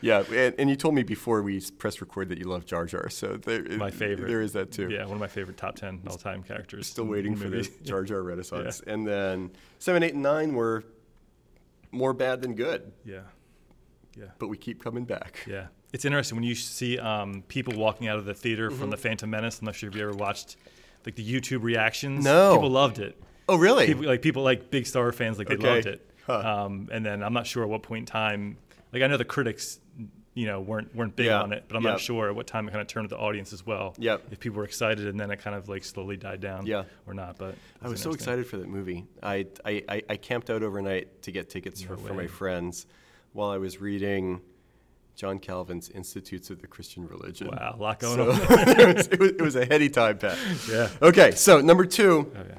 yeah, 0.00 0.24
and, 0.32 0.54
and 0.58 0.68
you 0.68 0.74
told 0.74 0.94
me 0.96 1.04
before 1.04 1.42
we 1.42 1.60
press 1.78 2.00
record 2.00 2.28
that 2.30 2.38
you 2.38 2.46
love 2.46 2.64
Jar 2.66 2.86
Jar, 2.86 3.08
so 3.08 3.36
there, 3.36 3.62
My 3.76 3.90
favorite. 3.92 4.26
There 4.28 4.40
is 4.40 4.52
that 4.54 4.72
too. 4.72 4.88
Yeah, 4.90 5.04
one 5.04 5.12
of 5.14 5.20
my 5.20 5.28
favorite 5.28 5.56
top 5.56 5.76
ten 5.76 6.00
all 6.08 6.16
time 6.16 6.42
characters. 6.42 6.88
Still 6.88 7.04
waiting 7.04 7.36
for 7.36 7.48
the 7.48 7.70
Jar 7.84 8.02
Jar 8.02 8.20
Renaissance, 8.22 8.82
and 8.84 9.06
then 9.06 9.52
seven, 9.78 10.02
eight, 10.02 10.14
and 10.14 10.22
nine 10.24 10.52
were 10.54 10.82
more 11.92 12.12
bad 12.12 12.42
than 12.42 12.54
good, 12.56 12.92
Yeah, 13.04 13.20
yeah, 14.18 14.24
but 14.40 14.48
we 14.48 14.56
keep 14.56 14.82
coming 14.82 15.04
back. 15.04 15.38
yeah. 15.46 15.66
It's 15.92 16.04
interesting 16.04 16.36
when 16.36 16.44
you 16.44 16.54
see 16.54 16.98
um, 16.98 17.42
people 17.48 17.74
walking 17.76 18.08
out 18.08 18.18
of 18.18 18.24
the 18.24 18.34
theater 18.34 18.68
Mm-hmm. 18.70 18.78
from 18.80 18.90
the 18.90 18.96
Phantom 18.96 19.30
Menace. 19.30 19.60
I'm 19.60 19.66
not 19.66 19.74
sure 19.74 19.88
if 19.88 19.94
you 19.96 20.02
ever 20.02 20.12
watched 20.16 20.56
like 21.04 21.14
the 21.14 21.24
YouTube 21.24 21.62
reactions. 21.62 22.24
No. 22.24 22.54
people 22.54 22.70
loved 22.70 22.98
it. 22.98 23.20
Oh, 23.48 23.56
really? 23.56 23.86
People 23.86 24.04
like 24.06 24.22
people 24.22 24.42
like 24.42 24.70
big 24.70 24.86
Star 24.86 25.10
fans 25.12 25.38
like 25.38 25.48
they 25.48 25.54
Okay. 25.54 25.74
loved 25.74 25.86
it. 25.86 26.10
Huh. 26.26 26.64
Um, 26.64 26.88
and 26.90 27.06
then 27.06 27.22
I'm 27.22 27.32
not 27.32 27.46
sure 27.46 27.62
at 27.62 27.68
what 27.68 27.82
point 27.84 28.02
in 28.02 28.06
time. 28.06 28.56
Like 28.92 29.02
I 29.02 29.06
know 29.06 29.16
the 29.16 29.24
critics, 29.24 29.78
you 30.34 30.46
know, 30.46 30.60
weren't 30.60 30.92
weren't 30.96 31.14
big 31.14 31.26
Yeah. 31.26 31.40
on 31.42 31.52
it, 31.52 31.64
but 31.68 31.76
I'm 31.76 31.84
Yep. 31.84 31.92
not 31.92 32.00
sure 32.00 32.28
at 32.28 32.34
what 32.34 32.48
time 32.48 32.66
it 32.66 32.72
kind 32.72 32.80
of 32.82 32.88
turned 32.88 33.08
to 33.08 33.14
the 33.14 33.20
audience 33.20 33.52
as 33.52 33.64
well. 33.64 33.94
Yep. 33.98 34.24
If 34.32 34.40
people 34.40 34.58
were 34.58 34.64
excited 34.64 35.06
and 35.06 35.18
then 35.20 35.30
it 35.30 35.36
kind 35.38 35.54
of 35.54 35.68
like 35.68 35.84
slowly 35.84 36.16
died 36.16 36.40
down. 36.40 36.66
Yeah. 36.66 36.82
Or 37.06 37.14
not, 37.14 37.38
but 37.38 37.54
I 37.80 37.88
was 37.88 38.00
so 38.00 38.10
excited 38.10 38.46
for 38.48 38.56
that 38.56 38.68
movie. 38.68 39.04
I, 39.22 39.46
I, 39.64 39.84
I, 39.88 40.02
I 40.10 40.16
camped 40.16 40.50
out 40.50 40.64
overnight 40.64 41.22
to 41.22 41.30
get 41.30 41.48
tickets 41.48 41.80
for, 41.80 41.96
for 41.96 42.12
my 42.14 42.26
friends 42.26 42.86
while 43.32 43.50
I 43.50 43.58
was 43.58 43.80
reading 43.80 44.40
John 45.16 45.38
Calvin's 45.38 45.88
Institutes 45.88 46.50
of 46.50 46.60
the 46.60 46.66
Christian 46.66 47.06
Religion. 47.08 47.48
Wow, 47.48 47.74
a 47.78 47.82
lot 47.82 47.98
going 47.98 48.16
So 48.16 48.30
on. 48.32 48.38
it, 48.68 48.96
was, 48.96 49.06
it, 49.08 49.18
was, 49.18 49.30
it 49.30 49.42
was 49.42 49.56
a 49.56 49.64
heady 49.64 49.88
time, 49.88 50.18
Pat. 50.18 50.38
Yeah. 50.70 50.90
Okay, 51.00 51.30
so 51.32 51.60
number 51.60 51.86
two, 51.86 52.30
Oh 52.36 52.42
yeah. 52.46 52.58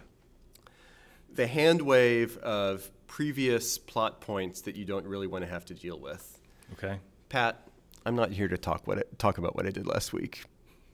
the 1.33 1.45
hand 1.47 1.81
wave 1.83 2.37
of 2.37 2.89
previous 3.05 3.77
plot 3.77 4.21
points 4.21 4.61
that 4.61 4.75
you 4.75 4.85
don't 4.85 5.05
really 5.05 5.27
want 5.27 5.43
to 5.45 5.49
have 5.49 5.65
to 5.65 5.73
deal 5.73 5.99
with. 5.99 6.39
Okay. 6.73 6.99
Pat, 7.29 7.67
I'm 8.05 8.15
not 8.15 8.31
here 8.31 8.47
to 8.47 8.57
talk 8.57 8.87
what 8.87 8.97
I, 8.99 9.03
talk 9.17 9.37
about 9.37 9.55
what 9.55 9.65
I 9.65 9.71
did 9.71 9.85
last 9.85 10.11
week. 10.11 10.43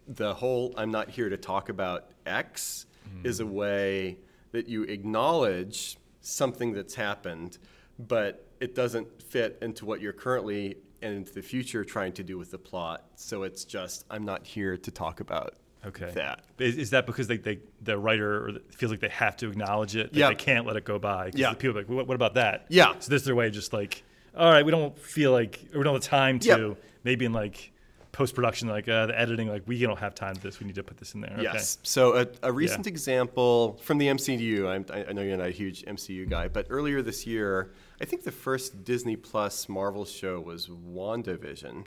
The 0.08 0.34
whole 0.34 0.74
I'm 0.78 0.92
not 0.92 1.10
here 1.10 1.30
to 1.30 1.38
talk 1.38 1.70
about 1.70 2.10
X 2.26 2.86
mm. 3.08 3.26
is 3.26 3.40
a 3.40 3.46
way 3.46 4.18
that 4.52 4.68
you 4.68 4.84
acknowledge 4.84 5.98
something 6.22 6.74
that's 6.74 6.96
happened, 6.96 7.58
but 7.98 8.46
it 8.60 8.76
doesn't 8.76 9.22
fit 9.24 9.58
into 9.62 9.86
what 9.86 10.02
you're 10.02 10.14
currently 10.14 10.76
and 11.04 11.16
into 11.16 11.34
the 11.34 11.42
future 11.42 11.84
trying 11.84 12.14
to 12.14 12.24
do 12.24 12.38
with 12.38 12.52
the 12.52 12.58
plot. 12.58 13.04
So 13.16 13.44
it's 13.44 13.66
just 13.66 14.06
I'm 14.10 14.26
not 14.26 14.46
here 14.46 14.78
to 14.78 14.92
talk 14.92 15.20
about 15.20 15.56
Okay. 15.86 16.12
that. 16.16 16.46
Is, 16.60 16.78
is 16.78 16.90
that 16.92 17.06
because 17.06 17.28
they, 17.28 17.36
they 17.38 17.60
the 17.82 17.98
writer 17.98 18.54
feels 18.72 18.90
like 18.92 19.02
they 19.02 19.10
have 19.10 19.36
to 19.38 19.50
acknowledge 19.50 19.96
it? 19.98 20.08
Like 20.14 20.16
Yeah. 20.16 20.30
They 20.30 20.36
can't 20.36 20.66
let 20.66 20.78
it 20.78 20.86
go 20.86 20.98
by. 20.98 21.32
Yeah. 21.34 21.50
the 21.50 21.56
People 21.58 21.78
are 21.78 21.82
like, 21.82 21.90
what, 21.90 22.08
what 22.08 22.16
about 22.16 22.36
that? 22.36 22.66
Yeah. 22.70 22.94
So 23.00 23.10
this 23.12 23.22
is 23.22 23.26
their 23.26 23.36
way 23.36 23.48
of 23.48 23.54
just 23.54 23.74
like, 23.74 24.04
all 24.36 24.50
right, 24.50 24.66
we 24.66 24.72
don't 24.72 24.98
feel 24.98 25.32
like, 25.34 25.60
or 25.74 25.80
we 25.80 25.84
don't 25.84 25.94
have 25.94 26.02
the 26.02 26.08
time 26.08 26.40
to, 26.40 26.48
Yep. 26.70 26.84
maybe 27.04 27.26
in 27.26 27.34
like 27.34 27.73
post 28.14 28.34
production, 28.36 28.70
like 28.70 28.88
uh, 28.88 29.08
the 29.08 29.20
editing, 29.20 29.50
like 29.50 29.64
we 29.66 29.78
don't 29.82 30.00
have 30.00 30.16
time 30.16 30.36
for 30.36 30.42
this. 30.42 30.60
We 30.62 30.66
need 30.68 30.76
to 30.76 30.84
put 30.84 30.96
this 30.98 31.14
in 31.16 31.20
there. 31.22 31.36
Yes. 31.42 31.80
So 31.84 32.16
a, 32.22 32.28
a 32.44 32.52
recent 32.54 32.86
Yeah. 32.86 32.92
example 32.92 33.80
from 33.84 33.98
the 33.98 34.08
MCU. 34.08 34.68
I'm, 34.68 34.86
I 34.94 35.10
I 35.10 35.12
know 35.12 35.22
you're 35.24 35.36
not 35.36 35.48
a 35.48 35.52
huge 35.52 35.84
MCU 35.84 36.30
guy, 36.30 36.48
but 36.48 36.68
earlier 36.70 37.02
this 37.02 37.28
year, 37.28 37.74
I 38.00 38.06
think 38.06 38.24
the 38.24 38.32
first 38.32 38.86
Disney 38.86 39.18
Plus 39.18 39.68
Marvel 39.68 40.06
show 40.06 40.40
was 40.40 40.68
WandaVision, 40.68 41.86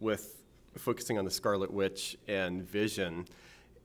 with 0.00 0.36
focusing 0.76 1.18
on 1.18 1.24
the 1.24 1.30
Scarlet 1.30 1.72
Witch 1.72 2.16
and 2.28 2.62
Vision. 2.62 3.26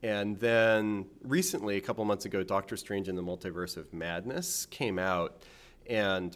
And 0.03 0.39
then 0.39 1.05
recently, 1.23 1.77
a 1.77 1.81
couple 1.81 2.03
months 2.05 2.25
ago, 2.25 2.43
Doctor 2.43 2.77
Strange 2.77 3.09
in 3.09 3.15
the 3.15 3.23
Multiverse 3.23 3.77
of 3.77 3.91
Madness 3.93 4.65
came 4.67 4.99
out, 4.99 5.41
and 5.87 6.35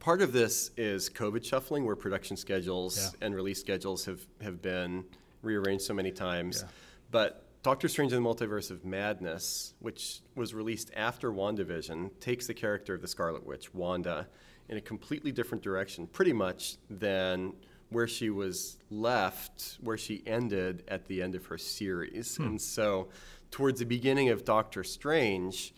part 0.00 0.20
of 0.22 0.32
this 0.32 0.70
is 0.76 1.08
COVID 1.08 1.44
shuffling, 1.44 1.84
where 1.84 1.96
production 1.96 2.36
schedules 2.36 2.96
Yeah. 2.98 3.26
and 3.26 3.34
release 3.34 3.60
schedules 3.60 4.04
have, 4.06 4.26
have 4.40 4.60
been 4.60 5.04
rearranged 5.42 5.84
so 5.84 5.94
many 5.94 6.10
times. 6.12 6.62
Yeah. 6.62 6.70
But 7.10 7.42
Doctor 7.62 7.88
Strange 7.88 8.12
in 8.12 8.22
the 8.22 8.28
Multiverse 8.28 8.70
of 8.70 8.84
Madness, 8.84 9.74
which 9.80 10.20
was 10.34 10.54
released 10.54 10.90
after 10.94 11.32
WandaVision, 11.32 12.10
takes 12.20 12.46
the 12.46 12.54
character 12.54 12.94
of 12.94 13.00
the 13.00 13.08
Scarlet 13.08 13.44
Witch, 13.46 13.74
Wanda, 13.74 14.28
in 14.68 14.76
a 14.76 14.80
completely 14.80 15.32
different 15.32 15.62
direction, 15.62 16.06
pretty 16.08 16.32
much 16.32 16.76
than 16.90 17.52
where 17.90 18.08
she 18.08 18.30
was 18.30 18.78
left, 18.90 19.78
where 19.80 19.96
she 19.96 20.22
ended 20.26 20.82
at 20.88 21.06
the 21.06 21.22
end 21.22 21.34
of 21.36 21.46
her 21.46 21.58
series. 21.58 22.36
Hmm. 22.36 22.42
And 22.44 22.60
so, 22.60 23.08
towards 23.52 23.78
the 23.78 23.86
beginning 23.86 24.28
of 24.28 24.44
Doctor 24.44 24.82
Strange, 24.82 25.72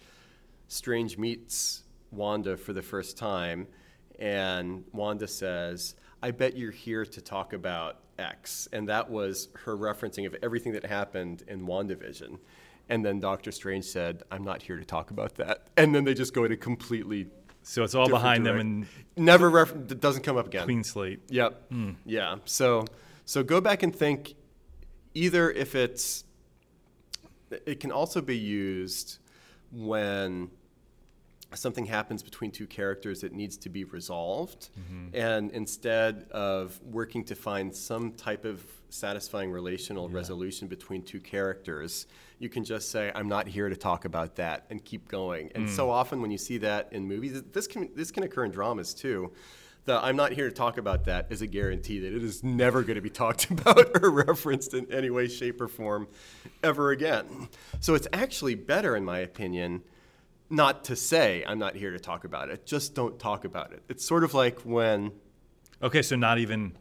Strange 0.68 1.18
meets 1.18 1.84
Wanda 2.10 2.56
for 2.56 2.72
the 2.72 2.82
first 2.82 3.16
time, 3.18 3.66
and 4.18 4.84
Wanda 4.92 5.28
says, 5.28 5.94
I 6.22 6.30
bet 6.32 6.56
you're 6.56 6.70
here 6.72 7.04
to 7.04 7.20
talk 7.20 7.52
about 7.52 8.00
X. 8.18 8.68
And 8.72 8.88
that 8.88 9.08
was 9.10 9.48
her 9.64 9.76
referencing 9.76 10.26
of 10.26 10.34
everything 10.42 10.72
that 10.72 10.84
happened 10.84 11.44
in 11.46 11.66
WandaVision. 11.66 12.38
And 12.88 13.04
then 13.04 13.20
Doctor 13.20 13.52
Strange 13.52 13.84
said, 13.84 14.22
"I'm 14.30 14.42
not 14.42 14.62
here 14.62 14.76
to 14.78 14.84
talk 14.84 15.10
about 15.10 15.34
that." 15.36 15.66
And 15.76 15.94
then 15.94 16.04
they 16.04 16.14
just 16.14 16.32
go 16.34 16.44
in 16.44 16.52
a 16.52 16.56
completely 16.56 17.28
So 17.62 17.84
it's 17.84 17.94
all 17.94 18.08
behind 18.08 18.44
direct- 18.44 18.58
them 18.58 18.86
and 19.16 19.24
never 19.24 19.50
ref- 19.50 19.74
it 19.76 20.00
doesn't 20.00 20.22
come 20.22 20.36
up 20.38 20.46
again. 20.46 20.64
clean 20.64 20.82
slate. 20.82 21.20
Yep. 21.28 21.68
Hmm. 21.70 21.90
Yeah. 22.06 22.36
So 22.46 22.86
so 23.26 23.42
go 23.42 23.60
back 23.60 23.82
and 23.82 23.94
think 23.94 24.34
either 25.14 25.50
if 25.50 25.74
it's 25.74 26.24
it 27.66 27.78
can 27.80 27.92
also 27.92 28.20
be 28.22 28.36
used 28.38 29.18
when 29.70 30.50
something 31.54 31.86
happens 31.86 32.22
between 32.22 32.50
two 32.50 32.66
characters 32.66 33.22
that 33.22 33.32
needs 33.32 33.56
to 33.56 33.68
be 33.68 33.84
resolved. 33.84 34.68
Mm-hmm. 34.78 35.16
And 35.16 35.50
instead 35.52 36.26
of 36.30 36.78
working 36.84 37.24
to 37.24 37.34
find 37.34 37.74
some 37.74 38.12
type 38.12 38.44
of 38.44 38.64
satisfying 38.90 39.50
relational 39.50 40.08
resolution 40.08 40.66
between 40.68 41.02
two 41.02 41.20
characters 41.20 42.06
you 42.38 42.48
can 42.48 42.64
just 42.64 42.90
say 42.90 43.10
i'm 43.14 43.28
not 43.28 43.46
here 43.46 43.68
to 43.68 43.76
talk 43.76 44.04
about 44.04 44.36
that 44.36 44.64
and 44.70 44.84
keep 44.84 45.08
going. 45.08 45.50
And 45.54 45.68
so 45.68 45.88
mm. 45.88 45.90
often 45.90 46.20
when 46.22 46.30
you 46.30 46.38
see 46.38 46.58
that 46.58 46.88
in 46.92 47.06
movies 47.06 47.42
this 47.52 47.66
can 47.66 47.88
this 47.94 48.10
can 48.10 48.22
occur 48.22 48.44
in 48.44 48.50
dramas 48.50 48.94
too. 48.94 49.32
The 49.84 50.02
I'm 50.02 50.16
not 50.16 50.32
here 50.32 50.48
to 50.48 50.54
talk 50.54 50.78
about 50.78 51.04
that 51.04 51.26
is 51.30 51.42
a 51.42 51.46
guarantee 51.46 51.98
that 52.00 52.14
it 52.14 52.22
is 52.22 52.44
never 52.44 52.82
going 52.82 52.96
to 52.96 53.00
be 53.00 53.10
talked 53.24 53.50
about 53.50 53.90
or 54.02 54.10
referenced 54.10 54.74
in 54.74 54.90
any 54.92 55.10
way, 55.10 55.28
shape, 55.28 55.60
or 55.60 55.68
form 55.68 56.08
ever 56.62 56.90
again. 56.90 57.48
So 57.80 57.94
it's 57.94 58.08
actually 58.12 58.54
better, 58.54 58.96
in 58.96 59.04
my 59.04 59.20
opinion, 59.20 59.82
not 60.50 60.84
to 60.84 60.96
say 60.96 61.44
I'm 61.46 61.58
not 61.58 61.74
here 61.76 61.90
to 61.90 61.98
talk 61.98 62.24
about 62.24 62.48
it. 62.50 62.64
Just 62.66 62.94
don't 62.94 63.18
talk 63.18 63.44
about 63.44 63.72
it. 63.72 63.82
It's 63.88 64.04
sort 64.06 64.24
of 64.24 64.34
like 64.34 64.60
when 64.60 65.12
Okay, 65.82 66.02
so 66.02 66.16
not 66.16 66.38
even 66.38 66.72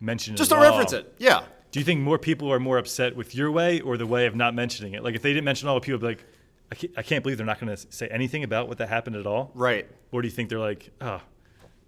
mention 0.00 0.34
it. 0.34 0.36
just 0.36 0.50
don't 0.50 0.60
reference 0.60 0.92
it. 0.92 1.14
Yeah. 1.18 1.44
Do 1.70 1.78
you 1.78 1.84
think 1.84 2.00
more 2.00 2.18
people 2.18 2.52
are 2.52 2.60
more 2.60 2.76
upset 2.78 3.16
with 3.16 3.34
your 3.34 3.50
way 3.50 3.80
or 3.80 3.96
the 3.96 4.06
way 4.06 4.26
of 4.26 4.34
not 4.34 4.54
mentioning 4.54 4.92
it? 4.92 5.02
Like 5.02 5.14
if 5.14 5.22
they 5.22 5.32
didn't 5.32 5.44
mention 5.46 5.68
all, 5.68 5.76
the 5.76 5.80
people 5.80 5.98
be 6.00 6.06
like, 6.06 6.24
I 6.70 6.74
can't, 6.74 6.92
I 6.98 7.02
can't 7.02 7.22
believe 7.22 7.38
they're 7.38 7.46
not 7.46 7.60
going 7.60 7.74
to 7.74 7.86
say 7.90 8.08
anything 8.08 8.44
about 8.44 8.68
what 8.68 8.78
that 8.78 8.88
happened 8.90 9.16
at 9.16 9.26
all. 9.26 9.52
Right. 9.54 9.88
Or 10.10 10.20
do 10.20 10.28
you 10.28 10.32
think 10.32 10.48
they're 10.50 10.58
like, 10.58 10.90
oh, 11.00 11.20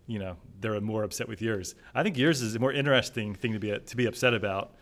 you 0.06 0.18
know, 0.18 0.36
they're 0.60 0.80
more 0.80 1.02
upset 1.02 1.28
with 1.28 1.42
yours? 1.42 1.74
I 1.94 2.02
think 2.02 2.16
yours 2.16 2.40
is 2.40 2.54
a 2.54 2.58
more 2.58 2.72
interesting 2.72 3.34
thing 3.34 3.52
to 3.52 3.58
be 3.58 3.78
to 3.78 3.96
be 3.96 4.06
upset 4.06 4.32
about. 4.32 4.74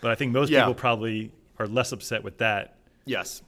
But 0.00 0.10
I 0.12 0.14
think 0.16 0.32
most 0.32 0.50
Yeah. 0.50 0.60
people 0.60 0.74
probably 0.74 1.32
are 1.58 1.66
less 1.66 1.90
upset 1.92 2.22
with 2.22 2.38
that 2.38 2.76
Yes. 3.06 3.42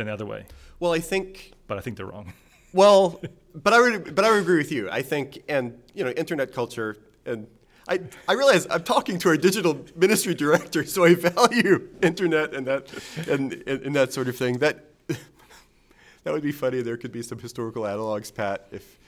Than 0.00 0.06
the 0.06 0.12
other 0.12 0.26
way. 0.26 0.46
Well, 0.80 0.92
I 0.92 1.00
think 1.00 1.52
But 1.66 1.78
I 1.78 1.80
think 1.80 1.96
they're 1.96 2.06
wrong. 2.06 2.32
Well, 2.72 3.20
but 3.52 3.72
I 3.72 3.80
would, 3.80 4.14
but 4.14 4.24
I 4.24 4.30
would 4.30 4.42
agree 4.42 4.58
with 4.58 4.70
you. 4.70 4.88
I 4.88 5.02
think, 5.02 5.42
and 5.48 5.76
you 5.92 6.04
know, 6.04 6.10
internet 6.10 6.54
culture, 6.54 6.98
and 7.26 7.48
I, 7.88 7.98
I 8.28 8.34
realize 8.34 8.68
I'm 8.70 8.84
talking 8.84 9.18
to 9.18 9.28
our 9.28 9.36
digital 9.36 9.84
ministry 9.96 10.34
director, 10.34 10.84
so 10.84 11.04
I 11.04 11.16
value 11.16 11.88
internet 12.00 12.54
and 12.54 12.68
that, 12.68 12.88
and, 13.28 13.54
and, 13.66 13.82
and 13.86 13.96
that 13.96 14.12
sort 14.12 14.28
of 14.28 14.36
thing. 14.36 14.58
That, 14.58 14.84
that 15.08 16.32
would 16.32 16.44
be 16.44 16.52
funny. 16.52 16.80
There 16.80 16.96
could 16.96 17.10
be 17.10 17.22
some 17.22 17.40
historical 17.40 17.82
analogs, 17.82 18.32
Pat, 18.32 18.68
if 18.70 18.99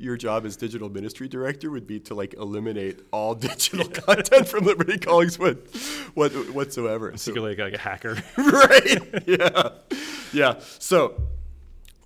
your 0.00 0.16
job 0.16 0.46
as 0.46 0.56
digital 0.56 0.88
ministry 0.88 1.26
director 1.28 1.70
would 1.70 1.86
be 1.86 1.98
to 2.00 2.14
like 2.14 2.32
eliminate 2.34 3.00
all 3.10 3.34
digital 3.48 3.86
content 3.88 4.46
from 4.48 4.64
Liberty 4.64 4.96
Collingswood, 4.96 5.58
what, 6.14 6.32
whatsoever. 6.54 7.10
So- 7.12 7.16
Secretly 7.32 7.56
like 7.56 7.74
a 7.74 7.78
hacker. 7.78 8.16
right? 8.38 9.26
Yeah, 9.26 9.70
yeah. 10.32 10.54
So, 10.78 11.20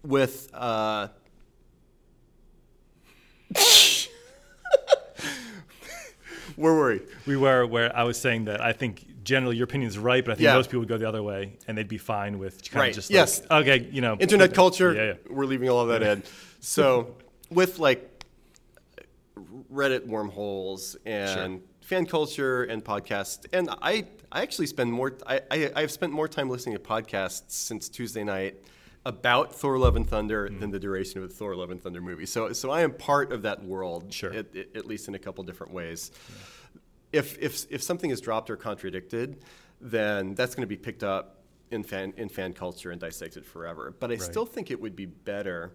with 0.02 0.48
uh, 0.54 1.08
where 6.56 6.72
were 6.74 6.92
we? 6.94 7.00
we 7.26 7.36
were 7.36 7.66
where 7.66 7.94
I 7.96 8.02
was 8.04 8.18
saying 8.20 8.46
that 8.46 8.60
I 8.60 8.72
think 8.72 9.06
generally 9.24 9.56
your 9.56 9.64
opinion 9.64 9.88
is 9.88 9.98
right, 9.98 10.24
but 10.24 10.32
I 10.32 10.34
think 10.34 10.44
Yeah. 10.44 10.54
most 10.54 10.68
people 10.68 10.80
would 10.80 10.88
go 10.88 10.98
the 10.98 11.08
other 11.08 11.22
way 11.22 11.52
and 11.68 11.78
they'd 11.78 11.88
be 11.88 11.98
fine 11.98 12.38
with 12.38 12.62
kind 12.70 12.80
Right, 12.80 12.88
of 12.90 12.96
just 12.96 13.10
yes. 13.10 13.40
like, 13.50 13.66
okay, 13.68 13.88
you 13.90 14.00
know, 14.00 14.16
Internet 14.18 14.48
okay. 14.50 14.56
culture. 14.56 14.92
Yeah, 14.94 15.02
yeah. 15.04 15.12
We're 15.30 15.46
leaving 15.46 15.68
all 15.68 15.80
of 15.80 15.88
that 15.88 16.02
in. 16.02 16.22
So, 16.60 17.14
with 17.54 17.78
like 17.78 18.08
Reddit 19.72 20.06
wormholes 20.06 20.96
and 21.06 21.62
fan 21.80 22.06
culture 22.06 22.64
and 22.64 22.84
podcasts, 22.84 23.46
and 23.52 23.68
I, 23.82 24.04
I 24.30 24.42
actually 24.42 24.66
spend 24.66 24.92
more. 24.92 25.14
I, 25.26 25.40
I, 25.50 25.72
I've 25.74 25.90
spent 25.90 26.12
more 26.12 26.28
time 26.28 26.48
listening 26.50 26.76
to 26.76 26.82
podcasts 26.82 27.50
since 27.52 27.88
Tuesday 27.88 28.24
night 28.24 28.56
about 29.06 29.54
Thor: 29.54 29.78
Love 29.78 29.96
and 29.96 30.08
Thunder 30.08 30.48
Hmm. 30.48 30.60
than 30.60 30.70
the 30.70 30.78
duration 30.78 31.22
of 31.22 31.28
the 31.28 31.34
Thor: 31.34 31.56
Love 31.56 31.70
and 31.70 31.82
Thunder 31.82 32.00
movie. 32.00 32.26
So, 32.26 32.52
so 32.52 32.70
I 32.70 32.82
am 32.82 32.92
part 32.92 33.32
of 33.32 33.42
that 33.42 33.64
world, 33.64 34.12
Sure. 34.12 34.32
at, 34.32 34.54
at 34.74 34.86
least 34.86 35.08
in 35.08 35.14
a 35.14 35.18
couple 35.18 35.42
different 35.44 35.72
ways. 35.72 36.12
If, 37.12 37.38
if, 37.38 37.66
if 37.70 37.82
something 37.82 38.10
is 38.10 38.20
dropped 38.20 38.48
or 38.48 38.56
contradicted, 38.56 39.42
then 39.80 40.34
that's 40.34 40.54
going 40.54 40.62
to 40.62 40.66
be 40.68 40.76
picked 40.78 41.02
up 41.02 41.38
in 41.70 41.82
fan, 41.82 42.12
in 42.16 42.28
fan 42.28 42.52
culture 42.52 42.90
and 42.90 43.00
dissected 43.00 43.44
forever. 43.44 43.94
But 43.98 44.12
I 44.12 44.16
still 44.16 44.46
think 44.46 44.70
it 44.70 44.80
would 44.80 44.94
be 44.96 45.06
better. 45.06 45.72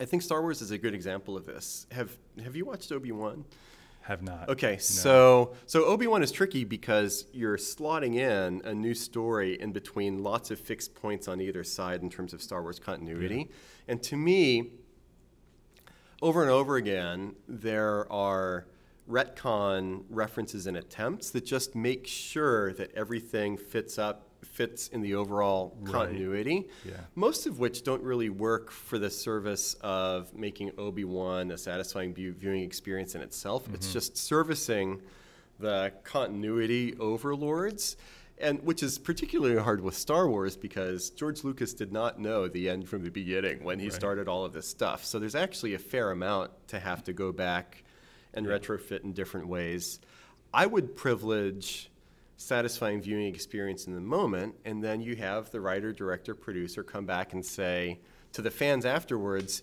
I 0.00 0.04
think 0.04 0.22
Star 0.22 0.42
Wars 0.42 0.60
is 0.60 0.70
a 0.70 0.78
good 0.78 0.94
example 0.94 1.36
of 1.36 1.46
this. 1.46 1.86
Have, 1.92 2.16
have 2.42 2.56
you 2.56 2.64
watched 2.64 2.90
Obi 2.90 3.12
Wan? 3.12 3.44
Have 4.02 4.22
not. 4.22 4.50
Okay, 4.50 4.76
so 4.76 5.54
so 5.64 5.86
Obi 5.86 6.06
Wan 6.06 6.22
is 6.22 6.30
tricky 6.30 6.64
because 6.64 7.24
you're 7.32 7.56
slotting 7.56 8.16
in 8.16 8.60
a 8.62 8.74
new 8.74 8.92
story 8.92 9.58
in 9.58 9.72
between 9.72 10.22
lots 10.22 10.50
of 10.50 10.60
fixed 10.60 10.94
points 10.94 11.26
on 11.26 11.40
either 11.40 11.64
side 11.64 12.02
in 12.02 12.10
terms 12.10 12.34
of 12.34 12.42
Star 12.42 12.60
Wars 12.60 12.78
continuity, 12.78 13.50
and 13.88 14.02
to 14.02 14.16
me, 14.16 14.72
over 16.20 16.42
and 16.42 16.50
over 16.50 16.76
again, 16.76 17.34
there 17.48 18.10
are 18.12 18.66
retcon 19.08 20.04
references 20.10 20.66
and 20.66 20.76
attempts 20.76 21.30
that 21.30 21.46
just 21.46 21.74
make 21.74 22.06
sure 22.06 22.74
that 22.74 22.92
everything 22.94 23.56
fits 23.56 23.98
up 23.98 24.23
fits 24.54 24.88
in 24.88 25.00
the 25.00 25.14
overall 25.14 25.76
continuity 25.84 26.68
Yeah. 26.84 26.94
most 27.16 27.46
of 27.46 27.58
which 27.58 27.82
don't 27.82 28.02
really 28.02 28.30
work 28.30 28.70
for 28.70 28.98
the 28.98 29.10
service 29.10 29.74
of 29.80 30.32
making 30.32 30.70
Obi-Wan 30.78 31.50
a 31.50 31.58
satisfying 31.58 32.14
view- 32.14 32.32
viewing 32.32 32.62
experience 32.62 33.16
in 33.16 33.20
itself. 33.20 33.68
It's 33.74 33.86
mm-hmm. 33.86 33.92
just 33.92 34.16
servicing 34.16 35.02
the 35.58 35.92
continuity 36.04 36.94
overlords. 36.98 37.96
And 38.38 38.60
which 38.64 38.82
is 38.82 38.98
particularly 38.98 39.56
hard 39.62 39.80
with 39.80 39.96
Star 39.96 40.28
Wars 40.28 40.56
because 40.56 41.10
George 41.10 41.44
Lucas 41.44 41.72
did 41.72 41.92
not 41.92 42.18
know 42.18 42.48
the 42.48 42.68
end 42.68 42.88
from 42.88 43.04
the 43.04 43.10
beginning 43.10 43.62
when 43.62 43.78
he 43.78 43.90
started 43.90 44.26
all 44.26 44.44
of 44.44 44.52
this 44.52 44.66
stuff. 44.66 45.04
So 45.04 45.20
there's 45.20 45.36
actually 45.36 45.74
a 45.74 45.78
fair 45.78 46.10
amount 46.10 46.50
to 46.68 46.80
have 46.80 47.04
to 47.04 47.12
go 47.12 47.30
back 47.30 47.84
and 48.34 48.44
retrofit 48.44 49.04
in 49.04 49.12
different 49.12 49.46
ways. 49.46 50.00
I 50.52 50.66
would 50.66 50.96
privilege 50.96 51.90
satisfying 52.36 53.00
viewing 53.00 53.26
experience 53.26 53.86
in 53.86 53.94
the 53.94 54.00
moment, 54.00 54.54
and 54.64 54.82
then 54.82 55.00
you 55.00 55.16
have 55.16 55.50
the 55.50 55.60
writer, 55.60 55.92
director, 55.92 56.34
producer 56.34 56.82
come 56.82 57.06
back 57.06 57.32
and 57.32 57.44
say 57.44 58.00
to 58.32 58.42
the 58.42 58.50
fans 58.50 58.84
afterwards, 58.84 59.62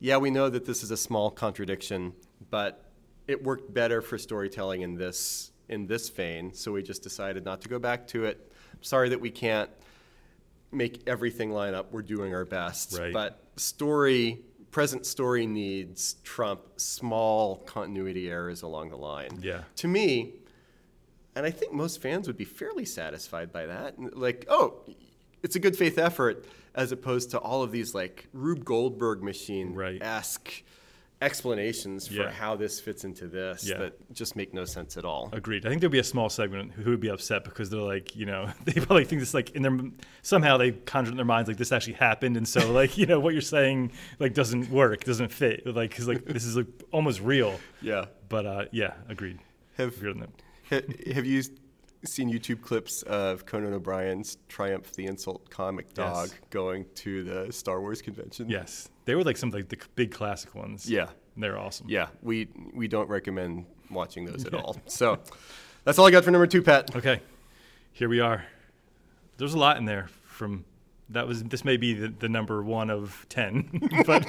"Yeah, 0.00 0.16
we 0.16 0.30
know 0.30 0.48
that 0.50 0.64
this 0.64 0.82
is 0.82 0.90
a 0.90 0.96
small 0.96 1.30
contradiction, 1.30 2.12
but 2.50 2.84
it 3.28 3.42
worked 3.44 3.72
better 3.72 4.02
for 4.02 4.18
storytelling 4.18 4.82
in 4.82 4.94
this 4.96 5.52
in 5.68 5.86
this 5.86 6.08
vein, 6.08 6.52
so 6.52 6.72
we 6.72 6.82
just 6.82 7.00
decided 7.02 7.44
not 7.44 7.60
to 7.60 7.68
go 7.68 7.78
back 7.78 8.04
to 8.08 8.24
it. 8.24 8.50
Sorry 8.80 9.08
that 9.08 9.20
we 9.20 9.30
can't 9.30 9.70
make 10.72 11.04
everything 11.06 11.52
line 11.52 11.74
up. 11.74 11.92
We're 11.92 12.02
doing 12.02 12.34
our 12.34 12.44
best, 12.44 12.98
Right. 12.98 13.12
but 13.12 13.40
story." 13.56 14.44
Present 14.72 15.04
story 15.04 15.46
needs 15.46 16.14
trump 16.22 16.60
small 16.76 17.56
continuity 17.66 18.30
errors 18.30 18.62
along 18.62 18.90
the 18.90 18.96
line 18.96 19.40
Yeah. 19.42 19.64
to 19.76 19.88
me, 19.88 20.34
and 21.36 21.46
I 21.46 21.50
think 21.50 21.72
most 21.72 22.00
fans 22.02 22.26
would 22.26 22.36
be 22.36 22.44
fairly 22.44 22.84
satisfied 22.84 23.52
by 23.52 23.66
that. 23.66 23.94
Like, 24.16 24.46
oh, 24.48 24.80
it's 25.42 25.56
a 25.56 25.60
good 25.60 25.76
faith 25.76 25.98
effort, 25.98 26.44
as 26.74 26.92
opposed 26.92 27.30
to 27.32 27.38
all 27.38 27.62
of 27.62 27.72
these 27.72 27.94
like 27.94 28.28
Rube 28.32 28.64
Goldberg 28.64 29.22
machine 29.22 29.74
Right. 29.74 30.00
esque 30.02 30.62
explanations 31.22 32.08
for 32.08 32.14
Yeah. 32.14 32.30
how 32.30 32.56
this 32.56 32.80
fits 32.80 33.04
into 33.04 33.26
this 33.28 33.68
Yeah. 33.68 33.76
that 33.78 34.12
just 34.14 34.36
make 34.36 34.54
no 34.54 34.64
sense 34.64 34.96
at 34.96 35.04
all. 35.04 35.28
Agreed. 35.32 35.66
I 35.66 35.68
think 35.68 35.80
there'd 35.82 35.92
be 35.92 35.98
a 35.98 36.04
small 36.04 36.30
segment 36.30 36.72
who 36.72 36.90
would 36.90 37.00
be 37.00 37.08
upset 37.10 37.44
because 37.44 37.68
they're 37.68 37.80
like, 37.80 38.16
you 38.16 38.24
know, 38.24 38.50
they 38.64 38.72
probably 38.72 39.04
think 39.04 39.20
this 39.20 39.34
like 39.34 39.50
in 39.50 39.60
their 39.62 39.78
somehow 40.22 40.56
they 40.56 40.72
conjure 40.72 41.10
in 41.10 41.16
their 41.16 41.26
minds 41.26 41.48
like 41.48 41.58
this 41.58 41.72
actually 41.72 41.92
happened, 41.94 42.36
and 42.38 42.48
so 42.48 42.72
like 42.72 42.96
you 42.98 43.04
know 43.06 43.20
what 43.20 43.34
you're 43.34 43.42
saying 43.42 43.92
like 44.18 44.32
doesn't 44.32 44.70
work, 44.70 45.04
doesn't 45.04 45.30
fit, 45.30 45.66
like 45.66 45.90
because 45.90 46.08
like 46.08 46.24
this 46.24 46.44
is 46.44 46.56
like 46.56 46.66
almost 46.90 47.20
real. 47.20 47.60
Yeah. 47.82 48.06
But 48.30 48.46
uh, 48.46 48.64
yeah, 48.72 48.94
agreed. 49.08 49.38
Have 49.76 49.94
Agreed 49.96 50.10
on 50.12 50.20
that. 50.20 50.30
Ha- 50.70 51.12
Have 51.14 51.26
you 51.26 51.42
seen 52.04 52.32
YouTube 52.32 52.62
clips 52.62 53.02
of 53.02 53.44
Conan 53.44 53.74
O'Brien's 53.74 54.38
Triumph 54.48 54.92
the 54.94 55.06
Insult 55.06 55.50
comic 55.50 55.92
dog 55.94 56.28
Yes. 56.30 56.38
going 56.50 56.86
to 56.96 57.24
the 57.24 57.52
Star 57.52 57.80
Wars 57.80 58.00
convention? 58.00 58.48
Yes, 58.48 58.88
they 59.04 59.14
were 59.14 59.24
like 59.24 59.36
some 59.36 59.50
like 59.50 59.68
the 59.68 59.78
big 59.96 60.10
classic 60.12 60.54
ones. 60.54 60.88
Yeah. 60.88 61.08
they're 61.36 61.58
awesome. 61.58 61.86
Yeah, 61.88 62.08
we 62.22 62.48
we 62.74 62.88
don't 62.88 63.08
recommend 63.08 63.66
watching 63.90 64.24
those 64.24 64.44
at 64.46 64.54
all. 64.54 64.76
So 64.86 65.18
that's 65.84 65.98
all 65.98 66.06
I 66.06 66.10
got 66.10 66.24
for 66.24 66.30
number 66.30 66.46
two, 66.46 66.62
Pat. 66.62 66.94
Okay, 66.96 67.20
here 67.92 68.08
we 68.08 68.20
are. 68.20 68.44
There's 69.36 69.54
a 69.54 69.58
lot 69.58 69.76
in 69.76 69.84
there 69.84 70.08
from. 70.26 70.64
That 71.12 71.26
was 71.26 71.42
this 71.42 71.64
may 71.64 71.76
be 71.76 71.92
the, 71.94 72.06
the 72.08 72.28
number 72.28 72.62
one 72.62 72.88
of 72.88 73.26
ten, 73.28 73.68
but 74.06 74.24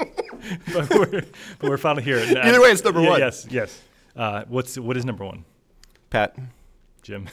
but 0.74 0.90
we're, 0.90 1.22
but 1.60 1.70
we're 1.70 1.78
finally 1.78 2.02
here. 2.04 2.18
Either 2.18 2.60
way, 2.60 2.70
it's 2.72 2.84
number 2.84 3.02
Yeah, 3.02 3.10
one. 3.10 3.20
Yes, 3.20 3.46
yes. 3.52 3.82
Uh, 4.16 4.44
what's 4.48 4.80
what 4.80 4.98
is 4.98 5.06
number 5.06 5.24
one, 5.24 5.46
Pat, 6.12 6.36
Jim? 7.02 7.30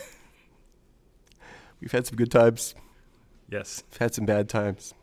we've 1.81 1.93
had 1.93 2.07
some 2.07 2.17
good 2.17 2.31
times. 2.31 2.75
Yes. 3.51 3.83
We've 3.91 3.99
had 3.99 4.15
some 4.15 4.25
bad 4.25 4.49
times. 4.49 4.95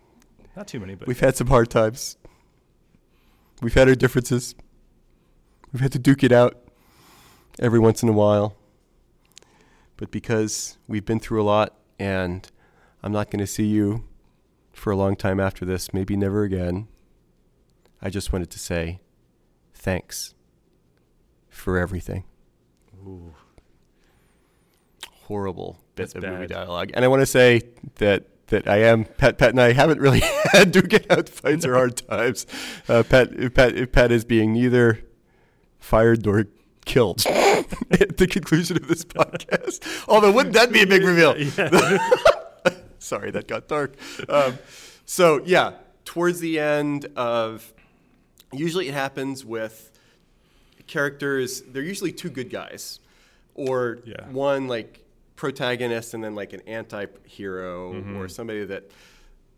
Not 0.55 0.67
too 0.67 0.80
many, 0.80 0.95
but 0.95 1.07
We've 1.07 1.19
had 1.19 1.36
some 1.36 1.47
hard 1.47 1.69
times. 1.69 2.15
We've 3.61 3.73
had 3.73 3.89
our 3.89 3.95
differences. 3.95 4.55
We've 5.73 5.82
had 5.82 5.91
to 5.91 5.99
duke 5.99 6.23
it 6.23 6.32
out 6.32 6.63
every 7.59 7.80
once 7.80 8.01
in 8.01 8.07
a 8.07 8.13
while. 8.13 8.55
But 9.97 10.09
because 10.09 10.78
we've 10.88 11.05
been 11.05 11.19
through 11.19 11.41
a 11.41 11.43
lot 11.43 11.76
and 11.99 12.49
I'm 13.03 13.11
not 13.11 13.30
going 13.30 13.39
to 13.39 13.47
see 13.47 13.65
you 13.65 14.05
for 14.71 14.91
a 14.91 14.95
long 14.95 15.17
time 15.17 15.39
after 15.39 15.65
this, 15.65 15.93
maybe 15.93 16.15
never 16.15 16.43
again, 16.43 16.88
I 18.01 18.09
just 18.09 18.32
wanted 18.32 18.49
to 18.51 18.59
say 18.59 19.01
thanks 19.73 20.34
for 21.49 21.78
everything. 21.78 22.23
Ooh. 23.05 23.36
Horrible 25.26 25.80
bit 25.95 26.03
That's 26.13 26.15
of 26.15 26.23
movie 26.23 26.47
dialogue. 26.47 26.91
And 26.93 27.03
I 27.03 27.07
want 27.07 27.21
to 27.21 27.26
say 27.26 27.61
that 27.95 28.26
that 28.47 28.67
I 28.67 28.78
am 28.84 29.05
Pat. 29.05 29.38
Pat 29.39 29.49
and 29.49 29.59
I 29.61 29.73
haven't 29.73 29.99
really 29.99 30.19
had 30.51 30.71
to 30.73 30.82
get 30.84 31.09
out 31.11 31.28
fights 31.30 31.65
or 31.65 31.73
hard 31.73 31.97
times. 31.97 32.45
Uh, 32.88 33.01
Pat, 33.01 33.53
Pat, 33.55 33.91
Pat 33.91 34.11
is 34.11 34.23
being 34.23 34.53
neither 34.53 34.99
fired 35.80 36.23
nor 36.26 36.45
killed 36.86 37.26
at 37.91 38.17
the 38.17 38.28
conclusion 38.30 38.78
of 38.78 38.88
this 38.88 39.03
podcast. 39.03 40.05
Although, 40.07 40.32
wouldn't 40.32 40.53
that 40.53 40.71
be 40.71 40.84
a 40.84 40.88
big 40.88 41.03
reveal? 41.03 41.36
Yeah. 41.57 41.97
Sorry, 42.99 43.30
that 43.32 43.47
got 43.47 43.67
dark. 43.67 43.95
Um, 44.30 44.57
so 45.05 45.41
yeah, 45.45 45.73
towards 46.05 46.39
the 46.39 46.59
end 46.59 47.05
of, 47.15 47.71
usually 48.51 48.88
it 48.88 48.93
happens 48.95 49.45
with 49.45 49.91
characters. 50.88 51.61
They're 51.61 51.84
usually 51.84 52.11
two 52.11 52.30
good 52.30 52.49
guys, 52.49 52.99
or 53.53 53.99
Yeah. 54.05 54.28
one 54.30 54.67
like 54.67 55.05
protagonist 55.36 56.14
and 56.14 56.24
then 56.24 56.36
like 56.36 56.54
an 56.54 56.62
anti-hero 56.62 57.94
mm-hmm. 57.94 58.18
or 58.18 58.28
somebody 58.28 58.64
that 58.66 58.90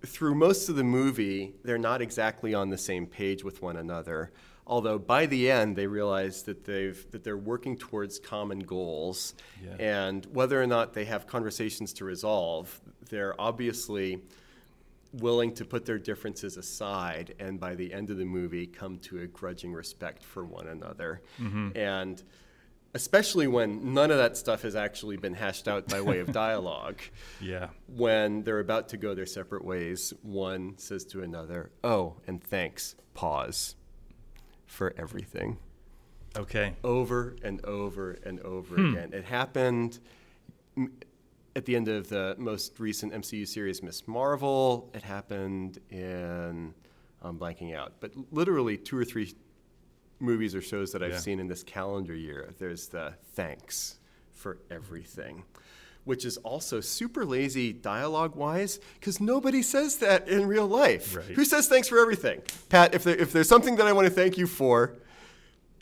through 0.06 0.36
most 0.36 0.70
of 0.70 0.76
the 0.76 0.84
movie 0.84 1.54
they're 1.64 1.78
not 1.78 2.02
exactly 2.02 2.54
on 2.54 2.70
the 2.70 2.78
same 2.78 3.06
page 3.06 3.44
with 3.44 3.62
one 3.62 3.78
another. 3.78 4.32
Although 4.66 5.00
by 5.00 5.26
the 5.26 5.50
end 5.50 5.76
they 5.76 5.88
realize 5.88 6.44
that 6.44 6.66
they've 6.66 7.10
that 7.12 7.24
they're 7.24 7.38
working 7.38 7.78
towards 7.78 8.20
common 8.20 8.60
goals. 8.60 9.36
Yeah. 9.64 9.76
and 9.80 10.26
whether 10.28 10.62
or 10.62 10.68
not 10.68 10.94
they 10.94 11.06
have 11.06 11.28
conversations 11.28 11.94
to 11.94 12.06
resolve 12.06 12.80
they're 13.10 13.40
obviously 13.40 14.22
willing 15.14 15.54
to 15.54 15.66
put 15.66 15.86
their 15.86 15.98
differences 15.98 16.58
aside 16.58 17.34
and 17.40 17.60
by 17.60 17.76
the 17.76 17.94
end 17.94 18.10
of 18.10 18.18
the 18.18 18.26
movie 18.26 18.68
come 18.68 18.98
to 19.00 19.20
a 19.20 19.28
grudging 19.28 19.74
respect 19.74 20.24
for 20.24 20.44
one 20.44 20.68
another. 20.68 21.22
Mm-hmm. 21.40 21.78
And 21.78 22.24
especially 22.94 23.48
when 23.48 23.94
none 23.94 24.12
of 24.12 24.18
that 24.18 24.36
stuff 24.38 24.62
has 24.64 24.76
actually 24.76 25.18
been 25.18 25.34
hashed 25.34 25.68
out 25.68 25.88
by 25.88 26.02
way 26.02 26.20
of 26.20 26.32
dialogue 26.46 27.00
yeah. 27.42 27.68
when 27.88 28.44
they're 28.44 28.60
about 28.60 28.90
to 28.90 28.98
go 28.98 29.14
their 29.14 29.26
separate 29.26 29.64
ways 29.64 30.14
one 30.22 30.74
says 30.78 31.04
to 31.06 31.22
another 31.22 31.70
oh 31.84 32.16
and 32.28 32.44
thanks 32.44 32.96
pause 33.14 33.76
for 34.66 34.94
everything 34.98 35.58
Okay. 36.38 36.74
over 36.84 37.36
and 37.42 37.64
over 37.66 38.12
and 38.24 38.40
over 38.42 38.76
Hmm. 38.76 38.94
again. 38.96 39.14
It 39.14 39.26
happened 39.26 39.98
m- 40.76 40.94
at 41.56 41.66
the 41.66 41.76
end 41.76 41.88
of 41.88 42.10
the 42.10 42.36
most 42.38 42.80
recent 42.80 43.12
MCU 43.12 43.48
series, 43.48 43.82
Ms. 43.82 44.04
Marvel. 44.08 44.92
It 44.94 45.02
happened 45.02 45.80
in, 45.90 46.76
I'm 47.24 47.40
blanking 47.40 47.76
out, 47.76 47.94
but 48.02 48.12
literally 48.32 48.78
two 48.78 48.96
or 49.00 49.04
three 49.06 49.34
movies 50.20 50.56
or 50.56 50.62
shows 50.62 50.92
that 50.94 51.04
I've 51.04 51.12
Yeah. 51.12 51.18
seen 51.20 51.40
in 51.40 51.48
this 51.48 51.64
calendar 51.64 52.16
year. 52.16 52.54
There's 52.60 52.88
the 52.88 53.14
thanks 53.34 53.98
for 54.34 54.58
everything. 54.72 55.44
Which 56.06 56.24
is 56.24 56.38
also 56.38 56.80
super 56.80 57.26
lazy 57.26 57.74
dialogue 57.74 58.36
wise 58.36 58.80
because 59.00 59.20
nobody 59.20 59.62
says 59.62 59.98
that 59.98 60.30
in 60.30 60.48
real 60.48 60.66
life. 60.66 61.16
Right. 61.16 61.26
Who 61.26 61.44
says 61.44 61.68
thanks 61.68 61.90
for 61.90 62.00
everything? 62.00 62.42
Pat, 62.70 62.96
if, 62.96 63.04
there, 63.04 63.16
if 63.18 63.34
there's 63.34 63.50
something 63.50 63.76
that 63.76 63.88
I 63.88 63.92
want 63.92 64.08
to 64.08 64.14
thank 64.14 64.38
you 64.38 64.48
for, 64.48 64.96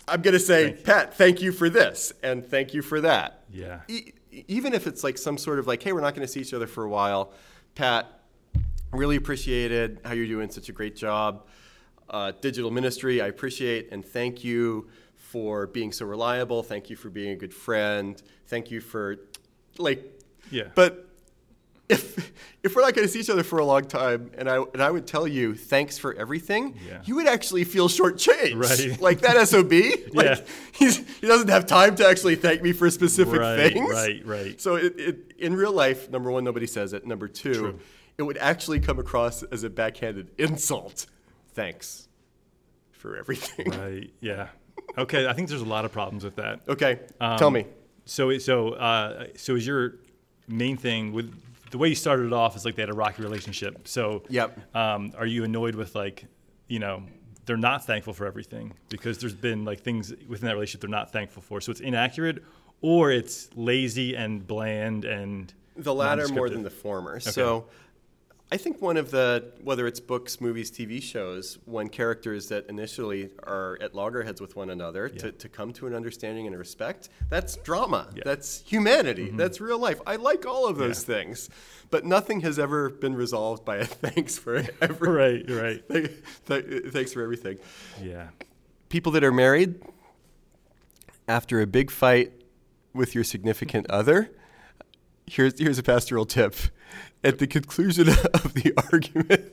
I'm 0.07 0.21
going 0.23 0.33
to 0.33 0.39
say, 0.39 0.71
Thank. 0.71 0.83
Pat, 0.83 1.13
thank 1.13 1.41
you 1.43 1.51
for 1.51 1.69
this, 1.69 2.11
and 2.23 2.43
thank 2.45 2.73
you 2.73 2.81
for 2.81 3.01
that. 3.01 3.43
Yeah. 3.51 3.81
E- 3.87 4.13
even 4.47 4.73
if 4.73 4.85
it's 4.87 5.03
like 5.03 5.17
some 5.17 5.37
sort 5.37 5.59
of 5.59 5.67
like, 5.67 5.81
hey, 5.83 5.93
we're 5.93 6.01
not 6.01 6.15
going 6.15 6.25
to 6.25 6.31
see 6.31 6.41
each 6.41 6.53
other 6.53 6.67
for 6.67 6.83
a 6.83 6.89
while, 6.89 7.31
Pat, 7.75 8.07
really 8.91 9.15
appreciated 9.17 9.99
how 10.05 10.13
you're 10.13 10.27
doing 10.27 10.49
such 10.49 10.69
a 10.69 10.71
great 10.71 10.95
job. 10.95 11.45
Uh, 12.09 12.31
digital 12.41 12.69
ministry, 12.71 13.19
I 13.21 13.27
appreciate 13.27 13.89
and 13.91 14.05
thank 14.05 14.43
you 14.43 14.87
for 15.15 15.67
being 15.67 15.91
so 15.91 16.05
reliable. 16.05 16.61
Thank 16.63 16.89
you 16.89 16.95
for 16.95 17.09
being 17.09 17.31
a 17.31 17.35
good 17.35 17.53
friend. 17.53 18.21
Thank 18.47 18.69
you 18.71 18.79
for, 18.79 19.17
like, 19.77 20.03
Yeah. 20.51 20.67
but 20.75 21.09
if 21.89 22.31
if 22.63 22.75
we're 22.75 22.81
not 22.81 22.95
going 22.95 23.07
to 23.07 23.11
see 23.13 23.19
each 23.19 23.29
other 23.29 23.43
for 23.43 23.59
a 23.59 23.65
long 23.65 23.85
time, 23.85 24.31
and 24.37 24.49
I 24.49 24.57
and 24.57 24.81
I 24.81 24.89
would 24.89 25.05
tell 25.05 25.27
you 25.27 25.53
thanks 25.55 25.97
for 25.99 26.13
everything, 26.15 26.75
Yeah. 26.87 27.01
you 27.05 27.15
would 27.15 27.27
actually 27.27 27.63
feel 27.63 27.87
shortchanged. 27.89 28.55
Right. 28.59 28.99
Like 29.07 29.21
that 29.21 29.47
sob. 29.47 29.71
Like 30.13 30.25
Yeah. 30.25 30.39
he's, 30.73 30.97
he 31.19 31.27
doesn't 31.27 31.49
have 31.49 31.65
time 31.67 31.95
to 31.97 32.07
actually 32.07 32.35
thank 32.35 32.61
me 32.63 32.71
for 32.71 32.89
specific 32.89 33.39
Right, 33.39 33.73
things. 33.73 33.89
right, 33.91 34.25
right. 34.25 34.61
So 34.61 34.75
it, 34.75 34.93
it 34.99 35.33
in 35.37 35.55
real 35.55 35.73
life, 35.73 36.09
number 36.09 36.31
one, 36.31 36.43
nobody 36.43 36.65
says 36.67 36.93
it. 36.93 37.05
Number 37.05 37.27
two, 37.27 37.53
True. 37.53 37.79
it 38.17 38.23
would 38.23 38.37
actually 38.37 38.79
come 38.79 38.97
across 38.99 39.43
as 39.43 39.63
a 39.63 39.69
backhanded 39.69 40.29
insult. 40.39 41.05
Thanks 41.55 42.07
for 42.91 43.17
everything. 43.17 43.71
Right. 43.79 44.11
Yeah. 44.19 44.49
Okay. 44.97 45.27
I 45.27 45.33
think 45.33 45.49
there's 45.49 45.61
a 45.61 45.65
lot 45.65 45.85
of 45.85 45.91
problems 45.91 46.23
with 46.23 46.35
that. 46.35 46.59
Okay, 46.67 46.99
Um, 47.19 47.37
tell 47.39 47.49
me. 47.51 47.65
So, 48.05 48.37
so, 48.37 48.73
uh, 48.73 49.27
so 49.35 49.55
is 49.55 49.65
your 49.65 49.95
main 50.47 50.77
thing 50.77 51.11
with 51.11 51.33
the 51.71 51.77
way 51.79 51.87
you 51.87 51.95
started 51.95 52.27
it 52.27 52.33
off 52.33 52.55
is 52.55 52.63
like 52.65 52.75
they 52.75 52.83
had 52.83 52.89
a 52.89 52.93
rocky 52.93 53.23
relationship. 53.23 53.87
So, 53.87 54.21
Yep. 54.29 54.75
um, 54.75 55.11
are 55.17 55.25
you 55.25 55.43
annoyed 55.43 55.75
with 55.75 55.95
like, 55.95 56.25
you 56.67 56.77
know, 56.79 57.03
they're 57.45 57.57
not 57.57 57.85
thankful 57.85 58.13
for 58.13 58.25
everything 58.25 58.73
because 58.89 59.17
there's 59.17 59.33
been 59.33 59.65
like 59.65 59.79
things 59.81 60.13
within 60.27 60.45
that 60.47 60.53
relationship 60.53 60.81
they're 60.81 60.89
not 60.89 61.11
thankful 61.11 61.41
for. 61.41 61.61
So 61.61 61.71
it's 61.71 61.81
inaccurate, 61.81 62.43
or 62.81 63.11
it's 63.11 63.49
lazy 63.55 64.15
and 64.15 64.45
bland 64.45 65.05
and 65.05 65.53
The 65.75 65.93
latter 65.93 66.27
more 66.27 66.49
than 66.49 66.63
the 66.63 66.69
former. 66.69 67.19
So 67.19 67.65
I 68.51 68.57
think 68.57 68.79
one 68.79 68.95
of 68.95 69.09
the, 69.09 69.51
whether 69.63 69.87
it's 69.87 69.99
books, 69.99 70.39
movies, 70.39 70.69
TV 70.69 71.01
shows, 71.01 71.57
when 71.65 71.89
characters 71.89 72.47
that 72.49 72.67
initially 72.69 73.31
are 73.41 73.77
at 73.81 73.95
loggerheads 73.95 74.39
with 74.39 74.55
one 74.55 74.69
another 74.69 75.09
to, 75.09 75.25
Yeah. 75.27 75.31
to 75.39 75.49
come 75.49 75.73
to 75.73 75.87
an 75.87 75.95
understanding 75.95 76.45
and 76.45 76.53
a 76.53 76.57
respect, 76.59 77.09
that's 77.27 77.55
drama. 77.57 78.07
Yeah. 78.15 78.21
That's 78.23 78.61
humanity. 78.61 79.27
Mm-hmm. 79.27 79.37
That's 79.37 79.59
real 79.59 79.79
life. 79.79 79.99
I 80.05 80.17
like 80.17 80.45
all 80.45 80.67
of 80.67 80.77
those 80.77 81.01
Yeah. 81.09 81.15
things. 81.15 81.49
But 81.89 82.05
nothing 82.05 82.41
has 82.41 82.59
ever 82.59 82.89
been 82.89 83.15
resolved 83.15 83.65
by 83.65 83.77
a 83.77 83.85
thanks 84.05 84.37
for 84.37 84.57
everything. 84.79 84.97
right, 84.99 85.43
right, 85.49 85.89
th- 85.89 86.11
th- 86.47 86.83
thanks 86.93 87.13
for 87.13 87.23
everything. 87.23 87.57
yeah, 88.01 88.27
People 88.89 89.11
that 89.13 89.23
are 89.23 89.31
married, 89.33 89.81
after 91.27 91.59
a 91.61 91.67
big 91.67 91.89
fight 91.89 92.31
with 92.93 93.15
your 93.15 93.23
significant 93.23 93.89
other, 93.89 94.29
here's 95.25 95.57
here's 95.59 95.79
a 95.79 95.83
pastoral 95.83 96.25
tip. 96.25 96.55
At 97.25 97.39
the 97.39 97.47
conclusion 97.47 98.07
of 98.33 98.53
the 98.53 98.73
argument, 98.91 99.51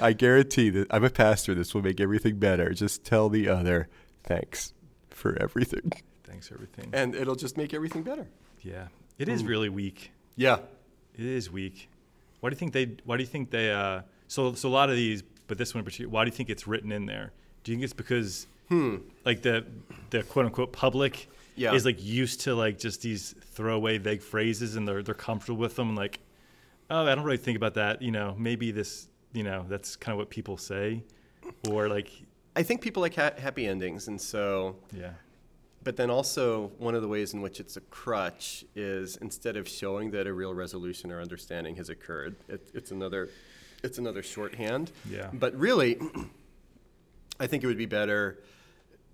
I 0.00 0.12
guarantee 0.12 0.70
that 0.70 0.86
I'm 0.90 1.04
a 1.04 1.10
pastor. 1.10 1.54
This 1.54 1.74
will 1.74 1.82
make 1.82 2.00
everything 2.00 2.38
better. 2.38 2.70
Just 2.72 3.04
tell 3.04 3.28
the 3.28 3.48
other, 3.48 3.88
thanks 4.24 4.74
for 5.10 5.36
everything, 5.40 5.90
thanks 6.24 6.48
for 6.48 6.54
everything. 6.54 6.90
and 6.92 7.14
it'll 7.14 7.34
just 7.34 7.56
make 7.56 7.74
everything 7.74 8.02
better. 8.02 8.28
Yeah, 8.62 8.88
it 9.18 9.28
is 9.28 9.42
really 9.44 9.68
weak. 9.68 10.12
Yeah. 10.36 10.58
It 11.16 11.24
is 11.24 11.50
weak. 11.50 11.88
Why 12.40 12.50
do 12.50 12.54
you 12.54 12.58
think 12.58 12.72
they? 12.72 12.96
Why 13.04 13.16
do 13.16 13.22
you 13.24 13.26
think 13.28 13.50
they? 13.50 13.72
Uh, 13.72 14.02
so, 14.28 14.52
so 14.54 14.68
a 14.68 14.70
lot 14.70 14.88
of 14.90 14.94
these, 14.94 15.22
but 15.48 15.58
this 15.58 15.74
one 15.74 15.80
in 15.80 15.84
particular. 15.84 16.08
Why 16.10 16.22
do 16.24 16.28
you 16.30 16.36
think 16.36 16.48
it's 16.50 16.68
written 16.68 16.92
in 16.92 17.06
there? 17.06 17.32
Do 17.64 17.72
you 17.72 17.76
think 17.78 17.84
it's 17.84 17.92
because, 17.92 18.46
like 19.24 19.42
the 19.42 19.64
the 20.10 20.22
quote 20.22 20.46
unquote 20.46 20.72
public 20.72 21.28
Yeah. 21.56 21.72
is 21.74 21.84
like 21.84 22.00
used 22.00 22.42
to 22.42 22.54
like 22.54 22.78
just 22.78 23.02
these 23.02 23.34
throwaway 23.52 23.98
vague 23.98 24.22
phrases 24.22 24.76
and 24.76 24.86
they're 24.86 25.02
they're 25.02 25.14
comfortable 25.14 25.58
with 25.58 25.74
them? 25.74 25.96
Like, 25.96 26.20
oh, 26.90 27.06
I 27.06 27.14
don't 27.14 27.24
really 27.24 27.36
think 27.36 27.56
about 27.56 27.74
that. 27.74 28.02
You 28.02 28.10
know, 28.10 28.34
maybe 28.38 28.70
this. 28.70 29.08
You 29.34 29.42
know, 29.42 29.66
that's 29.68 29.94
kind 29.94 30.14
of 30.14 30.18
what 30.18 30.30
people 30.30 30.56
say, 30.56 31.04
or 31.70 31.86
like, 31.88 32.10
I 32.56 32.62
think 32.62 32.80
people 32.80 33.02
like 33.02 33.14
ha- 33.14 33.34
happy 33.36 33.66
endings, 33.66 34.08
and 34.08 34.18
so 34.18 34.76
yeah, 34.90 35.10
But 35.84 35.96
then 35.96 36.08
also, 36.10 36.72
one 36.78 36.94
of 36.94 37.02
the 37.02 37.08
ways 37.08 37.34
in 37.34 37.42
which 37.42 37.60
it's 37.60 37.76
a 37.76 37.82
crutch 37.82 38.64
is 38.74 39.16
instead 39.18 39.56
of 39.58 39.68
showing 39.68 40.10
that 40.12 40.26
a 40.26 40.32
real 40.32 40.54
resolution 40.54 41.12
or 41.12 41.20
understanding 41.20 41.76
has 41.76 41.90
occurred, 41.90 42.36
it, 42.48 42.70
it's 42.72 42.90
another, 42.90 43.28
it's 43.84 43.98
another 43.98 44.22
shorthand. 44.22 44.92
Yeah. 45.08 45.28
But 45.32 45.54
really, 45.54 45.98
I 47.40 47.46
think 47.46 47.62
it 47.64 47.66
would 47.66 47.78
be 47.78 47.86
better, 47.86 48.38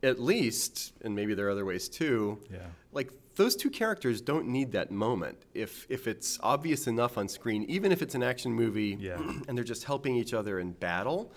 at 0.03 0.21
least, 0.21 0.93
and 1.03 1.15
maybe 1.15 1.35
there 1.35 1.49
are 1.49 1.51
other 1.51 1.65
ways 1.65 1.89
too. 1.89 2.39
Yeah. 2.51 2.59
Like 2.93 3.11
those 3.37 3.57
two 3.57 3.71
characters 3.71 4.21
don't 4.21 4.47
need 4.49 4.73
that 4.73 4.91
moment. 4.91 5.39
If 5.55 5.87
if 5.89 6.07
it's 6.07 6.39
obvious 6.43 6.87
enough 6.87 7.19
on 7.19 7.29
screen, 7.29 7.65
even 7.65 7.93
if 7.93 8.01
it's 8.03 8.15
an 8.15 8.23
action 8.23 8.53
movie, 8.53 8.97
Yeah. 9.01 9.17
and 9.49 9.57
they're 9.57 9.65
just 9.65 9.85
helping 9.85 10.17
each 10.17 10.33
other 10.35 10.59
in 10.61 10.73
battle, 10.73 11.33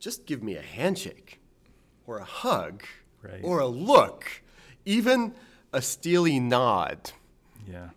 just 0.00 0.26
give 0.26 0.42
me 0.42 0.56
a 0.56 0.62
handshake, 0.62 1.40
or 2.06 2.18
a 2.18 2.24
hug, 2.24 2.82
Right. 3.22 3.40
or 3.42 3.58
a 3.60 3.66
look, 3.66 4.42
even 4.84 5.34
a 5.72 5.82
steely 5.82 6.38
nod. 6.40 7.12
yeah, 7.68 7.90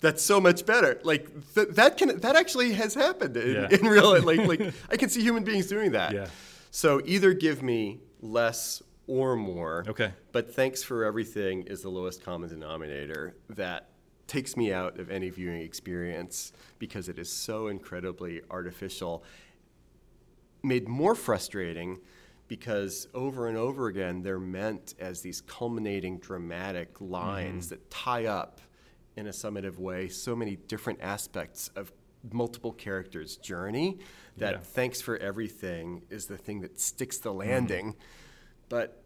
that's 0.00 0.22
so 0.22 0.40
much 0.40 0.64
better. 0.66 0.98
Like 1.04 1.28
th- 1.54 1.68
that 1.70 1.96
can 1.98 2.18
that 2.20 2.36
actually 2.36 2.72
has 2.72 2.94
happened 2.94 3.36
in, 3.36 3.54
Yeah. 3.54 3.68
in 3.78 3.86
real 3.86 4.10
life. 4.12 4.24
Like 4.24 4.40
like 4.60 4.74
I 4.90 4.96
can 4.96 5.08
see 5.08 5.20
human 5.22 5.44
beings 5.44 5.66
doing 5.66 5.92
that. 5.92 6.12
Yeah. 6.14 6.26
So 6.70 7.00
either 7.04 7.32
give 7.34 7.62
me 7.62 8.00
less 8.22 8.82
or 9.06 9.36
more. 9.36 9.84
Okay. 9.88 10.12
But 10.32 10.54
thanks 10.54 10.82
for 10.82 11.04
everything 11.04 11.62
is 11.62 11.82
the 11.82 11.88
lowest 11.88 12.22
common 12.24 12.48
denominator 12.48 13.36
that 13.50 13.88
takes 14.26 14.56
me 14.56 14.72
out 14.72 14.98
of 14.98 15.10
any 15.10 15.28
viewing 15.30 15.60
experience 15.60 16.52
because 16.78 17.08
it 17.08 17.18
is 17.18 17.30
so 17.30 17.68
incredibly 17.68 18.40
artificial. 18.50 19.24
Made 20.62 20.88
more 20.88 21.14
frustrating 21.14 21.98
because 22.48 23.08
over 23.14 23.48
and 23.48 23.56
over 23.56 23.86
again 23.88 24.22
they're 24.22 24.38
meant 24.38 24.94
as 24.98 25.22
these 25.22 25.40
culminating 25.40 26.18
dramatic 26.18 27.00
lines 27.00 27.66
mm-hmm. 27.66 27.74
that 27.74 27.90
tie 27.90 28.26
up 28.26 28.60
in 29.16 29.26
a 29.26 29.30
summative 29.30 29.78
way 29.78 30.08
so 30.08 30.34
many 30.36 30.56
different 30.56 31.00
aspects 31.02 31.68
of 31.76 31.92
multiple 32.30 32.72
characters' 32.72 33.36
journey 33.36 33.98
that 34.36 34.54
Yeah. 34.54 34.60
thanks 34.60 35.00
for 35.00 35.16
everything 35.16 36.02
is 36.10 36.26
the 36.26 36.38
thing 36.38 36.60
that 36.60 36.80
sticks 36.80 37.18
the 37.18 37.30
mm-hmm. 37.30 37.38
landing. 37.38 37.96
But 38.72 39.02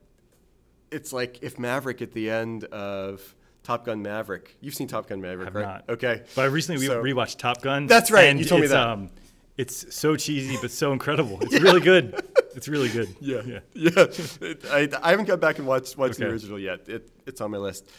it's 0.93 1.13
like 1.13 1.41
if 1.43 1.59
Maverick 1.59 2.01
at 2.01 2.13
the 2.13 2.31
end 2.31 2.63
of 2.67 3.35
Top 3.65 3.85
Gun 3.85 4.01
Maverick, 4.01 4.57
you've 4.61 4.75
seen 4.77 4.87
Top 4.87 5.09
Gun 5.09 5.21
Maverick, 5.21 5.47
Have 5.49 5.55
right? 5.57 5.63
not. 5.67 5.85
Okay. 5.89 6.23
But 6.37 6.43
I 6.43 6.45
recently 6.45 6.87
So- 6.87 7.03
rewatched 7.03 7.39
Top 7.39 7.63
Gun. 7.63 7.89
That's 7.89 8.13
right, 8.13 8.27
And 8.27 8.39
you 8.39 8.45
told 8.45 8.61
me 8.61 8.69
that. 8.69 8.77
Um, 8.89 9.11
it's 9.57 9.93
so 9.93 10.15
cheesy, 10.17 10.57
but 10.63 10.71
so 10.71 10.93
incredible. 10.93 11.39
It's 11.41 11.61
really 11.61 11.81
good. 11.81 12.15
It's 12.55 12.69
really 12.69 12.89
good. 12.91 13.09
Yeah, 13.21 13.43
Yeah. 13.45 13.59
yeah. 13.75 14.55
I, 14.71 14.89
I 15.03 15.11
haven't 15.11 15.25
got 15.27 15.41
back 15.41 15.59
and 15.59 15.67
watched 15.67 15.99
watched 15.99 16.19
the 16.19 16.27
original 16.29 16.61
yet. 16.61 16.89
It, 16.89 17.11
it's 17.27 17.41
on 17.41 17.51
my 17.51 17.59
list. 17.59 17.91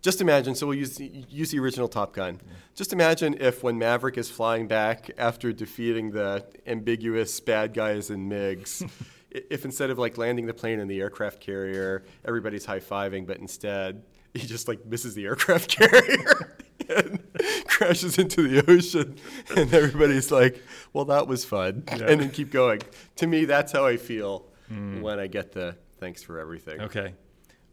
Just 0.00 0.22
imagine. 0.22 0.54
So 0.54 0.66
we'll 0.68 0.78
use 0.78 0.98
use 0.98 1.50
the 1.50 1.58
original 1.58 1.86
Top 1.88 2.14
Gun. 2.14 2.40
Just 2.74 2.94
imagine 2.94 3.34
if 3.40 3.62
when 3.62 3.76
Maverick 3.78 4.16
is 4.16 4.30
flying 4.30 4.68
back 4.68 5.10
after 5.18 5.52
defeating 5.52 6.12
the 6.12 6.46
ambiguous 6.66 7.38
bad 7.40 7.74
guys 7.74 8.08
in 8.08 8.26
MIGs, 8.30 8.88
if 9.30 9.64
instead 9.64 9.90
of 9.90 9.98
like 9.98 10.18
landing 10.18 10.46
the 10.46 10.54
plane 10.54 10.80
in 10.80 10.88
the 10.88 11.00
aircraft 11.00 11.40
carrier, 11.40 12.04
everybody's 12.24 12.64
high 12.64 12.80
fiving, 12.80 13.26
but 13.26 13.38
instead 13.38 14.02
he 14.34 14.46
just 14.46 14.68
like 14.68 14.84
misses 14.86 15.14
the 15.14 15.24
aircraft 15.26 15.70
carrier. 15.76 16.56
And 16.88 17.20
crashes 17.68 18.18
into 18.18 18.48
the 18.48 18.68
ocean, 18.68 19.16
and 19.54 19.72
everybody's 19.72 20.32
like, 20.32 20.60
"Well, 20.92 21.04
that 21.04 21.28
was 21.28 21.44
fun," 21.44 21.84
Yeah. 21.86 22.06
and 22.08 22.20
then 22.20 22.30
keep 22.30 22.50
going. 22.50 22.80
To 23.16 23.28
me, 23.28 23.44
that's 23.44 23.70
how 23.70 23.86
I 23.86 23.96
feel 23.96 24.46
hmm. 24.66 25.00
when 25.00 25.20
I 25.20 25.28
get 25.28 25.52
the 25.52 25.76
thanks 25.98 26.22
for 26.22 26.40
everything. 26.40 26.80
Okay. 26.80 27.14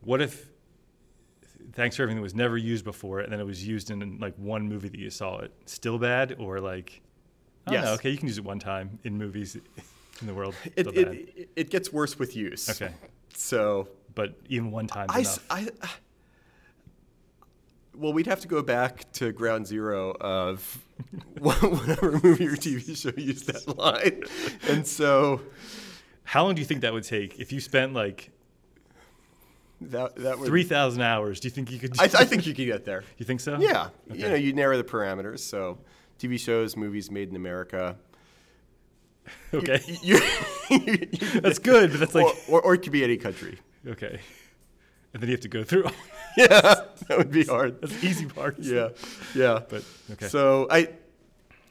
What 0.01 0.21
if 0.21 0.51
Thanks 1.73 1.95
for 1.95 2.03
everything 2.03 2.17
that 2.17 2.23
was 2.23 2.35
never 2.35 2.57
used 2.57 2.85
before, 2.85 3.19
and 3.19 3.31
then 3.31 3.39
it 3.39 3.45
was 3.45 3.65
used 3.67 3.91
in 3.91 4.19
like 4.19 4.35
one 4.37 4.67
movie 4.67 4.89
that 4.89 4.99
you 4.99 5.09
saw 5.09 5.39
it? 5.39 5.51
Still 5.65 5.99
bad, 5.99 6.35
or 6.39 6.59
like? 6.59 7.01
Don't 7.67 7.83
Okay, 7.83 8.09
you 8.09 8.17
can 8.17 8.27
use 8.27 8.37
it 8.37 8.43
one 8.43 8.59
time 8.59 8.97
in 9.03 9.17
movies 9.17 9.57
in 10.21 10.27
the 10.27 10.33
world. 10.33 10.55
It, 10.75 10.87
it, 10.87 11.49
it, 11.55 11.69
gets 11.69 11.91
worse 11.91 12.17
with 12.19 12.35
use. 12.35 12.69
okay, 12.69 12.93
So 13.33 13.87
but 14.15 14.35
even 14.49 14.71
one 14.71 14.87
time 14.87 15.07
I, 15.09 15.19
enough. 15.19 15.45
I- 15.49 15.69
well, 17.95 18.13
we'd 18.13 18.27
have 18.27 18.41
to 18.41 18.47
go 18.47 18.61
back 18.61 19.11
to 19.13 19.31
ground 19.31 19.65
zero 19.65 20.11
of 20.21 20.83
whatever 21.39 22.19
movie 22.23 22.47
or 22.47 22.55
TV 22.55 22.95
show 22.95 23.11
used 23.19 23.47
that 23.47 23.77
line, 23.77 24.23
and 24.69 24.85
so 24.85 25.41
How 26.23 26.43
long 26.43 26.55
do 26.55 26.61
you 26.61 26.65
think 26.65 26.81
that 26.81 26.93
would 26.93 27.03
take 27.03 27.39
if 27.39 27.51
you 27.51 27.59
spent 27.59 27.93
like 27.93 28.29
that 29.81 30.15
that 30.17 30.39
would. 30.39 30.47
three 30.47 30.63
thousand 30.63 31.01
hours? 31.01 31.39
Do 31.39 31.47
you 31.47 31.51
think 31.51 31.71
you 31.71 31.79
could? 31.79 31.99
I, 31.99 32.03
I 32.05 32.25
think 32.25 32.45
you 32.45 32.53
could 32.53 32.65
get 32.65 32.85
there. 32.85 33.03
you 33.17 33.25
think 33.25 33.39
so? 33.39 33.57
Yeah, 33.59 33.89
you 34.13 34.27
know, 34.27 34.35
you 34.35 34.53
narrow 34.53 34.77
the 34.77 34.83
parameters. 34.83 35.39
So, 35.39 35.79
TV 36.19 36.39
shows, 36.39 36.75
movies 36.75 37.09
made 37.09 37.29
in 37.29 37.35
America. 37.35 37.97
Okay, 39.53 39.79
You, 40.01 40.19
you- 40.69 41.05
that's 41.41 41.59
good, 41.59 41.91
but 41.91 41.99
that's 41.99 42.15
like 42.15 42.25
or, 42.49 42.59
or, 42.59 42.61
or 42.61 42.73
it 42.73 42.79
could 42.83 42.91
be 42.91 43.03
any 43.03 43.17
country. 43.17 43.59
okay, 43.87 44.19
and 45.13 45.21
then 45.23 45.29
you 45.29 45.33
have 45.35 45.41
to 45.41 45.47
go 45.49 45.63
through. 45.63 45.85
all- 45.85 45.91
Yeah, 46.37 46.49
that 47.07 47.17
would 47.17 47.31
be 47.31 47.43
hard. 47.45 47.81
that's 47.81 47.97
the 47.99 48.07
easy 48.07 48.25
part. 48.27 48.57
Yeah, 48.59 48.89
yeah. 49.33 49.59
but 49.67 49.83
okay. 50.11 50.27
So 50.27 50.67
I, 50.69 50.89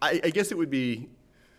I, 0.02 0.20
I 0.24 0.30
guess 0.30 0.50
it 0.50 0.59
would 0.59 0.70
be 0.70 1.09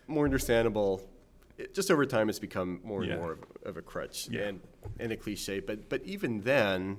more 0.06 0.24
understandable. 0.26 1.08
It, 1.56 1.74
just 1.74 1.90
over 1.90 2.04
time, 2.04 2.28
it's 2.28 2.38
become 2.38 2.80
more 2.84 3.00
and 3.00 3.10
Yeah. 3.10 3.16
more 3.16 3.32
of, 3.32 3.38
of 3.64 3.76
a 3.78 3.82
crutch 3.82 4.28
Yeah. 4.30 4.42
and, 4.48 4.60
and 5.00 5.10
a 5.12 5.16
cliche. 5.16 5.60
But 5.60 5.88
but 5.88 6.02
even 6.04 6.40
then, 6.42 6.98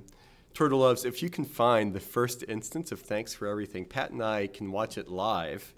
Turtle 0.56 0.80
Loves. 0.80 1.06
If 1.06 1.22
you 1.22 1.30
can 1.30 1.46
find 1.46 1.94
the 1.94 2.00
first 2.00 2.44
instance 2.48 2.92
of 2.92 3.00
Thanks 3.02 3.36
for 3.36 3.46
Everything, 3.48 3.86
Pat 3.86 4.10
and 4.10 4.24
I 4.24 4.48
can 4.48 4.72
watch 4.72 4.98
it 4.98 5.10
live 5.10 5.74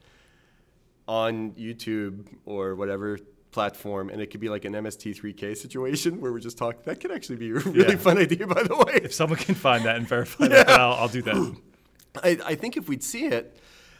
on 1.12 1.51
YouTube 1.51 2.26
or 2.45 2.76
whatever 2.76 3.20
platform, 3.51 4.09
and 4.09 4.22
it 4.22 4.28
could 4.32 4.39
be 4.39 4.47
like 4.47 4.64
an 4.64 4.72
MST3K 4.74 5.57
situation 5.57 6.22
where 6.22 6.32
we're 6.32 6.39
just 6.39 6.57
talking. 6.57 6.80
That 6.86 7.01
could 7.01 7.12
actually 7.12 7.36
be 7.36 7.49
a 7.49 7.53
really 7.55 7.89
Yeah. 7.89 7.95
fun 7.97 8.18
idea, 8.18 8.47
by 8.47 8.64
the 8.64 8.78
way. 8.78 9.01
if 9.03 9.14
someone 9.14 9.38
can 9.38 9.55
find 9.55 9.84
that 9.84 9.97
and 9.97 10.07
verify 10.07 10.47
that, 10.47 10.70
I'll, 10.80 10.93
I'll 10.93 11.07
do 11.09 11.22
that. 11.24 11.55
I, 12.24 12.38
I 12.45 12.55
think 12.55 12.78
if 12.78 12.88
we'd 12.88 13.03
see 13.03 13.26
it, 13.26 13.57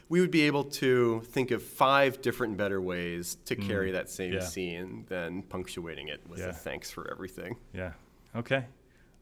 we 0.08 0.22
would 0.22 0.32
be 0.32 0.44
able 0.44 0.64
to 0.66 1.22
think 1.36 1.52
of 1.52 1.62
five 1.64 2.22
different 2.22 2.56
better 2.56 2.80
ways 2.82 3.36
to 3.46 3.56
carry 3.58 3.92
that 3.92 4.10
same 4.10 4.32
Mm. 4.32 4.36
Yeah. 4.36 4.46
scene 4.46 5.06
than 5.10 5.42
punctuating 5.44 6.08
it 6.08 6.22
with 6.30 6.40
Yeah. 6.40 6.48
a 6.50 6.54
thanks 6.54 6.90
for 6.90 7.12
everything. 7.12 7.58
Yeah. 7.74 7.92
Okay. 8.36 8.64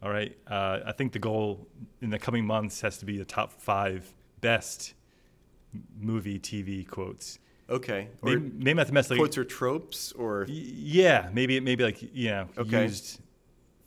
All 0.03 0.11
right. 0.11 0.37
Uh, 0.47 0.79
I 0.85 0.91
think 0.91 1.11
the 1.13 1.19
goal 1.19 1.67
in 2.01 2.11
the 2.11 2.19
coming 2.19 2.45
months 2.45 2.81
has 2.81 2.99
to 2.99 3.05
be 3.05 3.17
the 3.17 3.25
top 3.25 3.51
five 3.51 4.13
best 4.41 4.93
movie 5.99 6.39
TV 6.39 6.87
quotes. 6.87 7.39
Okay. 7.69 8.07
Or 8.21 8.29
Maybe, 8.31 8.51
maybe 8.57 8.79
the 9.07 9.13
like, 9.13 9.19
quotes 9.19 9.37
or 9.37 9.43
tropes 9.45 10.11
or 10.13 10.45
yeah, 10.49 11.29
maybe 11.33 11.59
maybe 11.59 11.83
like 11.83 11.99
know 12.29 12.47
Okay. 12.57 12.83
used 12.83 13.19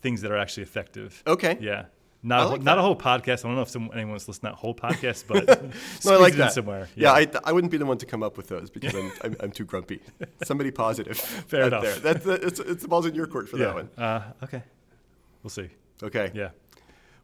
things 0.01 0.22
that 0.22 0.30
are 0.33 0.37
actually 0.39 0.64
effective. 0.64 1.22
okay. 1.26 1.59
Yeah. 1.61 1.87
Not 2.24 2.39
I 2.41 2.45
a, 2.45 2.49
whole- 2.49 2.59
not 2.59 2.78
a 2.78 2.83
whole 2.83 2.95
podcast. 2.95 3.45
I 3.45 3.49
don't 3.49 3.57
know 3.57 3.62
if 3.62 3.68
someone, 3.68 3.95
anyone 3.97 4.11
wants 4.11 4.26
to 4.26 4.33
that 4.43 4.55
whole 4.55 4.74
podcast, 4.87 5.24
but 5.26 5.45
No, 6.05 6.12
I 6.12 6.16
like 6.18 6.35
that. 6.35 6.53
somewhere. 6.53 6.89
Yeah, 6.95 7.11
I, 7.11 7.26
I 7.43 7.53
wouldn't 7.53 7.72
be 7.72 7.78
the 7.78 7.87
one 7.87 7.99
to 7.99 8.07
come 8.07 8.22
up 8.22 8.37
with 8.37 8.47
those 8.47 8.70
because 8.70 8.95
I'm, 8.95 9.11
I'm, 9.24 9.37
I'm 9.41 9.51
too 9.51 9.64
grumpy. 9.64 10.01
Somebody 10.45 10.70
positive. 10.70 11.18
Fair 11.49 11.64
enough. 11.66 11.83
There. 11.83 11.95
That's 11.97 12.24
the, 12.24 12.33
it's, 12.35 12.61
it's 12.61 12.83
the 12.83 12.89
balls 12.89 13.07
in 13.07 13.16
your 13.16 13.26
court 13.26 13.49
for 13.49 13.57
yeah. 13.57 13.64
that 13.66 13.74
one. 13.74 13.89
Uh, 13.99 14.22
okay. 14.45 14.62
We'll 15.43 15.51
see. 15.51 15.68
Okay. 16.01 16.30
Yeah. 16.33 16.51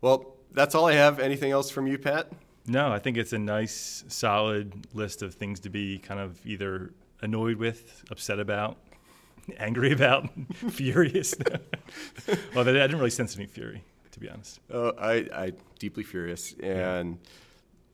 Well, 0.00 0.34
that's 0.52 0.74
all 0.74 0.86
I 0.86 0.94
have. 0.94 1.20
Anything 1.20 1.52
else 1.52 1.70
from 1.70 1.86
you, 1.86 1.96
Pat? 1.98 2.32
No, 2.68 2.92
I 2.92 2.98
think 2.98 3.16
it's 3.16 3.32
a 3.32 3.38
nice, 3.38 4.04
solid 4.08 4.86
list 4.94 5.22
of 5.22 5.34
things 5.34 5.60
to 5.60 5.70
be 5.70 5.98
kind 5.98 6.20
of 6.20 6.38
either 6.46 6.92
annoyed 7.22 7.56
with, 7.56 8.04
upset 8.10 8.38
about, 8.38 8.76
angry 9.58 9.92
about, 9.92 10.28
furious. 10.70 11.34
well, 12.54 12.68
I 12.68 12.72
didn't 12.72 12.96
really 12.98 13.10
sense 13.10 13.36
any 13.36 13.46
fury, 13.46 13.82
to 14.12 14.20
be 14.20 14.28
honest. 14.28 14.60
Oh, 14.70 14.92
I, 14.98 15.28
I 15.32 15.52
deeply 15.78 16.02
furious, 16.04 16.54
and 16.62 17.18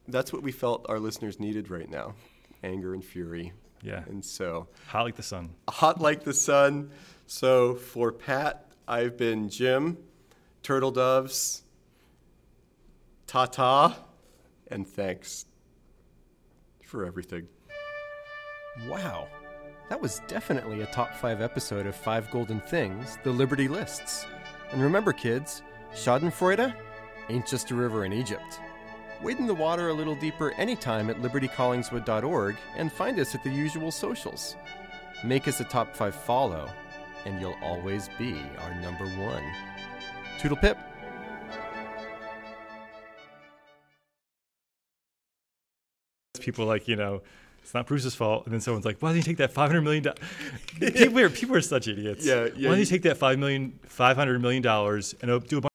that's 0.09 0.33
what 0.33 0.43
we 0.43 0.51
felt 0.53 0.87
our 0.89 0.99
listeners 0.99 1.39
needed 1.39 1.70
right 1.70 1.89
now: 1.89 2.14
anger 2.62 2.95
and 2.95 3.05
fury. 3.05 3.53
Yeah, 3.83 4.03
And 4.09 4.25
so, 4.25 4.68
hot 4.87 5.05
like 5.05 5.14
the 5.16 5.22
sun. 5.22 5.51
hot 5.68 6.01
like 6.01 6.25
the 6.25 6.33
sun. 6.33 6.91
So 7.27 7.75
for 7.75 8.12
Pat, 8.12 8.66
I've 8.89 9.16
been 9.18 9.51
Jim, 9.51 9.99
Turtle 10.62 10.91
Doves, 10.91 11.62
ta 13.27 13.45
ta, 13.47 13.99
and 14.71 14.87
thanks 14.87 15.47
for 16.85 17.05
everything. 17.05 17.49
Wow. 18.89 19.29
That 19.89 20.01
was 20.01 20.23
definitely 20.27 20.81
a 20.81 20.87
top 20.87 21.15
five 21.15 21.41
episode 21.43 21.87
of 21.87 21.95
Five 21.95 22.31
Golden 22.31 22.61
Things, 22.61 23.19
the 23.23 23.31
Liberty 23.31 23.69
Lists. 23.69 24.27
And 24.73 24.83
remember, 24.83 25.12
kids, 25.12 25.62
Schadenfreude 25.93 26.75
ain't 27.29 27.47
just 27.47 27.71
a 27.71 27.75
river 27.75 28.05
in 28.05 28.12
Egypt. 28.12 28.61
Wade 29.23 29.39
in 29.39 29.47
the 29.47 29.55
water 29.55 29.89
a 29.89 29.93
little 29.93 30.15
deeper 30.15 30.53
anytime 30.53 31.09
at 31.11 31.21
libertycollingswood.org 31.21 32.57
and 32.77 32.93
find 32.93 33.19
us 33.19 33.35
at 33.35 33.45
the 33.45 33.51
usual 33.51 33.91
socials. 33.91 34.57
Make 35.23 35.49
us 35.49 35.61
a 35.61 35.65
top 35.65 35.95
five 35.95 36.15
follow, 36.15 36.69
and 37.25 37.41
you'll 37.41 37.57
always 37.62 38.11
be 38.19 38.43
our 38.59 38.75
number 38.81 39.07
one. 39.07 39.43
Toodle 40.39 40.57
pip. 40.57 40.79
People 46.45 46.66
like 46.66 46.86
you 46.88 46.97
know, 46.97 47.22
it's 47.62 47.72
not 47.74 47.86
Bruce's 47.86 48.14
fault, 48.14 48.45
and 48.45 48.53
then 48.53 48.61
someone's 48.61 48.84
like, 48.84 48.99
"Why 49.01 49.12
did 49.12 49.16
he 49.18 49.22
take 49.22 49.38
that 49.38 49.53
five 49.53 49.68
hundred 49.70 49.82
million 49.82 50.05
dollars?" 50.05 50.18
people 50.78 51.18
are 51.20 51.30
people 51.30 51.57
are 51.57 51.61
such 51.61 51.88
idiots. 51.88 52.24
Yeah, 52.26 52.49
yeah, 52.57 52.68
Why 52.68 52.74
did 52.76 52.76
he 52.76 52.80
you- 52.80 52.86
take 52.86 53.03
that 53.03 53.16
five 53.16 53.38
million, 53.38 53.78
five 53.84 54.16
hundred 54.16 54.40
million 54.42 54.62
dollars 54.62 55.14
and 55.22 55.30
oh, 55.30 55.38
do 55.40 55.59
a 55.59 55.61
bunch 55.61 55.70